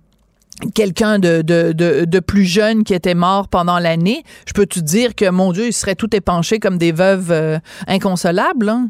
quelqu'un 0.74 1.18
de, 1.18 1.42
de, 1.42 1.72
de, 1.72 2.20
plus 2.20 2.44
jeune 2.44 2.84
qui 2.84 2.94
était 2.94 3.14
mort 3.14 3.48
pendant 3.50 3.78
l'année, 3.78 4.22
je 4.46 4.52
peux 4.52 4.66
te 4.66 4.80
dire 4.80 5.14
que, 5.14 5.30
mon 5.30 5.52
Dieu, 5.52 5.66
il 5.66 5.72
serait 5.72 5.94
tout 5.94 6.14
épanché 6.14 6.58
comme 6.58 6.78
des 6.78 6.92
veuves 6.92 7.30
euh, 7.30 7.58
inconsolables. 7.86 8.68
Hein? 8.68 8.88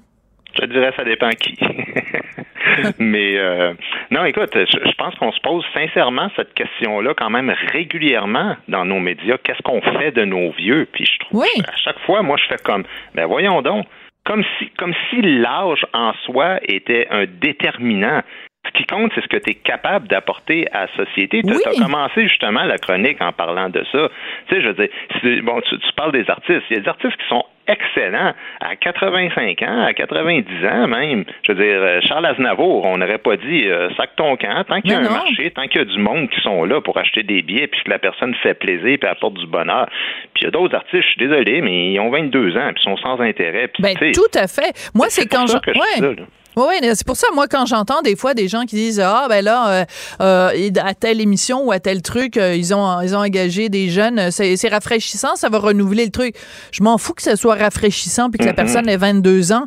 Je 0.61 0.67
dirais, 0.67 0.93
ça 0.97 1.05
dépend 1.05 1.31
qui. 1.31 1.57
Mais 2.99 3.37
euh, 3.37 3.75
non, 4.11 4.25
écoute, 4.25 4.51
je, 4.55 4.97
pense 4.97 5.15
qu'on 5.17 5.33
se 5.33 5.41
pose 5.41 5.65
sincèrement 5.75 6.31
cette 6.37 6.55
question-là 6.55 7.15
quand 7.17 7.31
même 7.31 7.53
régulièrement 7.73 8.57
dans 8.69 8.85
nos 8.85 8.99
médias. 9.01 9.37
Qu'est-ce 9.43 9.63
qu'on 9.63 9.81
fait 9.81 10.13
de 10.13 10.25
nos 10.25 10.51
vieux? 10.53 10.87
Puis 10.93 11.05
je 11.05 11.19
trouve 11.27 11.43
à 11.43 11.77
chaque 11.85 11.99
fois, 12.01 12.23
moi, 12.23 12.37
je 12.37 12.47
fais 12.49 12.63
comme, 12.63 12.85
ben 13.15 13.27
voyons 13.27 13.63
donc, 13.63 13.87
comme 14.25 14.43
si, 14.59 14.69
comme 14.77 14.93
si 15.09 15.23
l'âge 15.23 15.87
en 15.93 16.13
soi 16.25 16.59
était 16.63 17.07
un 17.11 17.27
déterminant. 17.27 18.23
Ce 18.67 18.73
qui 18.73 18.85
compte, 18.85 19.13
c'est 19.15 19.23
ce 19.23 19.29
que 19.29 19.37
tu 19.37 19.51
es 19.51 19.55
capable 19.55 20.09
d'apporter 20.09 20.67
à 20.73 20.87
la 20.87 21.05
société. 21.05 21.43
Tu 21.43 21.53
as 21.53 21.83
commencé 21.83 22.29
justement 22.29 22.65
la 22.65 22.79
chronique 22.79 23.21
en 23.21 23.33
parlant 23.33 23.69
de 23.69 23.85
ça. 23.93 24.09
Tu 24.49 24.55
sais, 24.55 24.63
je 24.63 24.69
veux 24.69 24.75
dire, 24.75 25.43
bon, 25.43 25.61
tu, 25.61 25.77
parles 25.97 26.13
des 26.13 26.29
artistes. 26.29 26.63
Il 26.71 26.77
y 26.77 26.79
a 26.79 26.83
des 26.83 26.89
artistes 26.89 27.17
qui 27.17 27.29
sont 27.29 27.45
excellents 27.69 28.33
à 28.61 28.77
85 28.77 29.63
ans, 29.63 29.85
à 29.85 29.93
90 29.93 30.67
ans 30.67 30.87
même. 30.87 31.25
Je 31.43 31.53
veux 31.53 31.63
dire, 31.63 31.81
euh, 31.81 32.01
Charles 32.03 32.27
Aznavour, 32.27 32.85
on 32.85 32.99
n'aurait 32.99 33.19
pas 33.19 33.37
dit 33.37 33.67
euh, 33.67 33.89
sac 33.97 34.11
ton 34.17 34.37
camp. 34.37 34.65
Tant 34.65 34.81
qu'il 34.81 34.93
y 34.93 34.95
a 34.95 34.99
un 34.99 35.11
marché, 35.11 35.51
tant 35.51 35.67
qu'il 35.67 35.81
y 35.81 35.83
a 35.83 35.85
du 35.85 35.99
monde 35.99 36.29
qui 36.31 36.41
sont 36.43 36.65
là 36.65 36.81
pour 36.81 36.97
acheter 36.97 37.23
des 37.23 37.43
billets, 37.43 37.67
puis 37.67 37.83
que 37.83 37.91
la 37.91 37.99
personne 37.99 38.35
fait 38.37 38.55
plaisir 38.55 38.99
puis 39.01 39.09
apporte 39.09 39.35
du 39.35 39.47
bonheur. 39.47 39.89
Puis 40.35 40.43
il 40.43 40.45
y 40.45 40.49
a 40.49 40.51
d'autres 40.51 40.77
artistes, 40.77 41.03
je 41.03 41.09
suis 41.09 41.29
désolé, 41.29 41.61
mais 41.61 41.93
ils 41.93 42.01
ont 42.01 42.11
22 42.11 42.57
ans 42.57 42.71
puis 42.73 42.83
sont 42.85 42.97
sans 42.99 43.21
intérêt. 43.21 43.69
ben, 43.81 43.95
tout 44.13 44.39
à 44.39 44.47
fait. 44.47 44.91
Moi, 44.95 45.07
c'est 45.09 45.27
quand 45.27 45.47
je... 45.47 45.57
ouais. 45.57 46.17
Oui, 46.57 46.75
c'est 46.81 47.07
pour 47.07 47.19
ça, 47.19 47.27
moi, 47.35 47.49
quand 47.49 47.66
j'entends 47.66 48.01
des 48.01 48.16
fois 48.16 48.33
des 48.33 48.49
gens 48.49 48.64
qui 48.64 48.77
disent 48.77 48.99
Ah, 48.99 49.27
ben 49.29 49.45
là, 49.45 49.69
euh, 49.69 49.85
euh, 50.23 50.71
à 50.83 50.95
telle 50.95 51.21
émission 51.21 51.66
ou 51.66 51.71
à 51.71 51.81
tel 51.81 52.01
truc, 52.01 52.38
euh, 52.38 52.57
ils, 52.57 52.75
ont, 52.75 53.03
ils 53.03 53.14
ont 53.14 53.19
engagé 53.19 53.69
des 53.69 53.90
jeunes, 53.90 54.31
c'est 54.31 54.69
rafraîchissant, 54.69 55.37
ça 55.37 55.51
va 55.51 55.59
renouveler 55.59 56.07
le 56.07 56.11
truc. 56.11 56.35
Je 56.73 56.83
m'en 56.83 56.97
fous 56.97 57.12
que 57.12 57.23
ça 57.23 57.37
soit 57.37 57.57
rafraîchissant 57.57 58.31
puis 58.31 58.38
que 58.38 58.45
la 58.45 58.53
mm-hmm. 58.53 58.57
personne 58.57 58.88
ait 58.88 58.97
22 58.97 59.53
ans. 59.53 59.66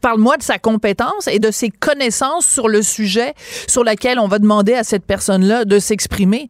Parle-moi 0.00 0.38
de 0.38 0.42
sa 0.42 0.58
compétence 0.58 1.28
et 1.28 1.40
de 1.40 1.50
ses 1.50 1.68
connaissances 1.68 2.46
sur 2.46 2.68
le 2.68 2.80
sujet 2.80 3.34
sur 3.68 3.84
lequel 3.84 4.18
on 4.18 4.26
va 4.26 4.38
demander 4.38 4.72
à 4.72 4.82
cette 4.82 5.04
personne-là 5.04 5.66
de 5.66 5.78
s'exprimer. 5.78 6.48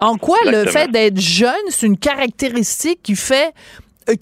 En 0.00 0.18
quoi 0.18 0.36
le 0.44 0.66
fait 0.66 0.90
d'être 0.90 1.18
jeune, 1.18 1.54
c'est 1.70 1.86
une 1.86 1.96
caractéristique 1.96 3.00
qui 3.02 3.16
fait 3.16 3.54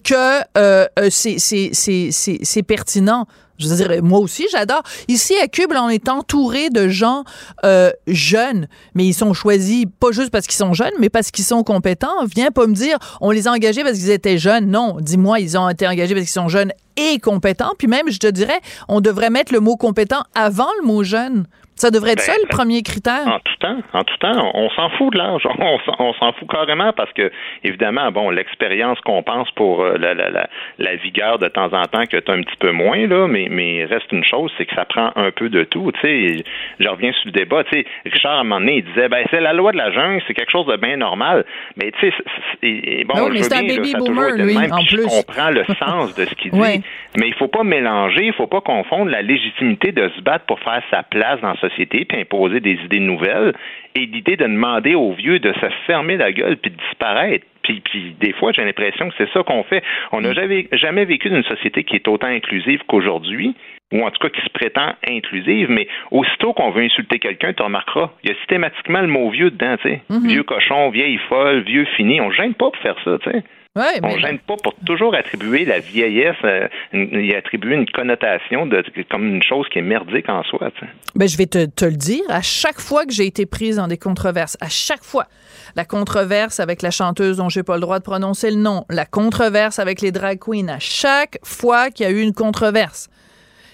que 0.05 1.09
c'est 1.09 2.63
pertinent? 2.63 3.27
Je 3.59 3.67
veux 3.67 3.75
dire, 3.75 4.03
moi 4.03 4.19
aussi, 4.19 4.47
j'adore. 4.51 4.81
Ici, 5.07 5.35
à 5.43 5.47
Cube, 5.47 5.73
on 5.75 5.89
est 5.89 6.07
entouré 6.07 6.69
de 6.69 6.87
gens 6.87 7.23
euh, 7.65 7.91
jeunes, 8.07 8.67
mais 8.95 9.05
ils 9.05 9.13
sont 9.13 9.33
choisis 9.33 9.85
pas 9.99 10.11
juste 10.11 10.31
parce 10.31 10.47
qu'ils 10.47 10.57
sont 10.57 10.73
jeunes, 10.73 10.93
mais 10.99 11.09
parce 11.09 11.29
qu'ils 11.29 11.45
sont 11.45 11.63
compétents. 11.63 12.25
Viens 12.33 12.51
pas 12.51 12.67
me 12.67 12.73
dire, 12.73 12.97
on 13.19 13.31
les 13.31 13.47
a 13.47 13.51
engagés 13.51 13.83
parce 13.83 13.97
qu'ils 13.97 14.11
étaient 14.11 14.37
jeunes. 14.37 14.67
Non, 14.67 14.97
dis-moi, 15.01 15.39
ils 15.41 15.57
ont 15.57 15.67
été 15.69 15.87
engagés 15.87 16.13
parce 16.13 16.25
qu'ils 16.25 16.41
sont 16.41 16.47
jeunes 16.47 16.71
et 16.95 17.19
compétents. 17.19 17.73
Puis 17.77 17.87
même, 17.87 18.09
je 18.09 18.19
te 18.19 18.27
dirais, 18.27 18.59
on 18.87 19.01
devrait 19.01 19.29
mettre 19.29 19.53
le 19.53 19.59
mot 19.59 19.75
compétent 19.75 20.23
avant 20.35 20.69
le 20.81 20.87
mot 20.87 21.03
jeune. 21.03 21.45
Ça 21.79 21.91
devrait 21.91 22.11
être 22.11 22.19
ça 22.19 22.33
le 22.33 22.47
ben, 22.49 22.57
premier 22.57 22.83
critère? 22.83 23.25
En 23.25 23.39
tout 23.39 23.55
temps, 23.61 23.77
en 23.93 24.03
tout 24.03 24.17
temps, 24.17 24.51
on, 24.53 24.69
s'en 24.71 24.89
fout 24.89 25.13
de 25.13 25.17
l'âge. 25.17 25.47
On, 25.99 26.13
s'en 26.13 26.33
fout 26.33 26.49
carrément 26.49 26.91
parce 26.91 27.11
que, 27.13 27.31
évidemment, 27.63 28.11
bon, 28.11 28.29
l'expérience 28.31 28.99
qu'on 29.01 29.23
pense 29.23 29.49
pour 29.51 29.81
euh, 29.81 29.97
la, 29.97 30.13
la, 30.13 30.29
la, 30.29 30.49
la, 30.77 30.95
vigueur 30.97 31.39
de 31.39 31.47
temps 31.47 31.71
en 31.71 31.83
temps 31.83 32.05
que 32.05 32.17
tu 32.17 32.31
as 32.31 32.33
un 32.33 32.41
petit 32.41 32.57
peu 32.59 32.71
moins, 32.71 33.07
là, 33.07 33.27
mais, 33.27 33.47
mais 33.49 33.85
reste 33.85 34.11
une 34.11 34.25
chose, 34.25 34.51
c'est 34.57 34.65
que 34.65 34.75
ça 34.75 34.83
prend 34.83 35.11
un 35.15 35.31
peu 35.31 35.47
de 35.47 35.63
tout. 35.63 35.91
Tu 35.93 36.01
sais, 36.01 36.43
je 36.79 36.89
reviens 36.89 37.13
sur 37.13 37.27
le 37.27 37.31
débat. 37.31 37.63
Tu 37.63 37.79
sais, 37.79 37.85
Richard, 38.05 38.33
à 38.33 38.39
un 38.39 38.43
moment 38.43 38.59
donné, 38.59 38.77
il 38.77 38.83
disait, 38.83 39.07
ben, 39.07 39.25
c'est 39.31 39.39
la 39.39 39.53
loi 39.53 39.71
de 39.71 39.77
la 39.77 39.91
jungle, 39.91 40.21
c'est 40.27 40.33
quelque 40.33 40.51
chose 40.51 40.67
de 40.67 40.75
bien 40.75 40.97
normal. 40.97 41.45
Mais, 41.77 41.93
tu 41.97 42.09
sais, 42.09 43.05
bon, 43.05 43.21
oui, 43.23 43.29
mais 43.31 43.43
c'est 43.43 43.55
un 43.55 43.65
baby 43.65 43.93
boomer, 43.93 44.35
lui, 44.35 44.57
en 44.57 44.83
plus. 44.83 45.03
Je 45.03 45.21
comprends 45.21 45.49
le 45.49 45.63
sens 45.79 46.13
de 46.15 46.25
ce 46.25 46.35
qu'il 46.35 46.51
dit. 46.51 46.83
Mais 47.17 47.27
il 47.27 47.33
faut 47.35 47.47
pas 47.47 47.63
mélanger, 47.63 48.25
il 48.25 48.33
faut 48.33 48.47
pas 48.47 48.61
confondre 48.61 49.09
la 49.09 49.21
légitimité 49.21 49.91
de 49.93 50.09
se 50.09 50.21
battre 50.21 50.45
pour 50.45 50.59
faire 50.59 50.81
sa 50.91 51.03
place 51.03 51.39
dans 51.41 51.55
ce 51.55 51.68
société, 51.69 52.05
puis 52.05 52.19
imposer 52.19 52.59
des 52.59 52.77
idées 52.85 52.99
nouvelles, 52.99 53.53
et 53.95 54.05
l'idée 54.05 54.35
de 54.35 54.43
demander 54.43 54.95
aux 54.95 55.13
vieux 55.13 55.39
de 55.39 55.53
se 55.53 55.65
fermer 55.85 56.17
la 56.17 56.31
gueule 56.31 56.57
puis 56.57 56.71
de 56.71 56.77
disparaître. 56.77 57.45
Puis, 57.63 57.81
puis 57.81 58.15
des 58.19 58.33
fois, 58.33 58.51
j'ai 58.51 58.63
l'impression 58.63 59.09
que 59.09 59.15
c'est 59.17 59.29
ça 59.31 59.43
qu'on 59.43 59.63
fait. 59.63 59.83
On 60.11 60.21
n'a 60.21 60.33
jamais, 60.33 60.67
jamais 60.71 61.05
vécu 61.05 61.29
d'une 61.29 61.43
société 61.43 61.83
qui 61.83 61.95
est 61.95 62.07
autant 62.07 62.27
inclusive 62.27 62.81
qu'aujourd'hui 62.87 63.55
ou 63.91 64.03
en 64.03 64.11
tout 64.11 64.19
cas 64.19 64.29
qui 64.29 64.41
se 64.41 64.49
prétend 64.49 64.93
inclusive, 65.09 65.69
mais 65.69 65.87
aussitôt 66.11 66.53
qu'on 66.53 66.69
veut 66.71 66.83
insulter 66.83 67.17
quelqu'un, 67.19 67.53
tu 67.53 67.63
remarqueras, 67.63 68.11
il 68.23 68.29
y 68.29 68.33
a 68.33 68.35
systématiquement 68.37 69.01
le 69.01 69.07
mot 69.07 69.29
vieux 69.29 69.49
dedans, 69.49 69.77
tu 69.77 69.89
sais. 69.89 70.01
Mm-hmm. 70.09 70.27
Vieux 70.27 70.43
cochon, 70.43 70.89
vieille 70.89 71.19
folle, 71.27 71.61
vieux 71.61 71.85
fini. 71.97 72.21
On 72.21 72.29
ne 72.29 72.33
gêne 72.33 72.53
pas 72.53 72.69
pour 72.69 72.77
faire 72.77 72.97
ça, 73.03 73.17
tu 73.23 73.31
sais. 73.31 73.43
Ouais, 73.75 73.99
on 74.01 74.15
ne 74.15 74.19
gêne 74.19 74.39
pas 74.39 74.55
pour 74.63 74.73
toujours 74.83 75.13
attribuer 75.13 75.63
la 75.63 75.79
vieillesse, 75.79 76.35
euh, 76.43 76.67
y 76.91 77.35
attribuer 77.35 77.75
une 77.75 77.85
connotation 77.85 78.65
de, 78.65 78.83
comme 79.11 79.27
une 79.27 79.43
chose 79.43 79.67
qui 79.71 79.77
est 79.77 79.83
merdique 79.83 80.27
en 80.27 80.43
soi. 80.43 80.71
Ben, 81.13 81.27
je 81.27 81.37
vais 81.37 81.45
te, 81.45 81.65
te, 81.65 81.85
le 81.85 81.95
dire, 81.95 82.23
à 82.29 82.41
chaque 82.41 82.79
fois 82.79 83.05
que 83.05 83.13
j'ai 83.13 83.27
été 83.27 83.45
prise 83.45 83.75
dans 83.75 83.87
des 83.87 83.99
controverses, 83.99 84.57
à 84.59 84.69
chaque 84.69 85.03
fois, 85.03 85.27
la 85.75 85.85
controverse 85.85 86.59
avec 86.59 86.81
la 86.81 86.89
chanteuse 86.89 87.37
dont 87.37 87.49
j'ai 87.49 87.61
pas 87.61 87.75
le 87.75 87.81
droit 87.81 87.99
de 87.99 88.03
prononcer 88.03 88.49
le 88.49 88.57
nom, 88.57 88.85
la 88.89 89.05
controverse 89.05 89.77
avec 89.77 90.01
les 90.01 90.11
drag 90.11 90.39
queens, 90.39 90.67
à 90.67 90.79
chaque 90.79 91.37
fois 91.43 91.91
qu'il 91.91 92.07
y 92.07 92.09
a 92.09 92.11
eu 92.11 92.21
une 92.21 92.33
controverse, 92.33 93.07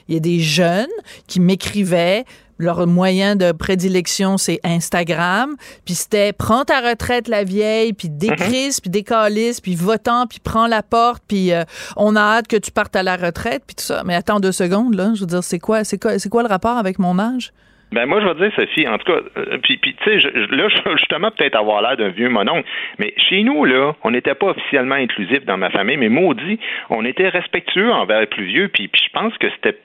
il 0.09 0.13
y 0.13 0.17
a 0.17 0.19
des 0.19 0.39
jeunes 0.39 0.91
qui 1.25 1.39
m'écrivaient 1.39 2.25
leur 2.57 2.85
moyen 2.87 3.35
de 3.35 3.51
prédilection, 3.51 4.37
c'est 4.37 4.59
Instagram. 4.63 5.55
Puis 5.85 5.95
c'était 5.95 6.33
prends 6.33 6.63
ta 6.63 6.81
retraite, 6.81 7.27
la 7.27 7.43
vieille, 7.43 7.93
puis 7.93 8.09
décrise, 8.09 8.79
puis 8.79 8.89
décalisse, 8.89 9.61
puis 9.61 9.75
votant, 9.75 10.25
puis 10.27 10.39
prends 10.43 10.67
la 10.67 10.83
porte, 10.83 11.23
puis 11.27 11.51
euh, 11.51 11.63
on 11.97 12.15
a 12.15 12.21
hâte 12.21 12.47
que 12.47 12.57
tu 12.57 12.71
partes 12.71 12.95
à 12.95 13.03
la 13.03 13.15
retraite, 13.15 13.63
puis 13.65 13.75
tout 13.75 13.83
ça. 13.83 14.03
Mais 14.05 14.15
attends 14.15 14.39
deux 14.39 14.51
secondes, 14.51 14.95
là. 14.95 15.11
Je 15.15 15.21
veux 15.21 15.27
dire, 15.27 15.43
c'est 15.43 15.59
quoi, 15.59 15.83
c'est 15.83 16.01
quoi, 16.01 16.19
c'est 16.19 16.29
quoi 16.29 16.43
le 16.43 16.49
rapport 16.49 16.77
avec 16.77 16.99
mon 16.99 17.19
âge? 17.19 17.51
Ben 17.91 18.07
moi, 18.07 18.19
je 18.19 18.27
vais 18.27 18.35
dire, 18.35 18.51
Sophie, 18.55 18.87
en 18.87 18.97
tout 18.97 19.11
cas, 19.11 19.19
euh, 19.37 19.57
puis, 19.61 19.77
puis 19.77 19.95
tu 20.03 20.19
sais, 20.21 20.29
là, 20.51 20.67
justement, 20.97 21.31
peut-être 21.31 21.55
avoir 21.55 21.81
l'air 21.81 21.95
d'un 21.95 22.09
vieux 22.09 22.29
mononcle, 22.29 22.67
mais 22.99 23.13
chez 23.29 23.43
nous, 23.43 23.63
là, 23.63 23.93
on 24.03 24.11
n'était 24.11 24.33
pas 24.33 24.47
officiellement 24.47 24.95
inclusif 24.95 25.45
dans 25.45 25.57
ma 25.57 25.69
famille, 25.69 25.97
mais 25.97 26.09
maudit, 26.09 26.59
on 26.89 27.05
était 27.05 27.29
respectueux 27.29 27.91
envers 27.91 28.21
les 28.21 28.25
plus 28.25 28.45
vieux, 28.45 28.69
puis, 28.69 28.87
puis 28.87 29.01
je 29.05 29.11
pense 29.11 29.37
que 29.37 29.47
c'était 29.51 29.77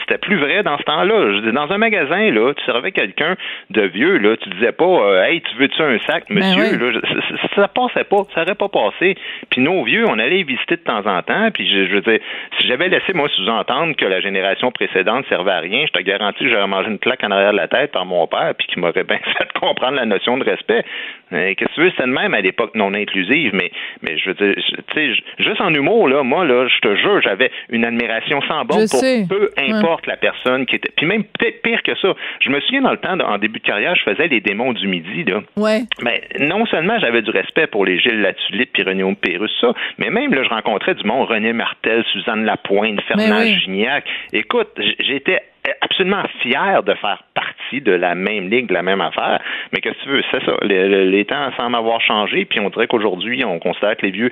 c'était 0.00 0.18
plus 0.18 0.36
vrai 0.36 0.62
dans 0.62 0.78
ce 0.78 0.82
temps-là. 0.84 1.52
Dans 1.52 1.72
un 1.72 1.78
magasin, 1.78 2.30
là, 2.30 2.52
tu 2.54 2.64
servais 2.64 2.92
quelqu'un 2.92 3.36
de 3.70 3.82
vieux, 3.82 4.18
là, 4.18 4.36
tu 4.36 4.48
disais 4.50 4.72
pas 4.72 4.84
euh, 4.84 5.22
Hey, 5.24 5.40
tu 5.40 5.56
veux-tu 5.56 5.82
un 5.82 5.98
sac, 6.00 6.24
Ben 6.28 6.36
monsieur? 6.38 6.76
là, 6.78 7.00
ça, 7.54 7.68
passait 7.68 8.04
pas, 8.04 8.22
ça 8.34 8.42
aurait 8.42 8.54
pas 8.54 8.68
passé. 8.68 9.16
Puis 9.50 9.60
nos 9.60 9.84
vieux, 9.84 10.06
on 10.06 10.18
allait 10.18 10.30
les 10.30 10.42
visiter 10.44 10.76
de 10.76 10.82
temps 10.82 11.06
en 11.06 11.22
temps, 11.22 11.50
puis 11.52 11.68
je, 11.68 11.86
je 11.86 11.94
veux 11.94 12.00
dire, 12.00 12.20
si 12.58 12.66
j'avais 12.66 12.88
laissé 12.88 13.12
moi 13.12 13.28
sous-entendre 13.28 13.94
que 13.96 14.04
la 14.06 14.20
génération 14.20 14.70
précédente 14.70 15.26
servait 15.28 15.52
à 15.52 15.60
rien, 15.60 15.84
je 15.86 15.92
te 15.92 16.02
garantis 16.02 16.44
que 16.44 16.50
j'aurais 16.50 16.66
mangé 16.66 16.88
une 16.88 16.98
claque 16.98 17.22
en 17.24 17.30
arrière 17.30 17.52
de 17.52 17.56
la 17.56 17.68
tête 17.68 17.92
par 17.92 18.04
mon 18.04 18.26
père, 18.26 18.54
puis 18.56 18.66
qui 18.66 18.78
m'aurait 18.80 19.04
bien 19.04 19.18
fait 19.38 19.52
comprendre 19.58 19.96
la 19.96 20.06
notion 20.06 20.38
de 20.38 20.44
respect. 20.44 20.84
Qu'est-ce 21.32 21.70
que 21.70 21.74
tu 21.74 21.80
veux, 21.80 21.90
c'était 21.90 22.04
de 22.04 22.08
même 22.08 22.34
à 22.34 22.40
l'époque 22.40 22.74
non 22.74 22.94
inclusive, 22.94 23.52
mais, 23.54 23.70
mais 24.02 24.18
je 24.18 24.30
veux 24.30 24.34
dire, 24.34 24.54
tu 24.56 24.94
sais, 24.94 25.22
juste 25.38 25.60
en 25.60 25.72
humour, 25.72 26.08
là, 26.08 26.22
moi, 26.22 26.44
là, 26.44 26.68
je 26.68 26.78
te 26.80 26.94
jure, 26.96 27.20
j'avais 27.22 27.50
une 27.70 27.84
admiration 27.84 28.40
sans 28.42 28.64
borne 28.64 28.86
pour 28.90 29.00
peu 29.28 29.50
importe 29.56 30.06
la 30.06 30.16
personne 30.16 30.66
qui 30.66 30.76
était. 30.76 30.90
Puis 30.96 31.06
même 31.06 31.24
peut-être 31.24 31.62
pire 31.62 31.82
que 31.82 31.94
ça. 31.96 32.14
Je 32.40 32.50
me 32.50 32.60
souviens 32.60 32.82
dans 32.82 32.92
le 32.92 32.98
temps, 32.98 33.18
en 33.18 33.38
début 33.38 33.60
de 33.60 33.64
carrière, 33.64 33.94
je 33.96 34.02
faisais 34.02 34.28
les 34.28 34.40
démons 34.40 34.72
du 34.72 34.86
midi, 34.86 35.24
là. 35.24 35.42
Ouais. 35.56 35.80
Mais 36.02 36.22
non 36.38 36.66
seulement 36.66 36.98
j'avais 36.98 37.22
du 37.22 37.30
respect 37.30 37.66
pour 37.66 37.84
les 37.84 37.98
Gilles 37.98 38.20
Latulippe 38.20 38.72
puis 38.72 38.82
René 38.82 39.02
Pérus, 39.20 39.52
ça, 39.60 39.72
mais 39.98 40.10
même 40.10 40.32
là, 40.34 40.42
je 40.44 40.48
rencontrais 40.48 40.94
du 40.94 41.04
monde, 41.04 41.28
René 41.28 41.52
Martel, 41.52 42.04
Suzanne 42.12 42.44
Lapointe, 42.44 43.00
Fernand 43.02 43.44
Gignac. 43.44 44.04
Écoute, 44.32 44.68
j'étais 44.98 45.40
absolument 45.80 46.24
fier 46.40 46.82
de 46.82 46.94
faire 46.94 47.22
partie 47.34 47.51
de 47.80 47.92
la 47.92 48.14
même 48.14 48.50
ligue, 48.50 48.68
de 48.68 48.74
la 48.74 48.82
même 48.82 49.00
affaire. 49.00 49.40
Mais 49.72 49.80
qu'est-ce 49.80 49.98
que 49.98 50.04
tu 50.04 50.08
veux? 50.10 50.22
C'est 50.30 50.44
ça. 50.44 50.56
Les, 50.62 51.06
les, 51.06 51.24
temps 51.24 51.50
semblent 51.56 51.76
avoir 51.76 52.00
changé, 52.00 52.44
puis 52.44 52.60
on 52.60 52.68
dirait 52.70 52.86
qu'aujourd'hui, 52.86 53.44
on 53.44 53.58
considère 53.58 53.96
que 53.96 54.04
les 54.06 54.12
vieux 54.12 54.30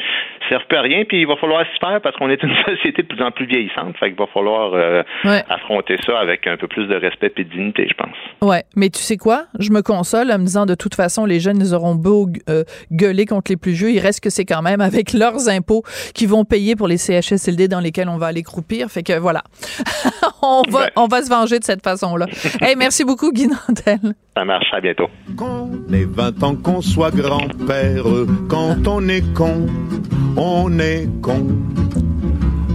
servent 0.48 0.66
plus 0.66 0.78
à 0.78 0.82
rien, 0.82 1.04
puis 1.04 1.20
il 1.20 1.26
va 1.26 1.36
falloir 1.36 1.64
s'y 1.72 1.78
faire 1.78 2.00
parce 2.00 2.16
qu'on 2.16 2.28
est 2.30 2.42
une 2.42 2.54
société 2.66 3.02
de 3.02 3.06
plus 3.08 3.22
en 3.22 3.30
plus 3.30 3.46
vieillissante. 3.46 3.96
Fait 3.98 4.08
qu'il 4.10 4.18
va 4.18 4.26
falloir 4.26 4.74
euh, 4.74 5.02
ouais. 5.24 5.42
affronter 5.48 5.96
ça 6.04 6.18
avec 6.18 6.46
un 6.46 6.56
peu 6.56 6.66
plus 6.68 6.86
de 6.86 6.94
respect 6.94 7.32
et 7.36 7.44
de 7.44 7.50
dignité, 7.50 7.86
je 7.88 7.94
pense. 7.94 8.16
Ouais, 8.42 8.64
mais 8.76 8.88
tu 8.90 9.00
sais 9.00 9.16
quoi? 9.16 9.44
Je 9.58 9.70
me 9.70 9.82
console 9.82 10.30
en 10.30 10.38
me 10.38 10.44
disant 10.44 10.66
de 10.66 10.74
toute 10.74 10.94
façon, 10.94 11.24
les 11.24 11.40
jeunes, 11.40 11.58
ils 11.60 11.74
auront 11.74 11.94
beau 11.94 12.28
euh, 12.48 12.64
gueuler 12.92 13.26
contre 13.26 13.50
les 13.50 13.56
plus 13.56 13.72
vieux. 13.72 13.90
Il 13.90 14.00
reste 14.00 14.20
que 14.22 14.30
c'est 14.30 14.44
quand 14.44 14.62
même 14.62 14.80
avec 14.80 15.12
leurs 15.14 15.48
impôts 15.48 15.82
qu'ils 16.14 16.28
vont 16.28 16.44
payer 16.44 16.76
pour 16.76 16.88
les 16.88 16.96
CHSLD 16.98 17.68
dans 17.68 17.80
lesquels 17.80 18.08
on 18.08 18.16
va 18.18 18.26
aller 18.26 18.42
croupir. 18.42 18.88
Fait 18.88 19.02
que 19.02 19.18
voilà. 19.18 19.42
on 20.42 20.62
va, 20.68 20.80
Ouais. 20.80 20.90
on 20.96 21.06
va 21.08 21.20
se 21.22 21.28
venger 21.28 21.58
de 21.58 21.64
cette 21.64 21.82
façon-là. 21.84 22.26
hey, 22.62 22.74
merci 22.76 23.04
beaucoup, 23.04 23.29
Guy 23.32 23.48
Nantel. 23.48 24.14
Ça 24.36 24.44
marche, 24.44 24.66
à 24.72 24.80
bientôt. 24.80 25.08
Qu'on 25.36 25.70
ait 25.92 26.04
20 26.04 26.42
ans, 26.42 26.56
qu'on 26.56 26.80
soit 26.80 27.10
grand-père, 27.10 28.04
quand 28.48 28.86
on 28.86 29.08
est 29.08 29.22
con, 29.34 29.66
on 30.36 30.78
est 30.78 31.08
con. 31.20 31.46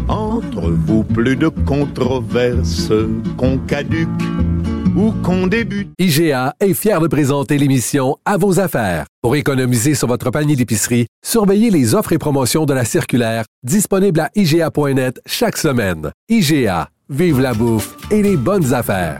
Entre 0.07 0.69
vous, 0.69 1.03
plus 1.03 1.35
de 1.35 1.47
controverses, 1.47 2.91
qu'on 3.37 3.57
caduque 3.57 4.09
ou 4.95 5.11
qu'on 5.23 5.47
débute. 5.47 5.89
IGA 5.99 6.55
est 6.59 6.73
fier 6.73 7.01
de 7.01 7.07
présenter 7.07 7.57
l'émission 7.57 8.17
À 8.25 8.37
vos 8.37 8.59
affaires. 8.59 9.05
Pour 9.21 9.35
économiser 9.35 9.95
sur 9.95 10.07
votre 10.07 10.29
panier 10.31 10.55
d'épicerie, 10.55 11.07
surveillez 11.25 11.69
les 11.69 11.95
offres 11.95 12.13
et 12.13 12.17
promotions 12.17 12.65
de 12.65 12.73
la 12.73 12.85
circulaire 12.85 13.43
disponible 13.63 14.19
à 14.19 14.29
IGA.net 14.35 15.19
chaque 15.25 15.57
semaine. 15.57 16.11
IGA, 16.29 16.89
vive 17.09 17.41
la 17.41 17.53
bouffe 17.53 17.97
et 18.11 18.21
les 18.21 18.37
bonnes 18.37 18.73
affaires. 18.73 19.19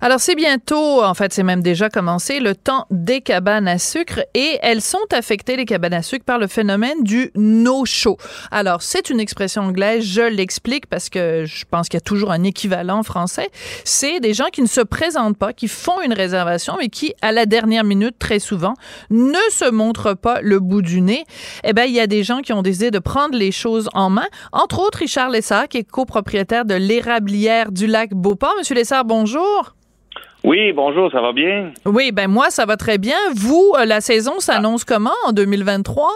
Alors, 0.00 0.20
c'est 0.20 0.36
bientôt, 0.36 1.02
en 1.02 1.12
fait, 1.14 1.32
c'est 1.32 1.42
même 1.42 1.60
déjà 1.60 1.88
commencé, 1.88 2.38
le 2.38 2.54
temps 2.54 2.86
des 2.90 3.20
cabanes 3.20 3.66
à 3.66 3.78
sucre 3.78 4.20
et 4.32 4.58
elles 4.62 4.80
sont 4.80 4.98
affectées, 5.12 5.56
les 5.56 5.64
cabanes 5.64 5.94
à 5.94 6.02
sucre, 6.02 6.24
par 6.24 6.38
le 6.38 6.46
phénomène 6.46 7.02
du 7.02 7.32
no-show. 7.34 8.16
Alors, 8.52 8.82
c'est 8.82 9.10
une 9.10 9.18
expression 9.18 9.62
anglaise, 9.62 10.04
je 10.04 10.22
l'explique 10.22 10.86
parce 10.86 11.08
que 11.08 11.44
je 11.46 11.64
pense 11.68 11.88
qu'il 11.88 11.96
y 11.96 12.02
a 12.02 12.02
toujours 12.02 12.30
un 12.30 12.44
équivalent 12.44 13.02
français. 13.02 13.48
C'est 13.82 14.20
des 14.20 14.34
gens 14.34 14.50
qui 14.52 14.62
ne 14.62 14.68
se 14.68 14.80
présentent 14.80 15.36
pas, 15.36 15.52
qui 15.52 15.66
font 15.66 16.00
une 16.00 16.12
réservation, 16.12 16.76
mais 16.78 16.90
qui, 16.90 17.14
à 17.20 17.32
la 17.32 17.44
dernière 17.44 17.82
minute, 17.82 18.20
très 18.20 18.38
souvent, 18.38 18.74
ne 19.10 19.34
se 19.50 19.68
montrent 19.68 20.14
pas 20.14 20.40
le 20.42 20.60
bout 20.60 20.82
du 20.82 21.00
nez. 21.00 21.24
Eh 21.64 21.72
bien, 21.72 21.84
il 21.84 21.92
y 21.92 22.00
a 22.00 22.06
des 22.06 22.22
gens 22.22 22.40
qui 22.40 22.52
ont 22.52 22.62
décidé 22.62 22.92
de 22.92 23.00
prendre 23.00 23.36
les 23.36 23.50
choses 23.50 23.88
en 23.94 24.10
main. 24.10 24.28
Entre 24.52 24.78
autres, 24.78 24.98
Richard 24.98 25.30
Lessard, 25.30 25.66
qui 25.66 25.78
est 25.78 25.90
copropriétaire 25.90 26.64
de 26.64 26.74
l'érablière 26.74 27.72
du 27.72 27.88
lac 27.88 28.10
Beauport. 28.10 28.54
Monsieur 28.58 28.76
Lessard, 28.76 29.04
bonjour. 29.04 29.74
Oui, 30.44 30.72
bonjour, 30.72 31.10
ça 31.10 31.20
va 31.20 31.32
bien? 31.32 31.72
Oui, 31.84 32.12
ben 32.12 32.28
moi, 32.28 32.50
ça 32.50 32.64
va 32.64 32.76
très 32.76 32.98
bien. 32.98 33.16
Vous, 33.34 33.72
euh, 33.78 33.84
la 33.84 34.00
saison 34.00 34.38
s'annonce 34.38 34.84
comment 34.84 35.10
en 35.26 35.32
2023? 35.32 36.08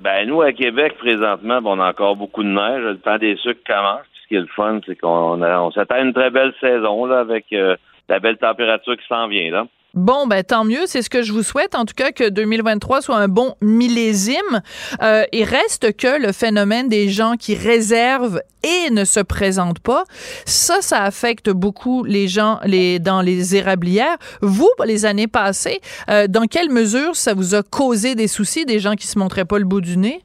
Ben, 0.00 0.26
nous, 0.26 0.40
à 0.42 0.52
Québec, 0.52 0.96
présentement, 0.98 1.60
bon, 1.60 1.76
on 1.76 1.80
a 1.80 1.90
encore 1.90 2.16
beaucoup 2.16 2.42
de 2.42 2.48
neige. 2.48 2.82
Le 2.82 2.98
temps 2.98 3.18
des 3.18 3.36
sucres 3.36 3.60
commence. 3.66 4.02
Ce 4.22 4.28
qui 4.28 4.36
est 4.36 4.40
le 4.40 4.46
fun, 4.46 4.80
c'est 4.86 4.96
qu'on 4.96 5.42
on 5.42 5.70
s'attend 5.72 5.96
à 5.96 6.00
une 6.00 6.12
très 6.12 6.30
belle 6.30 6.54
saison, 6.60 7.04
là, 7.06 7.20
avec 7.20 7.46
euh, 7.52 7.76
la 8.08 8.20
belle 8.20 8.38
température 8.38 8.96
qui 8.96 9.06
s'en 9.08 9.28
vient, 9.28 9.50
là. 9.50 9.66
Bon, 9.94 10.26
ben 10.26 10.42
tant 10.42 10.64
mieux, 10.64 10.86
c'est 10.86 11.02
ce 11.02 11.10
que 11.10 11.22
je 11.22 11.34
vous 11.34 11.42
souhaite. 11.42 11.74
En 11.74 11.84
tout 11.84 11.92
cas, 11.94 12.12
que 12.12 12.30
2023 12.30 13.02
soit 13.02 13.16
un 13.16 13.28
bon 13.28 13.54
millésime. 13.60 14.62
Euh, 15.02 15.24
il 15.32 15.44
reste 15.44 15.94
que 15.98 16.18
le 16.18 16.32
phénomène 16.32 16.88
des 16.88 17.10
gens 17.10 17.34
qui 17.38 17.54
réservent 17.54 18.40
et 18.64 18.90
ne 18.90 19.04
se 19.04 19.20
présentent 19.20 19.80
pas, 19.80 20.04
ça, 20.46 20.80
ça 20.80 21.02
affecte 21.02 21.50
beaucoup 21.50 22.04
les 22.04 22.26
gens 22.26 22.58
les, 22.64 23.00
dans 23.00 23.20
les 23.20 23.54
érablières. 23.54 24.16
Vous, 24.40 24.70
les 24.86 25.04
années 25.04 25.28
passées, 25.28 25.80
euh, 26.08 26.26
dans 26.26 26.46
quelle 26.46 26.70
mesure 26.70 27.14
ça 27.14 27.34
vous 27.34 27.54
a 27.54 27.62
causé 27.62 28.14
des 28.14 28.28
soucis, 28.28 28.64
des 28.64 28.78
gens 28.78 28.94
qui 28.94 29.06
se 29.06 29.18
montraient 29.18 29.44
pas 29.44 29.58
le 29.58 29.66
bout 29.66 29.82
du 29.82 29.98
nez? 29.98 30.20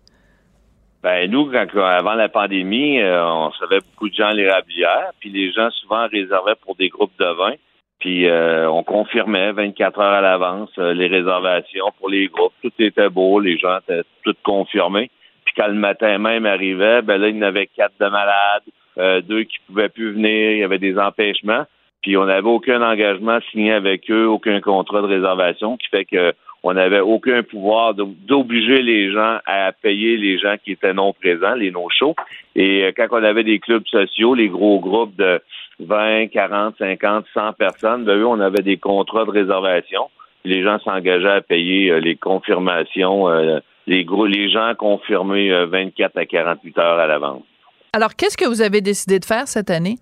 Ben, 1.04 1.30
nous, 1.30 1.52
quand, 1.52 1.68
avant 1.82 2.14
la 2.14 2.30
pandémie, 2.30 3.02
euh, 3.02 3.22
on 3.26 3.52
savait 3.60 3.82
beaucoup 3.82 4.08
de 4.08 4.14
gens 4.16 4.28
à 4.28 4.34
l'érablière, 4.34 5.12
puis 5.20 5.30
les 5.30 5.52
gens 5.52 5.70
souvent 5.72 6.08
réservaient 6.08 6.56
pour 6.62 6.76
des 6.76 6.88
groupes 6.88 7.18
de 7.20 7.26
vin. 7.26 7.54
Puis 8.00 8.28
euh, 8.28 8.70
on 8.70 8.84
confirmait 8.84 9.52
24 9.54 10.00
heures 10.00 10.14
à 10.14 10.22
l'avance 10.22 10.70
euh, 10.78 10.94
les 10.94 11.08
réservations 11.08 11.92
pour 11.98 12.10
les 12.10 12.28
groupes. 12.28 12.54
Tout 12.62 12.72
était 12.80 13.10
beau, 13.10 13.40
les 13.40 13.58
gens 13.58 13.80
étaient 13.80 14.04
tout 14.24 14.36
confirmés. 14.44 15.10
Puis 15.46 15.54
quand 15.58 15.68
le 15.68 15.74
matin 15.74 16.18
même 16.18 16.46
arrivait, 16.46 17.02
ben 17.02 17.18
là, 17.18 17.30
il 17.30 17.38
y 17.38 17.40
en 17.40 17.48
avait 17.48 17.68
quatre 17.68 17.96
de 18.00 18.08
malades, 18.08 18.64
euh, 18.98 19.22
deux 19.22 19.44
qui 19.44 19.58
pouvaient 19.68 19.90
plus 19.90 20.14
venir, 20.14 20.52
il 20.52 20.60
y 20.60 20.64
avait 20.64 20.78
des 20.78 20.98
empêchements. 20.98 21.66
Puis 22.04 22.16
on 22.18 22.26
n'avait 22.26 22.48
aucun 22.48 22.82
engagement 22.82 23.40
signé 23.52 23.74
avec 23.74 24.10
eux, 24.12 24.28
aucun 24.28 24.62
contrat 24.62 25.02
de 25.02 25.08
réservation, 25.08 25.78
qui 25.78 25.88
fait 25.88 26.06
que 26.06 26.34
on 26.64 26.74
n'avait 26.74 27.00
aucun 27.00 27.44
pouvoir 27.44 27.94
d'obliger 27.94 28.82
les 28.82 29.12
gens 29.12 29.38
à 29.46 29.72
payer 29.72 30.18
les 30.18 30.38
gens 30.38 30.56
qui 30.64 30.72
étaient 30.72 30.94
non 30.94 31.14
présents, 31.14 31.54
les 31.54 31.72
no-shows. 31.72 32.16
Et 32.56 32.84
euh, 32.84 32.92
quand 32.96 33.08
on 33.12 33.24
avait 33.24 33.44
des 33.44 33.60
clubs 33.60 33.86
sociaux, 33.88 34.36
les 34.36 34.50
gros 34.50 34.80
groupes 34.80 35.16
de 35.16 35.40
20, 35.80 36.28
40, 36.28 36.76
50, 36.78 37.26
100 37.34 37.54
personnes, 37.54 38.06
ben, 38.06 38.18
eux, 38.18 38.26
on 38.26 38.40
avait 38.40 38.64
des 38.64 38.78
contrats 38.78 39.26
de 39.26 39.32
réservation. 39.32 40.10
Les 40.44 40.64
gens 40.64 40.80
s'engageaient 40.80 41.28
à 41.28 41.42
payer 41.42 41.92
euh, 41.92 42.00
les 42.00 42.16
confirmations, 42.16 43.30
euh, 43.30 43.60
les 43.86 44.06
gros, 44.06 44.26
les 44.26 44.50
gens 44.50 44.74
confirmés 44.76 45.52
euh, 45.52 45.66
24 45.68 46.18
à 46.18 46.26
48 46.26 46.78
heures 46.78 47.00
à 47.00 47.08
l'avance. 47.08 47.44
Alors, 47.94 48.16
qu'est-ce 48.16 48.38
que 48.38 48.48
vous 48.48 48.62
avez 48.62 48.82
décidé 48.82 49.20
de 49.20 49.26
faire 49.26 49.48
cette 49.48 49.70
année? 49.70 49.96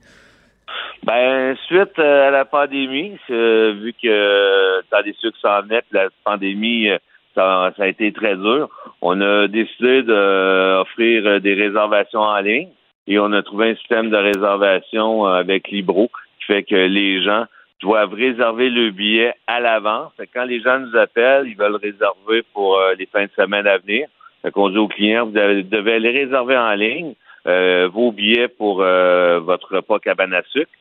Ben, 1.03 1.55
suite 1.67 1.99
euh, 1.99 2.27
à 2.27 2.31
la 2.31 2.45
pandémie, 2.45 3.17
euh, 3.29 3.73
vu 3.79 3.93
que 3.93 4.07
euh, 4.07 4.81
dans 4.91 5.03
des 5.03 5.13
sucres 5.13 5.37
sans 5.39 5.61
net, 5.63 5.85
la 5.91 6.07
pandémie, 6.23 6.89
euh, 6.89 6.97
ça, 7.35 7.71
ça 7.77 7.83
a 7.83 7.87
été 7.87 8.11
très 8.11 8.35
dur, 8.35 8.69
on 9.01 9.21
a 9.21 9.47
décidé 9.47 10.01
d'offrir 10.01 11.27
euh, 11.27 11.39
des 11.39 11.53
réservations 11.53 12.21
en 12.21 12.39
ligne 12.39 12.69
et 13.07 13.19
on 13.19 13.31
a 13.33 13.43
trouvé 13.43 13.71
un 13.71 13.75
système 13.75 14.09
de 14.09 14.17
réservation 14.17 15.27
euh, 15.27 15.33
avec 15.33 15.69
Libro 15.69 16.09
qui 16.39 16.45
fait 16.45 16.63
que 16.63 16.75
les 16.75 17.21
gens 17.23 17.45
doivent 17.81 18.13
réserver 18.13 18.69
le 18.69 18.91
billet 18.91 19.33
à 19.47 19.59
l'avance. 19.59 20.11
Quand 20.33 20.45
les 20.45 20.61
gens 20.61 20.79
nous 20.79 20.95
appellent, 20.97 21.47
ils 21.47 21.57
veulent 21.57 21.75
réserver 21.75 22.43
pour 22.53 22.77
euh, 22.77 22.93
les 22.97 23.05
fins 23.05 23.25
de 23.25 23.31
semaine 23.35 23.67
à 23.67 23.77
venir. 23.77 24.07
Fait 24.41 24.51
qu'on 24.51 24.69
dit 24.69 24.77
aux 24.77 24.87
clients, 24.87 25.25
vous 25.25 25.31
devez 25.31 25.99
les 25.99 26.11
réserver 26.11 26.57
en 26.57 26.73
ligne, 26.73 27.13
euh, 27.47 27.89
vos 27.91 28.11
billets 28.11 28.47
pour 28.47 28.77
votre 28.77 29.75
repas 29.75 29.99
cabane 29.99 30.33
à 30.33 30.43
sucre. 30.51 30.71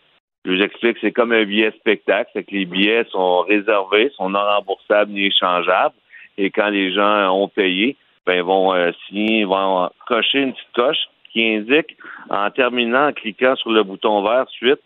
Je 0.45 0.53
vous 0.53 0.63
explique, 0.63 0.99
c'est 1.01 1.13
comme 1.13 1.33
un 1.33 1.45
billet 1.45 1.71
spectacle, 1.73 2.31
c'est 2.35 2.45
que 2.45 2.55
les 2.55 2.67
billets 2.67 3.05
sont 3.11 3.41
réservés, 3.41 4.11
sont 4.17 4.29
non 4.29 4.41
remboursables 4.41 5.13
ni 5.13 5.27
échangeables. 5.27 5.95
Et 6.37 6.51
quand 6.51 6.69
les 6.69 6.93
gens 6.93 7.35
ont 7.35 7.49
payé, 7.49 7.97
ben 8.27 8.35
ils 8.35 8.43
vont 8.43 8.75
signer, 9.09 9.41
ils 9.41 9.47
vont 9.47 9.89
cocher 10.07 10.41
une 10.41 10.53
petite 10.53 10.73
coche 10.75 11.07
qui 11.35 11.45
indique, 11.57 11.97
en 12.31 12.49
terminant, 12.51 13.09
en 13.09 13.13
cliquant 13.13 13.57
sur 13.57 13.71
le 13.73 13.83
bouton 13.83 14.23
vert 14.23 14.47
suite, 14.49 14.81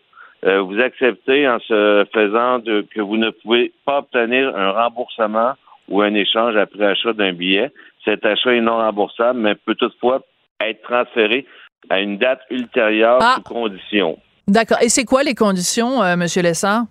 euh, 0.45 0.61
vous 0.61 0.79
acceptez 0.79 1.47
en 1.47 1.59
se 1.59 2.05
faisant 2.13 2.59
de, 2.59 2.85
que 2.93 3.01
vous 3.01 3.17
ne 3.17 3.29
pouvez 3.29 3.71
pas 3.85 3.99
obtenir 3.99 4.55
un 4.55 4.71
remboursement 4.71 5.53
ou 5.87 6.01
un 6.01 6.13
échange 6.13 6.55
après 6.55 6.85
achat 6.85 7.13
d'un 7.13 7.33
billet. 7.33 7.71
Cet 8.03 8.25
achat 8.25 8.53
est 8.53 8.61
non 8.61 8.77
remboursable, 8.77 9.39
mais 9.39 9.55
peut 9.55 9.75
toutefois 9.75 10.21
être 10.61 10.81
transféré 10.81 11.45
à 11.89 11.99
une 11.99 12.17
date 12.17 12.41
ultérieure 12.49 13.19
Ah. 13.21 13.35
sous 13.35 13.53
condition. 13.53 14.17
D'accord. 14.47 14.77
Et 14.81 14.89
c'est 14.89 15.05
quoi 15.05 15.23
les 15.23 15.35
conditions, 15.35 16.01
euh, 16.01 16.15
Monsieur 16.15 16.41
Lessard? 16.41 16.83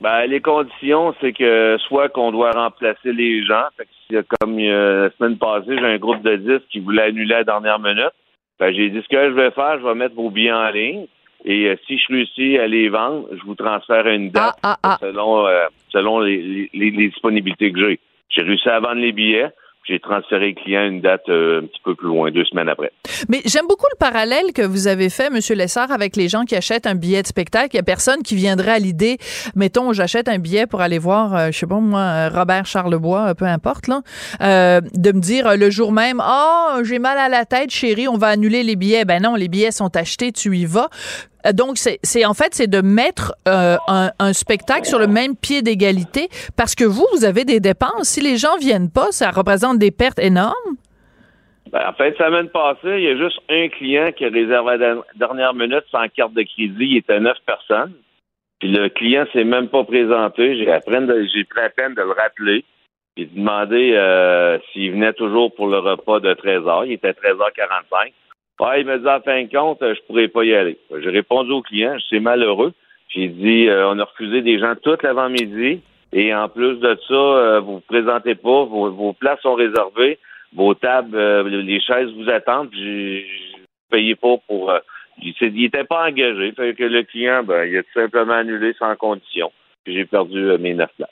Ben, 0.00 0.26
les 0.26 0.40
conditions, 0.40 1.14
c'est 1.20 1.32
que 1.32 1.76
soit 1.86 2.08
qu'on 2.08 2.32
doit 2.32 2.50
remplacer 2.50 3.12
les 3.12 3.44
gens, 3.44 3.66
fait 3.76 3.86
que 4.10 4.24
comme 4.40 4.58
euh, 4.58 5.04
la 5.04 5.10
semaine 5.16 5.38
passée, 5.38 5.76
j'ai 5.78 5.86
un 5.86 5.98
groupe 5.98 6.22
de 6.22 6.36
10 6.36 6.58
qui 6.72 6.80
voulait 6.80 7.04
annuler 7.04 7.34
à 7.34 7.38
la 7.38 7.44
dernière 7.44 7.78
minute. 7.78 8.10
Ben, 8.62 8.72
j'ai 8.72 8.90
dit 8.90 9.02
ce 9.02 9.08
que 9.08 9.16
je 9.28 9.34
vais 9.34 9.50
faire, 9.50 9.80
je 9.80 9.84
vais 9.84 9.94
mettre 9.96 10.14
vos 10.14 10.30
billets 10.30 10.52
en 10.52 10.70
ligne. 10.70 11.06
Et 11.44 11.66
euh, 11.66 11.74
si 11.84 11.98
je 11.98 12.06
réussis 12.12 12.56
à 12.58 12.68
les 12.68 12.88
vendre, 12.88 13.26
je 13.32 13.42
vous 13.44 13.56
transfère 13.56 14.06
une 14.06 14.30
date 14.30 14.54
Ah, 14.62 14.76
ah, 14.84 14.94
ah. 14.94 14.98
selon 15.00 15.48
euh, 15.48 15.64
selon 15.88 16.20
les, 16.20 16.68
les- 16.72 16.90
les 16.92 17.08
disponibilités 17.08 17.72
que 17.72 17.80
j'ai. 17.80 17.98
J'ai 18.28 18.42
réussi 18.42 18.68
à 18.68 18.78
vendre 18.78 19.00
les 19.00 19.10
billets, 19.10 19.48
j'ai 19.84 19.98
transféré 20.00 20.48
le 20.48 20.54
client 20.54 20.84
une 20.84 21.00
date 21.00 21.28
euh, 21.28 21.62
un 21.62 21.66
petit 21.66 21.80
peu 21.84 21.94
plus 21.94 22.08
loin, 22.08 22.30
deux 22.30 22.44
semaines 22.44 22.68
après. 22.68 22.92
Mais 23.28 23.40
j'aime 23.44 23.66
beaucoup 23.68 23.86
le 23.92 23.98
parallèle 23.98 24.52
que 24.54 24.62
vous 24.62 24.86
avez 24.86 25.10
fait, 25.10 25.30
Monsieur 25.30 25.54
Lessard, 25.54 25.90
avec 25.90 26.16
les 26.16 26.28
gens 26.28 26.44
qui 26.44 26.54
achètent 26.54 26.86
un 26.86 26.94
billet 26.94 27.22
de 27.22 27.26
spectacle. 27.26 27.70
Il 27.72 27.76
y 27.76 27.80
a 27.80 27.84
personne 27.84 28.22
qui 28.22 28.36
viendrait 28.36 28.72
à 28.72 28.78
l'idée, 28.78 29.18
mettons, 29.56 29.92
j'achète 29.92 30.28
un 30.28 30.38
billet 30.38 30.66
pour 30.66 30.80
aller 30.80 30.98
voir, 30.98 31.34
euh, 31.34 31.46
je 31.50 31.58
sais 31.58 31.66
pas 31.66 31.80
moi, 31.80 32.28
Robert 32.28 32.66
Charlebois, 32.66 33.30
euh, 33.30 33.34
peu 33.34 33.44
importe, 33.44 33.88
là, 33.88 34.02
euh, 34.40 34.80
de 34.94 35.12
me 35.12 35.20
dire 35.20 35.56
le 35.56 35.70
jour 35.70 35.92
même, 35.92 36.20
ah, 36.20 36.78
j'ai 36.84 36.98
mal 36.98 37.18
à 37.18 37.28
la 37.28 37.44
tête, 37.44 37.70
chérie, 37.70 38.08
on 38.08 38.16
va 38.16 38.28
annuler 38.28 38.62
les 38.62 38.76
billets. 38.76 39.04
Ben 39.04 39.22
non, 39.22 39.34
les 39.34 39.48
billets 39.48 39.72
sont 39.72 39.96
achetés, 39.96 40.32
tu 40.32 40.56
y 40.56 40.64
vas. 40.64 40.88
Euh, 41.46 41.52
Donc, 41.52 41.76
c'est 41.78 42.24
en 42.24 42.34
fait, 42.34 42.54
c'est 42.54 42.66
de 42.70 42.80
mettre 42.80 43.34
euh, 43.48 43.76
un, 43.88 44.10
un 44.18 44.32
spectacle 44.32 44.84
sur 44.86 44.98
le 44.98 45.06
même 45.06 45.36
pied 45.36 45.62
d'égalité 45.62 46.28
parce 46.56 46.74
que 46.74 46.84
vous, 46.84 47.06
vous 47.14 47.24
avez 47.24 47.44
des 47.44 47.60
dépenses. 47.60 48.04
Si 48.08 48.20
les 48.20 48.36
gens 48.36 48.56
viennent 48.58 48.90
pas, 48.90 49.10
ça 49.12 49.30
représente 49.30 49.78
des 49.78 49.90
pertes 49.90 50.18
énormes. 50.18 50.76
Ben, 51.70 51.88
en 51.88 51.92
fait, 51.94 52.16
semaine 52.18 52.48
passée, 52.50 52.98
il 52.98 53.04
y 53.04 53.08
a 53.08 53.16
juste 53.16 53.38
un 53.48 53.68
client 53.68 54.12
qui 54.12 54.24
a 54.26 54.28
réservé 54.28 54.72
à 54.72 54.76
la 54.76 54.94
dernière 55.16 55.54
minute 55.54 55.84
sans 55.90 56.06
carte 56.08 56.34
de 56.34 56.42
crédit. 56.42 56.74
Il 56.80 56.96
était 56.98 57.18
neuf 57.20 57.38
personnes. 57.46 57.94
Puis 58.60 58.70
le 58.70 58.88
client 58.90 59.24
s'est 59.32 59.44
même 59.44 59.68
pas 59.68 59.82
présenté. 59.84 60.56
J'ai 60.58 60.66
de- 60.66 60.78
pris 60.80 61.60
la 61.62 61.70
peine 61.70 61.94
de 61.94 62.02
le 62.02 62.10
rappeler. 62.12 62.64
Puis 63.16 63.26
de 63.26 63.34
demander 63.36 63.92
euh, 63.94 64.58
s'il 64.72 64.92
venait 64.92 65.12
toujours 65.14 65.54
pour 65.54 65.66
le 65.66 65.78
repas 65.78 66.20
de 66.20 66.32
13 66.34 66.62
h. 66.62 66.86
Il 66.86 66.92
était 66.92 67.10
13h45. 67.12 68.12
Ah, 68.64 68.78
il 68.78 68.86
m'a 68.86 68.98
dit 68.98 69.08
en 69.08 69.20
fin 69.20 69.42
de 69.42 69.50
compte, 69.50 69.82
euh, 69.82 69.94
je 69.94 70.00
pourrais 70.06 70.28
pas 70.28 70.44
y 70.44 70.54
aller. 70.54 70.78
J'ai 71.02 71.10
répondu 71.10 71.50
au 71.50 71.62
client, 71.62 71.96
c'est 72.08 72.20
malheureux. 72.20 72.72
J'ai 73.08 73.28
dit 73.28 73.68
euh, 73.68 73.88
on 73.90 73.98
a 73.98 74.04
refusé 74.04 74.40
des 74.40 74.58
gens 74.58 74.74
tout 74.82 74.96
l'avant-midi. 75.02 75.80
Et 76.12 76.34
en 76.34 76.48
plus 76.48 76.76
de 76.76 76.96
ça, 77.08 77.14
euh, 77.14 77.60
vous 77.60 77.74
vous 77.74 77.80
présentez 77.80 78.34
pas, 78.34 78.64
vos, 78.64 78.90
vos 78.90 79.12
places 79.14 79.40
sont 79.40 79.54
réservées, 79.54 80.18
vos 80.54 80.74
tables, 80.74 81.16
euh, 81.16 81.42
les 81.42 81.80
chaises 81.80 82.10
vous 82.12 82.28
attendent, 82.28 82.70
puis 82.70 83.20
j'ai 83.20 83.26
payé 83.90 84.14
pas 84.14 84.36
pour. 84.46 84.70
euh, 84.70 84.78
il 85.22 85.34
s'est- 85.34 85.52
il 85.54 85.64
était 85.64 85.84
pas 85.84 86.06
engagé. 86.08 86.52
Fait 86.52 86.74
que 86.74 86.84
le 86.84 87.02
client, 87.02 87.42
ben, 87.42 87.64
il 87.64 87.76
a 87.78 87.82
tout 87.82 87.92
simplement 87.94 88.34
annulé 88.34 88.74
sans 88.78 88.94
condition. 88.96 89.50
J'ai 89.86 90.04
perdu 90.04 90.38
euh, 90.38 90.58
mes 90.58 90.74
neuf 90.74 90.90
places. 90.96 91.10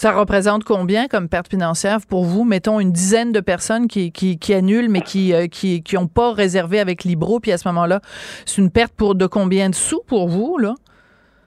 Ça 0.00 0.12
représente 0.12 0.64
combien 0.64 1.08
comme 1.08 1.28
perte 1.28 1.50
financière 1.50 1.98
pour 2.08 2.24
vous? 2.24 2.44
Mettons 2.44 2.80
une 2.80 2.90
dizaine 2.90 3.32
de 3.32 3.40
personnes 3.40 3.86
qui, 3.86 4.12
qui, 4.12 4.38
qui 4.38 4.54
annulent, 4.54 4.88
mais 4.88 5.02
qui 5.02 5.34
euh, 5.34 5.46
qui, 5.46 5.82
qui 5.82 5.98
ont 5.98 6.06
pas 6.06 6.32
réservé 6.32 6.80
avec 6.80 7.04
Libro, 7.04 7.38
puis 7.38 7.52
à 7.52 7.58
ce 7.58 7.68
moment-là, 7.68 8.00
c'est 8.46 8.62
une 8.62 8.70
perte 8.70 8.94
pour 8.96 9.14
de 9.14 9.26
combien 9.26 9.68
de 9.68 9.74
sous 9.74 10.00
pour 10.08 10.26
vous, 10.28 10.56
là? 10.56 10.72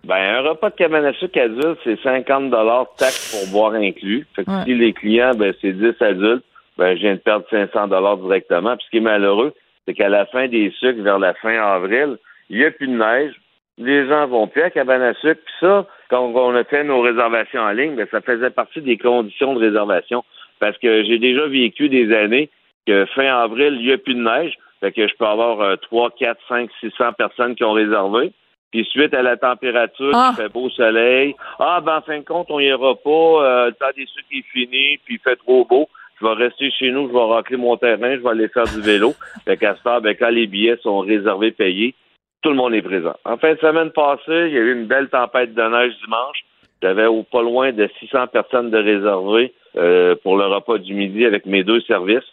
Ben, 0.03 0.35
un 0.35 0.41
repas 0.41 0.69
de 0.69 0.75
cabane 0.75 1.03
à 1.03 1.13
sucre 1.13 1.39
adulte, 1.39 1.79
c'est 1.83 1.99
50 2.03 2.53
taxes 2.95 3.31
pour 3.33 3.59
boire 3.59 3.73
inclus. 3.73 4.27
Fait 4.35 4.45
que 4.45 4.51
Ouais. 4.51 4.63
si 4.65 4.75
les 4.75 4.93
clients, 4.93 5.31
ben, 5.35 5.51
c'est 5.59 5.73
10 5.73 5.99
adultes, 5.99 6.45
ben, 6.77 6.95
je 6.95 7.01
viens 7.01 7.15
de 7.15 7.21
perdre 7.21 7.45
500 7.49 7.87
directement. 8.17 8.77
Puis 8.77 8.85
ce 8.85 8.91
qui 8.91 8.97
est 8.97 8.99
malheureux, 8.99 9.55
c'est 9.87 9.95
qu'à 9.95 10.09
la 10.09 10.27
fin 10.27 10.47
des 10.47 10.71
sucres, 10.79 11.01
vers 11.01 11.17
la 11.17 11.33
fin 11.33 11.57
avril, 11.59 12.19
il 12.51 12.59
n'y 12.59 12.65
a 12.65 12.69
plus 12.69 12.87
de 12.87 12.97
neige. 12.97 13.33
Les 13.79 14.07
gens 14.07 14.27
vont 14.27 14.45
plus 14.47 14.61
à 14.61 14.69
cabane 14.69 15.01
à 15.01 15.15
sucre. 15.15 15.41
Puis 15.43 15.55
ça, 15.59 15.87
quand 16.13 16.31
on 16.35 16.53
a 16.55 16.63
fait 16.63 16.83
nos 16.83 17.01
réservations 17.01 17.61
en 17.61 17.71
ligne, 17.71 17.95
ben, 17.95 18.07
ça 18.11 18.21
faisait 18.21 18.51
partie 18.51 18.81
des 18.81 18.99
conditions 18.99 19.55
de 19.55 19.59
réservation. 19.59 20.23
Parce 20.59 20.77
que 20.77 21.03
j'ai 21.03 21.17
déjà 21.17 21.47
vécu 21.47 21.89
des 21.89 22.13
années 22.13 22.49
que 22.85 23.05
fin 23.15 23.25
avril, 23.25 23.77
il 23.79 23.87
n'y 23.87 23.93
a 23.93 23.97
plus 23.97 24.13
de 24.13 24.21
neige. 24.21 24.53
Fait 24.79 24.91
que 24.91 25.07
je 25.07 25.13
peux 25.15 25.25
avoir 25.25 25.61
euh, 25.61 25.75
3, 25.77 26.11
4, 26.11 26.39
5, 26.47 26.69
600 26.81 27.13
personnes 27.17 27.55
qui 27.55 27.63
ont 27.63 27.71
réservé. 27.71 28.31
Puis 28.71 28.85
suite 28.85 29.13
à 29.15 29.23
la 29.23 29.37
température, 29.37 30.11
Ah. 30.13 30.33
il 30.33 30.43
fait 30.43 30.53
beau 30.53 30.69
soleil. 30.69 31.33
Ah, 31.59 31.81
ben 31.83 31.97
en 31.97 32.01
fin 32.01 32.19
de 32.19 32.23
compte, 32.25 32.47
on 32.49 32.59
ira 32.59 32.93
pas. 32.95 33.09
Euh, 33.09 33.65
le 33.67 33.73
temps 33.73 33.85
des 33.95 34.05
sucres 34.05 34.27
est 34.31 34.45
fini, 34.51 34.99
puis 35.05 35.15
il 35.15 35.19
fait 35.19 35.35
trop 35.37 35.65
beau. 35.65 35.89
Je 36.21 36.27
vais 36.27 36.33
rester 36.33 36.69
chez 36.69 36.91
nous, 36.91 37.07
je 37.07 37.13
vais 37.13 37.25
racler 37.25 37.57
mon 37.57 37.75
terrain, 37.75 38.15
je 38.15 38.21
vais 38.21 38.29
aller 38.29 38.47
faire 38.49 38.65
du 38.65 38.81
vélo. 38.81 39.13
Fait 39.45 39.57
qu'à 39.57 39.75
ce 39.75 39.81
temps, 39.83 39.99
ben, 39.99 40.15
quand 40.15 40.29
les 40.29 40.45
billets 40.45 40.77
sont 40.83 40.99
réservés, 40.99 41.51
payés, 41.51 41.95
tout 42.43 42.49
le 42.49 42.55
monde 42.55 42.75
est 42.75 42.81
présent. 42.81 43.15
En 43.25 43.37
fin 43.37 43.53
de 43.53 43.59
semaine 43.59 43.91
passée, 43.91 44.47
il 44.47 44.53
y 44.53 44.57
a 44.57 44.61
eu 44.61 44.73
une 44.73 44.85
belle 44.85 45.09
tempête 45.09 45.53
de 45.53 45.61
neige 45.61 45.93
dimanche. 46.03 46.43
J'avais 46.81 47.05
au 47.05 47.23
pas 47.23 47.41
loin 47.41 47.71
de 47.71 47.89
600 47.99 48.27
personnes 48.27 48.69
de 48.69 48.77
réservées 48.77 49.53
euh, 49.77 50.15
pour 50.21 50.37
le 50.37 50.45
repas 50.45 50.77
du 50.77 50.93
midi 50.93 51.25
avec 51.25 51.45
mes 51.45 51.63
deux 51.63 51.81
services. 51.81 52.27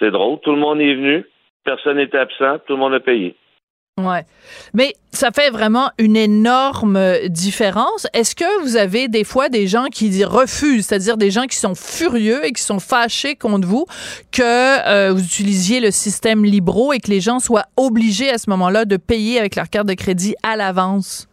C'est 0.00 0.12
drôle, 0.12 0.38
tout 0.40 0.52
le 0.52 0.58
monde 0.58 0.80
est 0.80 0.94
venu, 0.94 1.26
personne 1.64 1.96
n'est 1.96 2.14
absent, 2.16 2.58
tout 2.66 2.74
le 2.74 2.78
monde 2.78 2.94
a 2.94 3.00
payé. 3.00 3.34
Ouais. 4.06 4.22
Mais 4.74 4.94
ça 5.12 5.30
fait 5.30 5.50
vraiment 5.50 5.90
une 5.98 6.16
énorme 6.16 6.96
euh, 6.96 7.28
différence. 7.28 8.06
Est-ce 8.14 8.34
que 8.34 8.62
vous 8.62 8.76
avez 8.76 9.08
des 9.08 9.24
fois 9.24 9.48
des 9.48 9.66
gens 9.66 9.86
qui 9.86 10.24
refusent, 10.24 10.86
c'est-à-dire 10.86 11.16
des 11.16 11.30
gens 11.30 11.46
qui 11.46 11.56
sont 11.56 11.74
furieux 11.74 12.44
et 12.44 12.52
qui 12.52 12.62
sont 12.62 12.78
fâchés 12.78 13.34
contre 13.36 13.66
vous 13.66 13.86
que 14.32 14.42
euh, 14.88 15.12
vous 15.12 15.24
utilisiez 15.24 15.80
le 15.80 15.90
système 15.90 16.44
Libro 16.44 16.92
et 16.92 17.00
que 17.00 17.10
les 17.10 17.20
gens 17.20 17.38
soient 17.38 17.66
obligés 17.76 18.30
à 18.30 18.38
ce 18.38 18.50
moment-là 18.50 18.84
de 18.84 18.96
payer 18.96 19.38
avec 19.38 19.56
leur 19.56 19.68
carte 19.68 19.86
de 19.86 19.94
crédit 19.94 20.34
à 20.42 20.56
l'avance? 20.56 21.26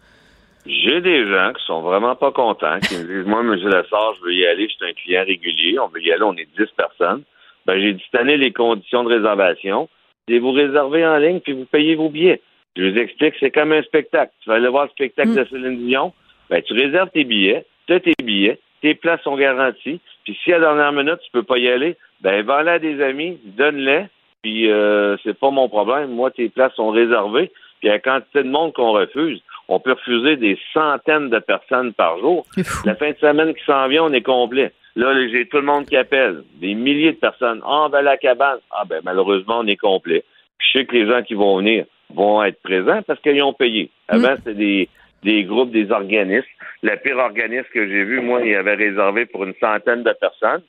J'ai 0.65 0.99
des 0.99 1.25
gens 1.29 1.53
qui 1.53 1.65
sont 1.65 1.81
vraiment 1.81 2.15
pas 2.15 2.31
contents, 2.31 2.79
qui 2.79 2.97
me 2.97 3.03
disent 3.03 3.25
Moi, 3.25 3.39
M. 3.39 3.53
Lessard, 3.53 4.15
je 4.19 4.25
veux 4.25 4.33
y 4.33 4.45
aller, 4.45 4.67
je 4.67 4.75
suis 4.75 4.85
un 4.85 4.93
client 4.93 5.23
régulier, 5.25 5.79
on 5.79 5.87
veut 5.87 6.01
y 6.01 6.11
aller, 6.11 6.23
on 6.23 6.33
est 6.33 6.49
10 6.57 6.65
personnes. 6.75 7.23
Ben, 7.65 7.79
j'ai 7.79 7.93
dit 7.93 8.03
année 8.13 8.37
les 8.37 8.51
conditions 8.51 9.03
de 9.03 9.09
réservation. 9.09 9.87
C'est 10.27 10.39
vous 10.39 10.51
réservez 10.51 11.05
en 11.05 11.17
ligne 11.17 11.39
puis 11.39 11.53
vous 11.53 11.65
payez 11.65 11.95
vos 11.95 12.09
billets. 12.09 12.41
Je 12.77 12.83
vous 12.83 12.97
explique, 12.97 13.33
c'est 13.39 13.49
comme 13.49 13.71
un 13.71 13.81
spectacle. 13.81 14.31
Tu 14.43 14.49
vas 14.49 14.55
aller 14.55 14.67
voir 14.67 14.85
le 14.85 14.91
spectacle 14.91 15.33
de 15.33 15.43
Céline 15.45 15.87
Dion, 15.87 16.13
ben, 16.49 16.61
tu 16.61 16.73
réserves 16.73 17.09
tes 17.09 17.23
billets, 17.23 17.65
tu 17.87 17.93
as 17.93 17.99
tes 17.99 18.13
billets, 18.23 18.59
tes 18.81 18.93
places 18.93 19.21
sont 19.23 19.35
garanties, 19.35 19.99
puis 20.23 20.37
si 20.43 20.53
à 20.53 20.59
la 20.59 20.67
dernière 20.67 20.91
minute, 20.91 21.19
tu 21.25 21.31
peux 21.31 21.43
pas 21.43 21.57
y 21.57 21.67
aller, 21.67 21.95
ben, 22.21 22.45
vends-les 22.45 22.71
à 22.71 22.79
des 22.79 23.01
amis, 23.01 23.39
donne-les, 23.43 24.05
puis 24.43 24.69
euh, 24.69 25.17
c'est 25.23 25.37
pas 25.37 25.49
mon 25.49 25.67
problème. 25.67 26.11
Moi, 26.11 26.29
tes 26.29 26.49
places 26.49 26.75
sont 26.75 26.89
réservées, 26.89 27.51
puis 27.79 27.89
la 27.89 27.99
quantité 27.99 28.43
de 28.43 28.49
monde 28.49 28.73
qu'on 28.73 28.91
refuse, 28.91 29.41
on 29.67 29.79
peut 29.79 29.93
refuser 29.93 30.35
des 30.35 30.59
centaines 30.71 31.29
de 31.29 31.39
personnes 31.39 31.93
par 31.93 32.19
jour. 32.19 32.45
La 32.85 32.95
fin 32.95 33.09
de 33.09 33.17
semaine 33.17 33.55
qui 33.55 33.65
s'en 33.65 33.87
vient, 33.87 34.03
on 34.03 34.13
est 34.13 34.21
complet. 34.21 34.71
Là, 34.95 35.13
j'ai 35.29 35.47
tout 35.47 35.57
le 35.57 35.63
monde 35.63 35.85
qui 35.85 35.97
appelle. 35.97 36.43
Des 36.55 36.73
milliers 36.73 37.11
de 37.11 37.17
personnes. 37.17 37.61
Ah, 37.65 37.87
ben 37.91 38.01
la 38.01 38.17
cabane. 38.17 38.59
Ah, 38.71 38.83
ben 38.85 39.01
malheureusement, 39.03 39.59
on 39.59 39.67
est 39.67 39.75
complet. 39.75 40.23
Puis 40.57 40.67
je 40.71 40.79
sais 40.79 40.85
que 40.85 40.95
les 40.95 41.07
gens 41.07 41.21
qui 41.21 41.35
vont 41.35 41.57
venir 41.57 41.85
vont 42.13 42.43
être 42.43 42.61
présents 42.61 43.01
parce 43.03 43.19
qu'ils 43.21 43.41
ont 43.43 43.53
payé. 43.53 43.89
Avant, 44.07 44.35
c'était 44.37 44.53
des, 44.53 44.89
des 45.23 45.43
groupes, 45.43 45.71
des 45.71 45.91
organismes. 45.91 46.45
Le 46.83 46.95
pire 46.97 47.17
organisme 47.17 47.67
que 47.73 47.87
j'ai 47.87 48.03
vu, 48.03 48.21
moi, 48.21 48.41
il 48.43 48.55
avait 48.55 48.75
réservé 48.75 49.25
pour 49.25 49.43
une 49.43 49.53
centaine 49.59 50.03
de 50.03 50.13
personnes. 50.13 50.61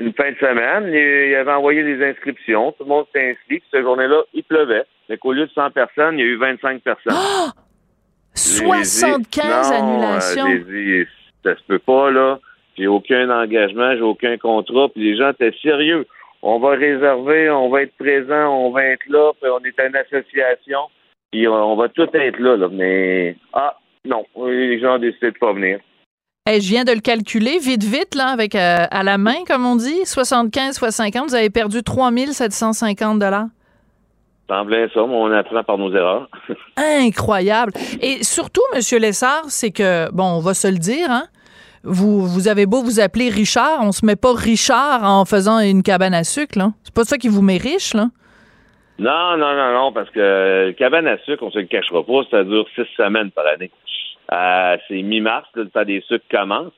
Une 0.00 0.12
fin 0.14 0.30
de 0.32 0.36
semaine, 0.38 0.92
il 0.92 1.34
avait 1.36 1.52
envoyé 1.52 1.82
des 1.84 2.04
inscriptions. 2.04 2.72
Tout 2.72 2.84
le 2.84 2.88
monde 2.88 3.06
s'est 3.14 3.30
inscrit. 3.30 3.60
Puis 3.60 3.68
cette 3.70 3.82
journée-là, 3.82 4.22
il 4.34 4.42
pleuvait. 4.42 4.84
Fait 5.06 5.18
qu'au 5.18 5.32
lieu 5.32 5.46
de 5.46 5.52
100 5.52 5.70
personnes, 5.70 6.18
il 6.18 6.24
y 6.24 6.28
a 6.28 6.30
eu 6.30 6.36
25 6.36 6.82
personnes. 6.82 7.14
Dit, 8.34 8.40
75 8.40 9.70
non, 9.70 9.76
annulations. 9.76 10.46
euh, 10.46 10.58
dit, 11.04 11.08
ça 11.44 11.54
se 11.56 11.62
peut 11.68 11.78
pas, 11.78 12.10
là. 12.10 12.40
J'ai 12.78 12.86
aucun 12.86 13.28
engagement, 13.28 13.94
j'ai 13.94 14.00
aucun 14.00 14.38
contrat. 14.38 14.88
Puis 14.88 15.02
les 15.12 15.16
gens 15.16 15.30
étaient 15.30 15.54
sérieux. 15.62 16.06
On 16.42 16.58
va 16.58 16.70
réserver, 16.70 17.50
on 17.50 17.70
va 17.70 17.82
être 17.82 17.96
présent, 17.96 18.48
on 18.48 18.70
va 18.72 18.84
être 18.84 19.06
là, 19.08 19.32
puis 19.40 19.50
on 19.50 19.64
est 19.64 19.86
une 19.86 19.96
association, 19.96 20.80
puis 21.30 21.46
on, 21.46 21.76
va 21.76 21.88
tout 21.88 22.08
être 22.12 22.38
là, 22.40 22.56
là. 22.56 22.68
Mais, 22.68 23.36
ah, 23.52 23.78
non, 24.04 24.24
les 24.44 24.80
gens 24.80 24.96
ont 24.96 24.98
décidé 24.98 25.30
de 25.30 25.38
pas 25.38 25.52
venir. 25.52 25.78
Je 26.48 26.68
viens 26.68 26.82
de 26.82 26.90
le 26.90 27.00
calculer 27.00 27.58
vite, 27.60 27.84
vite, 27.84 28.16
là, 28.16 28.26
avec 28.26 28.56
euh, 28.56 28.86
à 28.90 29.04
la 29.04 29.16
main, 29.18 29.44
comme 29.46 29.64
on 29.64 29.76
dit, 29.76 30.04
75 30.04 30.80
fois 30.80 30.90
50, 30.90 31.28
vous 31.28 31.34
avez 31.36 31.50
perdu 31.50 31.84
3750 31.84 33.20
dollars. 33.20 33.46
Semblait 34.50 34.88
ça, 34.92 35.06
mais 35.06 35.14
on 35.14 35.30
apprend 35.30 35.62
par 35.62 35.78
nos 35.78 35.94
erreurs. 35.94 36.28
Incroyable. 36.76 37.72
Et 38.00 38.24
surtout, 38.24 38.62
Monsieur 38.74 38.98
Lessard, 38.98 39.44
c'est 39.46 39.70
que, 39.70 40.10
bon, 40.10 40.24
on 40.24 40.40
va 40.40 40.54
se 40.54 40.66
le 40.66 40.78
dire, 40.78 41.08
hein, 41.08 41.26
vous, 41.84 42.26
vous 42.26 42.48
avez 42.48 42.66
beau 42.66 42.82
vous 42.82 43.00
appeler 43.00 43.28
Richard, 43.28 43.80
on 43.80 43.92
se 43.92 44.04
met 44.06 44.16
pas 44.16 44.32
Richard 44.32 45.04
en 45.04 45.24
faisant 45.24 45.58
une 45.58 45.82
cabane 45.82 46.14
à 46.14 46.24
sucre, 46.24 46.58
là. 46.58 46.72
C'est 46.84 46.94
pas 46.94 47.04
ça 47.04 47.18
qui 47.18 47.28
vous 47.28 47.42
met 47.42 47.56
riche, 47.56 47.94
là? 47.94 48.06
Non, 48.98 49.36
non, 49.36 49.54
non, 49.54 49.72
non, 49.72 49.92
parce 49.92 50.10
que 50.10 50.66
le 50.68 50.72
cabane 50.72 51.06
à 51.06 51.18
sucre, 51.18 51.42
on 51.42 51.50
se 51.50 51.58
le 51.58 51.66
cachera 51.66 52.04
pas, 52.04 52.22
ça 52.30 52.44
dure 52.44 52.66
six 52.74 52.86
semaines 52.96 53.30
par 53.30 53.46
année. 53.46 53.70
Euh, 54.32 54.76
c'est 54.86 55.02
mi-mars, 55.02 55.48
le 55.54 55.68
temps 55.68 55.84
des 55.84 56.02
sucres 56.02 56.24
commence. 56.30 56.72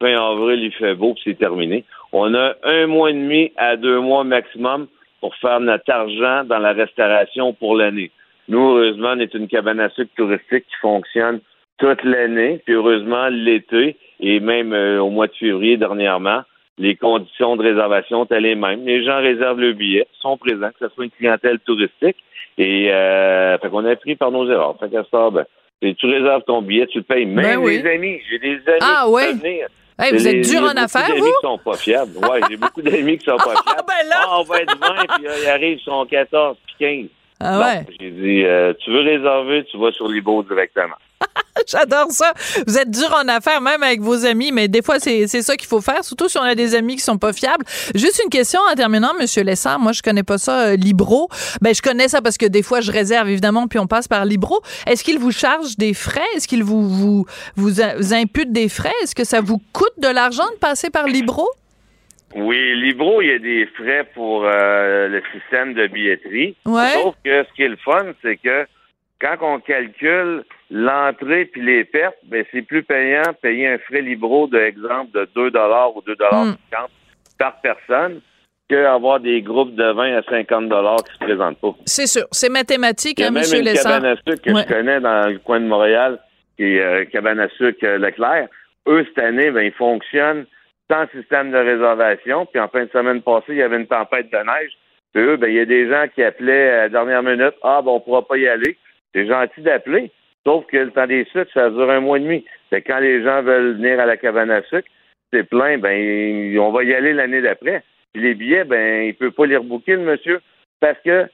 Fin 0.00 0.16
avril, 0.16 0.60
il 0.62 0.72
fait 0.72 0.94
beau, 0.94 1.14
puis 1.14 1.22
c'est 1.24 1.38
terminé. 1.38 1.84
On 2.12 2.34
a 2.34 2.54
un 2.64 2.86
mois 2.86 3.10
et 3.10 3.14
demi 3.14 3.52
à 3.56 3.76
deux 3.76 4.00
mois 4.00 4.24
maximum 4.24 4.86
pour 5.20 5.34
faire 5.36 5.60
notre 5.60 5.90
argent 5.90 6.44
dans 6.44 6.58
la 6.58 6.72
restauration 6.72 7.52
pour 7.52 7.76
l'année. 7.76 8.10
Nous, 8.48 8.58
heureusement, 8.58 9.10
on 9.14 9.20
est 9.20 9.34
une 9.34 9.48
cabane 9.48 9.80
à 9.80 9.90
sucre 9.90 10.10
touristique 10.16 10.64
qui 10.66 10.76
fonctionne 10.80 11.40
toute 11.78 12.02
l'année, 12.02 12.60
puis 12.64 12.74
heureusement 12.74 13.28
l'été 13.28 13.96
et 14.20 14.40
même 14.40 14.72
euh, 14.72 15.00
au 15.00 15.10
mois 15.10 15.26
de 15.26 15.32
février 15.34 15.76
dernièrement, 15.76 16.42
les 16.78 16.94
conditions 16.96 17.56
de 17.56 17.62
réservation 17.62 18.24
étaient 18.24 18.40
les 18.40 18.54
mêmes. 18.54 18.84
Les 18.84 19.04
gens 19.04 19.18
réservent 19.18 19.60
le 19.60 19.72
billet, 19.72 20.06
sont 20.20 20.36
présents, 20.36 20.68
que 20.70 20.86
ce 20.86 20.94
soit 20.94 21.04
une 21.04 21.10
clientèle 21.10 21.58
touristique. 21.60 22.16
Et 22.56 22.92
euh, 22.92 23.56
fait 23.58 23.68
qu'on 23.68 23.84
a 23.84 23.94
pris 23.96 24.16
par 24.16 24.30
nos 24.32 24.48
erreurs. 24.50 24.76
Fait 24.80 24.88
qu'à 24.90 25.04
ça, 25.10 25.30
ben, 25.30 25.44
tu 25.94 26.06
réserves 26.06 26.42
ton 26.46 26.62
billet, 26.62 26.86
tu 26.86 26.98
le 26.98 27.04
payes. 27.04 27.26
Même 27.26 27.44
Ben 27.44 27.56
oui. 27.58 27.82
les 27.82 27.90
amis, 27.90 28.20
j'ai 28.30 28.38
des 28.38 28.54
amis 28.66 28.78
Ah, 28.80 29.02
qui 29.06 29.12
ouais? 29.12 29.32
venir. 29.32 29.66
Hey, 30.00 30.12
vous 30.12 30.28
êtes 30.28 30.40
dur 30.48 30.62
en 30.62 30.76
affaires, 30.76 31.08
vous? 31.16 31.24
qui 31.24 31.30
sont 31.42 31.58
pas 31.58 31.76
fiables. 31.76 32.16
Ouais, 32.18 32.40
j'ai 32.48 32.56
beaucoup 32.56 32.82
d'amis 32.82 33.18
qui 33.18 33.24
sont 33.24 33.36
pas 33.36 33.54
fiables. 33.66 33.82
ben 33.88 34.08
là! 34.08 34.16
Ah, 34.20 34.36
on 34.38 34.42
va 34.44 34.60
être 34.60 34.78
20, 34.78 34.94
puis 35.16 35.24
là, 35.24 35.32
ils 35.42 35.48
arrivent, 35.48 35.78
ils 35.80 35.84
sont 35.84 36.06
14 36.06 36.56
puis 36.66 36.74
15. 36.78 37.06
Ah 37.40 37.58
Bon, 37.58 37.64
ouais. 37.64 37.96
J'ai 38.00 38.10
dit, 38.10 38.44
euh, 38.44 38.72
tu 38.80 38.90
veux 38.92 39.00
réserver, 39.00 39.64
tu 39.64 39.76
vas 39.78 39.90
sur 39.92 40.06
Libo 40.08 40.42
directement. 40.44 40.94
J'adore 41.66 42.10
ça. 42.10 42.32
Vous 42.66 42.78
êtes 42.78 42.90
dur 42.90 43.14
en 43.14 43.28
affaires, 43.28 43.60
même 43.60 43.82
avec 43.82 44.00
vos 44.00 44.24
amis, 44.24 44.52
mais 44.52 44.68
des 44.68 44.82
fois, 44.82 44.98
c'est 44.98 45.26
ça 45.26 45.56
qu'il 45.56 45.68
faut 45.68 45.80
faire, 45.80 46.04
surtout 46.04 46.28
si 46.28 46.38
on 46.38 46.42
a 46.42 46.54
des 46.54 46.74
amis 46.74 46.96
qui 46.96 47.02
sont 47.02 47.18
pas 47.18 47.32
fiables. 47.32 47.64
Juste 47.94 48.20
une 48.22 48.30
question 48.30 48.60
en 48.70 48.74
terminant, 48.74 49.12
Monsieur 49.18 49.42
Lessard. 49.42 49.78
Moi, 49.78 49.92
je 49.92 50.02
connais 50.02 50.22
pas 50.22 50.38
ça, 50.38 50.68
euh, 50.68 50.76
Libro. 50.76 51.28
Ben, 51.60 51.74
je 51.74 51.82
connais 51.82 52.08
ça 52.08 52.22
parce 52.22 52.38
que 52.38 52.46
des 52.46 52.62
fois, 52.62 52.80
je 52.80 52.92
réserve, 52.92 53.28
évidemment, 53.28 53.66
puis 53.68 53.78
on 53.78 53.86
passe 53.86 54.08
par 54.08 54.24
Libro. 54.24 54.60
Est-ce 54.86 55.04
qu'il 55.04 55.18
vous 55.18 55.32
charge 55.32 55.76
des 55.76 55.94
frais? 55.94 56.20
Est-ce 56.36 56.48
qu'il 56.48 56.62
vous, 56.62 56.88
vous, 56.88 57.26
vous, 57.56 57.70
vous 57.96 58.14
impute 58.14 58.52
des 58.52 58.68
frais? 58.68 58.92
Est-ce 59.02 59.14
que 59.14 59.24
ça 59.24 59.40
vous 59.40 59.60
coûte 59.72 59.94
de 59.98 60.08
l'argent 60.08 60.48
de 60.54 60.58
passer 60.58 60.90
par 60.90 61.06
Libro? 61.06 61.48
Oui, 62.34 62.74
Libro, 62.80 63.22
il 63.22 63.28
y 63.28 63.32
a 63.32 63.38
des 63.38 63.66
frais 63.74 64.06
pour 64.14 64.44
euh, 64.44 65.08
le 65.08 65.22
système 65.32 65.72
de 65.74 65.86
billetterie. 65.86 66.56
Ouais. 66.66 66.92
Sauf 66.92 67.14
que 67.24 67.44
ce 67.44 67.54
qui 67.54 67.62
est 67.62 67.68
le 67.68 67.76
fun, 67.76 68.04
c'est 68.22 68.36
que 68.36 68.66
quand 69.20 69.36
on 69.40 69.60
calcule 69.60 70.44
l'entrée 70.70 71.46
puis 71.46 71.62
les 71.62 71.84
pertes, 71.84 72.16
ben 72.24 72.44
c'est 72.52 72.62
plus 72.62 72.82
payant 72.82 73.22
payer 73.40 73.68
un 73.68 73.78
frais 73.78 74.02
Libro 74.02 74.46
de 74.46 74.58
exemple 74.58 75.12
de 75.12 75.28
2 75.34 75.50
dollars 75.50 75.96
ou 75.96 76.02
2 76.02 76.14
dollars 76.16 76.44
Mm. 76.46 76.56
par 77.38 77.60
personne 77.60 78.20
que 78.68 78.84
avoir 78.84 79.18
des 79.20 79.40
groupes 79.40 79.74
de 79.74 79.84
20 79.92 80.18
à 80.18 80.22
50 80.24 80.68
dollars 80.68 80.98
qui 81.02 81.12
se 81.14 81.18
présentent 81.24 81.58
pas. 81.60 81.74
C'est 81.86 82.06
sûr. 82.06 82.24
C'est 82.32 82.50
mathématique, 82.50 83.18
Il 83.18 83.22
y 83.22 83.24
a 83.24 83.28
hein, 83.28 83.30
même 83.30 83.44
une 83.54 83.64
Lessard? 83.64 83.94
cabane 83.94 84.12
à 84.12 84.16
sucre 84.16 84.42
que 84.42 84.50
Ouais. 84.52 84.62
je 84.68 84.74
connais 84.74 85.00
dans 85.00 85.28
le 85.32 85.38
coin 85.38 85.60
de 85.60 85.64
Montréal, 85.66 86.18
qui 86.56 86.64
est 86.76 86.80
euh, 86.82 87.04
cabane 87.06 87.40
à 87.40 87.48
sucre 87.50 87.78
euh, 87.84 87.96
Leclerc. 87.98 88.48
Eux, 88.86 89.06
cette 89.08 89.24
année, 89.24 89.50
ben, 89.50 89.62
ils 89.62 89.72
fonctionnent 89.72 90.44
sans 90.90 91.06
système 91.16 91.50
de 91.50 91.56
réservation. 91.56 92.44
Puis 92.46 92.60
en 92.60 92.68
fin 92.68 92.84
de 92.84 92.90
semaine 92.90 93.22
passée, 93.22 93.44
il 93.50 93.56
y 93.56 93.62
avait 93.62 93.76
une 93.76 93.86
tempête 93.86 94.30
de 94.30 94.36
neige. 94.36 94.72
Puis 95.14 95.22
eux, 95.22 95.36
ben, 95.38 95.48
il 95.48 95.56
y 95.56 95.60
a 95.60 95.64
des 95.64 95.88
gens 95.88 96.04
qui 96.14 96.22
appelaient 96.22 96.68
à 96.70 96.76
la 96.82 96.88
dernière 96.90 97.22
minute. 97.22 97.54
Ah, 97.62 97.80
ben, 97.82 97.90
on 97.92 98.00
pourra 98.00 98.26
pas 98.26 98.36
y 98.36 98.46
aller. 98.48 98.76
C'est 99.14 99.26
gentil 99.26 99.62
d'appeler. 99.62 100.10
Sauf 100.48 100.64
que 100.64 100.78
le 100.78 100.90
temps 100.92 101.06
des 101.06 101.26
sucres, 101.26 101.52
ça 101.52 101.68
dure 101.68 101.90
un 101.90 102.00
mois 102.00 102.16
et 102.16 102.22
demi. 102.22 102.42
Fait 102.70 102.80
quand 102.80 103.00
les 103.00 103.22
gens 103.22 103.42
veulent 103.42 103.74
venir 103.74 104.00
à 104.00 104.06
la 104.06 104.16
cabane 104.16 104.50
à 104.50 104.62
sucre, 104.62 104.88
c'est 105.30 105.46
plein, 105.46 105.76
ben, 105.76 106.58
on 106.58 106.72
va 106.72 106.84
y 106.84 106.94
aller 106.94 107.12
l'année 107.12 107.42
d'après. 107.42 107.82
Puis 108.14 108.22
les 108.22 108.34
billets, 108.34 108.64
ben, 108.64 109.08
il 109.08 109.14
peut 109.14 109.30
pas 109.30 109.44
les 109.44 109.58
rebooker, 109.58 109.96
le 109.96 110.04
monsieur, 110.04 110.40
parce 110.80 110.96
que 111.04 111.26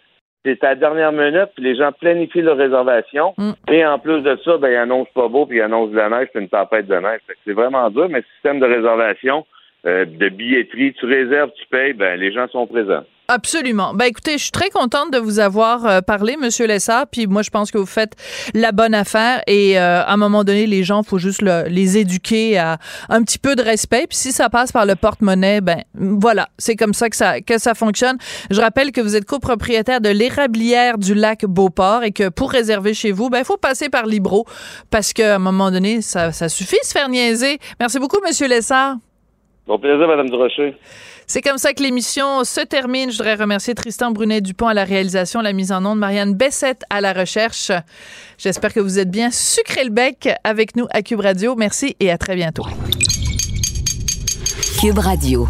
c'est 0.45 0.65
à 0.65 0.71
la 0.71 0.75
dernière 0.75 1.13
minute, 1.13 1.51
puis 1.55 1.63
les 1.63 1.77
gens 1.77 1.93
planifient 1.93 2.43
leur 2.43 2.57
réservation. 2.57 3.35
Mm. 3.39 3.53
Et 3.71 3.87
en 3.87 4.01
plus 4.01 4.21
de 4.23 4.37
ça, 4.45 4.59
ben, 4.59 4.71
ils 4.71 4.77
annoncent 4.77 5.13
pas 5.15 5.29
beau, 5.29 5.47
puis 5.47 5.59
ils 5.59 5.63
annoncent 5.63 5.93
de 5.93 5.97
la 5.97 6.09
neige, 6.09 6.31
puis 6.35 6.43
une 6.43 6.49
tempête 6.49 6.89
de 6.89 6.97
neige. 6.97 7.21
C'est 7.45 7.53
vraiment 7.53 7.89
dur, 7.91 8.09
mais 8.09 8.19
le 8.19 8.27
système 8.35 8.59
de 8.59 8.67
réservation, 8.67 9.47
euh, 9.87 10.07
de 10.07 10.29
billetterie, 10.29 10.93
tu 10.95 11.07
réserves, 11.07 11.53
tu 11.55 11.67
payes, 11.69 11.93
ben, 11.93 12.19
les 12.19 12.33
gens 12.33 12.49
sont 12.49 12.67
présents. 12.67 13.05
Absolument. 13.27 13.95
Ben 13.95 14.05
écoutez, 14.05 14.33
je 14.37 14.43
suis 14.43 14.51
très 14.51 14.69
contente 14.69 15.11
de 15.11 15.17
vous 15.17 15.39
avoir 15.39 15.87
euh, 15.87 16.01
parlé, 16.03 16.37
Monsieur 16.37 16.67
Lessard. 16.67 17.07
Puis 17.11 17.27
moi, 17.27 17.41
je 17.41 17.49
pense 17.49 17.71
que 17.71 17.79
vous 17.79 17.87
faites 17.87 18.13
la 18.53 18.71
bonne 18.71 18.93
affaire. 18.93 19.41
Et 19.47 19.79
euh, 19.79 20.03
à 20.05 20.13
un 20.13 20.17
moment 20.19 20.45
donné, 20.45 20.67
les 20.67 20.85
gens, 20.85 21.03
faut 21.03 21.17
juste 21.17 21.41
le- 21.41 21.65
les 21.69 21.97
éduquer 21.97 22.59
à 22.59 22.77
un 23.09 23.23
petit 23.23 23.39
peu 23.39 23.57
de 23.57 23.63
respect. 23.63 24.07
Puis 24.09 24.19
si 24.19 24.31
ça 24.31 24.51
passe 24.51 24.73
par 24.73 24.85
le 24.85 24.95
porte-monnaie, 24.95 25.63
ben 25.63 25.85
voilà, 25.95 26.49
c'est 26.59 26.77
comme 26.77 26.93
ça 26.93 27.09
que 27.09 27.17
ça 27.17 27.41
que 27.41 27.57
ça 27.57 27.73
fonctionne. 27.75 28.19
Je 28.51 28.61
rappelle 28.61 28.93
que 28.93 29.01
vous 29.01 29.17
êtes 29.17 29.25
copropriétaire 29.25 30.03
de 30.03 30.11
l'érablière 30.11 30.99
du 30.99 31.15
lac 31.15 31.47
Beauport 31.47 32.03
et 32.03 32.13
que 32.13 32.29
pour 32.29 32.51
réserver 32.51 32.93
chez 32.93 33.11
vous, 33.11 33.31
ben 33.31 33.43
faut 33.43 33.57
passer 33.57 33.89
par 33.89 34.05
Libro 34.05 34.45
parce 34.91 35.15
qu'à 35.15 35.37
un 35.37 35.39
moment 35.39 35.71
donné, 35.71 36.03
ça, 36.03 36.31
ça 36.31 36.51
suffit 36.51 36.77
de 36.83 36.87
se 36.87 36.93
faire 36.93 37.09
niaiser. 37.09 37.59
Merci 37.81 37.99
beaucoup, 37.99 38.19
Monsieur 38.23 38.49
Lessard. 38.49 38.97
Bon 39.67 39.79
plaisir, 39.79 40.07
Madame 40.07 40.29
Durocher. 40.29 40.77
C'est 41.27 41.41
comme 41.41 41.59
ça 41.59 41.73
que 41.73 41.83
l'émission 41.83 42.45
se 42.45 42.61
termine. 42.61 43.11
Je 43.11 43.17
voudrais 43.17 43.35
remercier 43.35 43.75
Tristan 43.75 44.11
Brunet-Dupont 44.11 44.67
à 44.67 44.75
la 44.75 44.85
réalisation, 44.85 45.41
la 45.41 45.53
mise 45.53 45.73
en 45.73 45.85
onde, 45.85 45.99
Marianne 45.99 46.35
Bessette 46.35 46.83
à 46.91 47.01
la 47.01 47.13
recherche. 47.13 47.73
J'espère 48.39 48.73
que 48.73 48.81
vous 48.81 48.99
êtes 48.99 49.11
bien 49.11 49.31
sucré 49.31 49.85
le 49.85 49.91
bec 49.91 50.29
avec 50.45 50.77
nous 50.77 50.87
à 50.91 51.03
Cube 51.03 51.21
Radio. 51.21 51.55
Merci 51.57 51.97
et 52.01 52.11
à 52.11 52.19
très 52.19 52.37
bientôt. 52.37 52.67
Cube 54.81 54.99
Radio. 54.99 55.49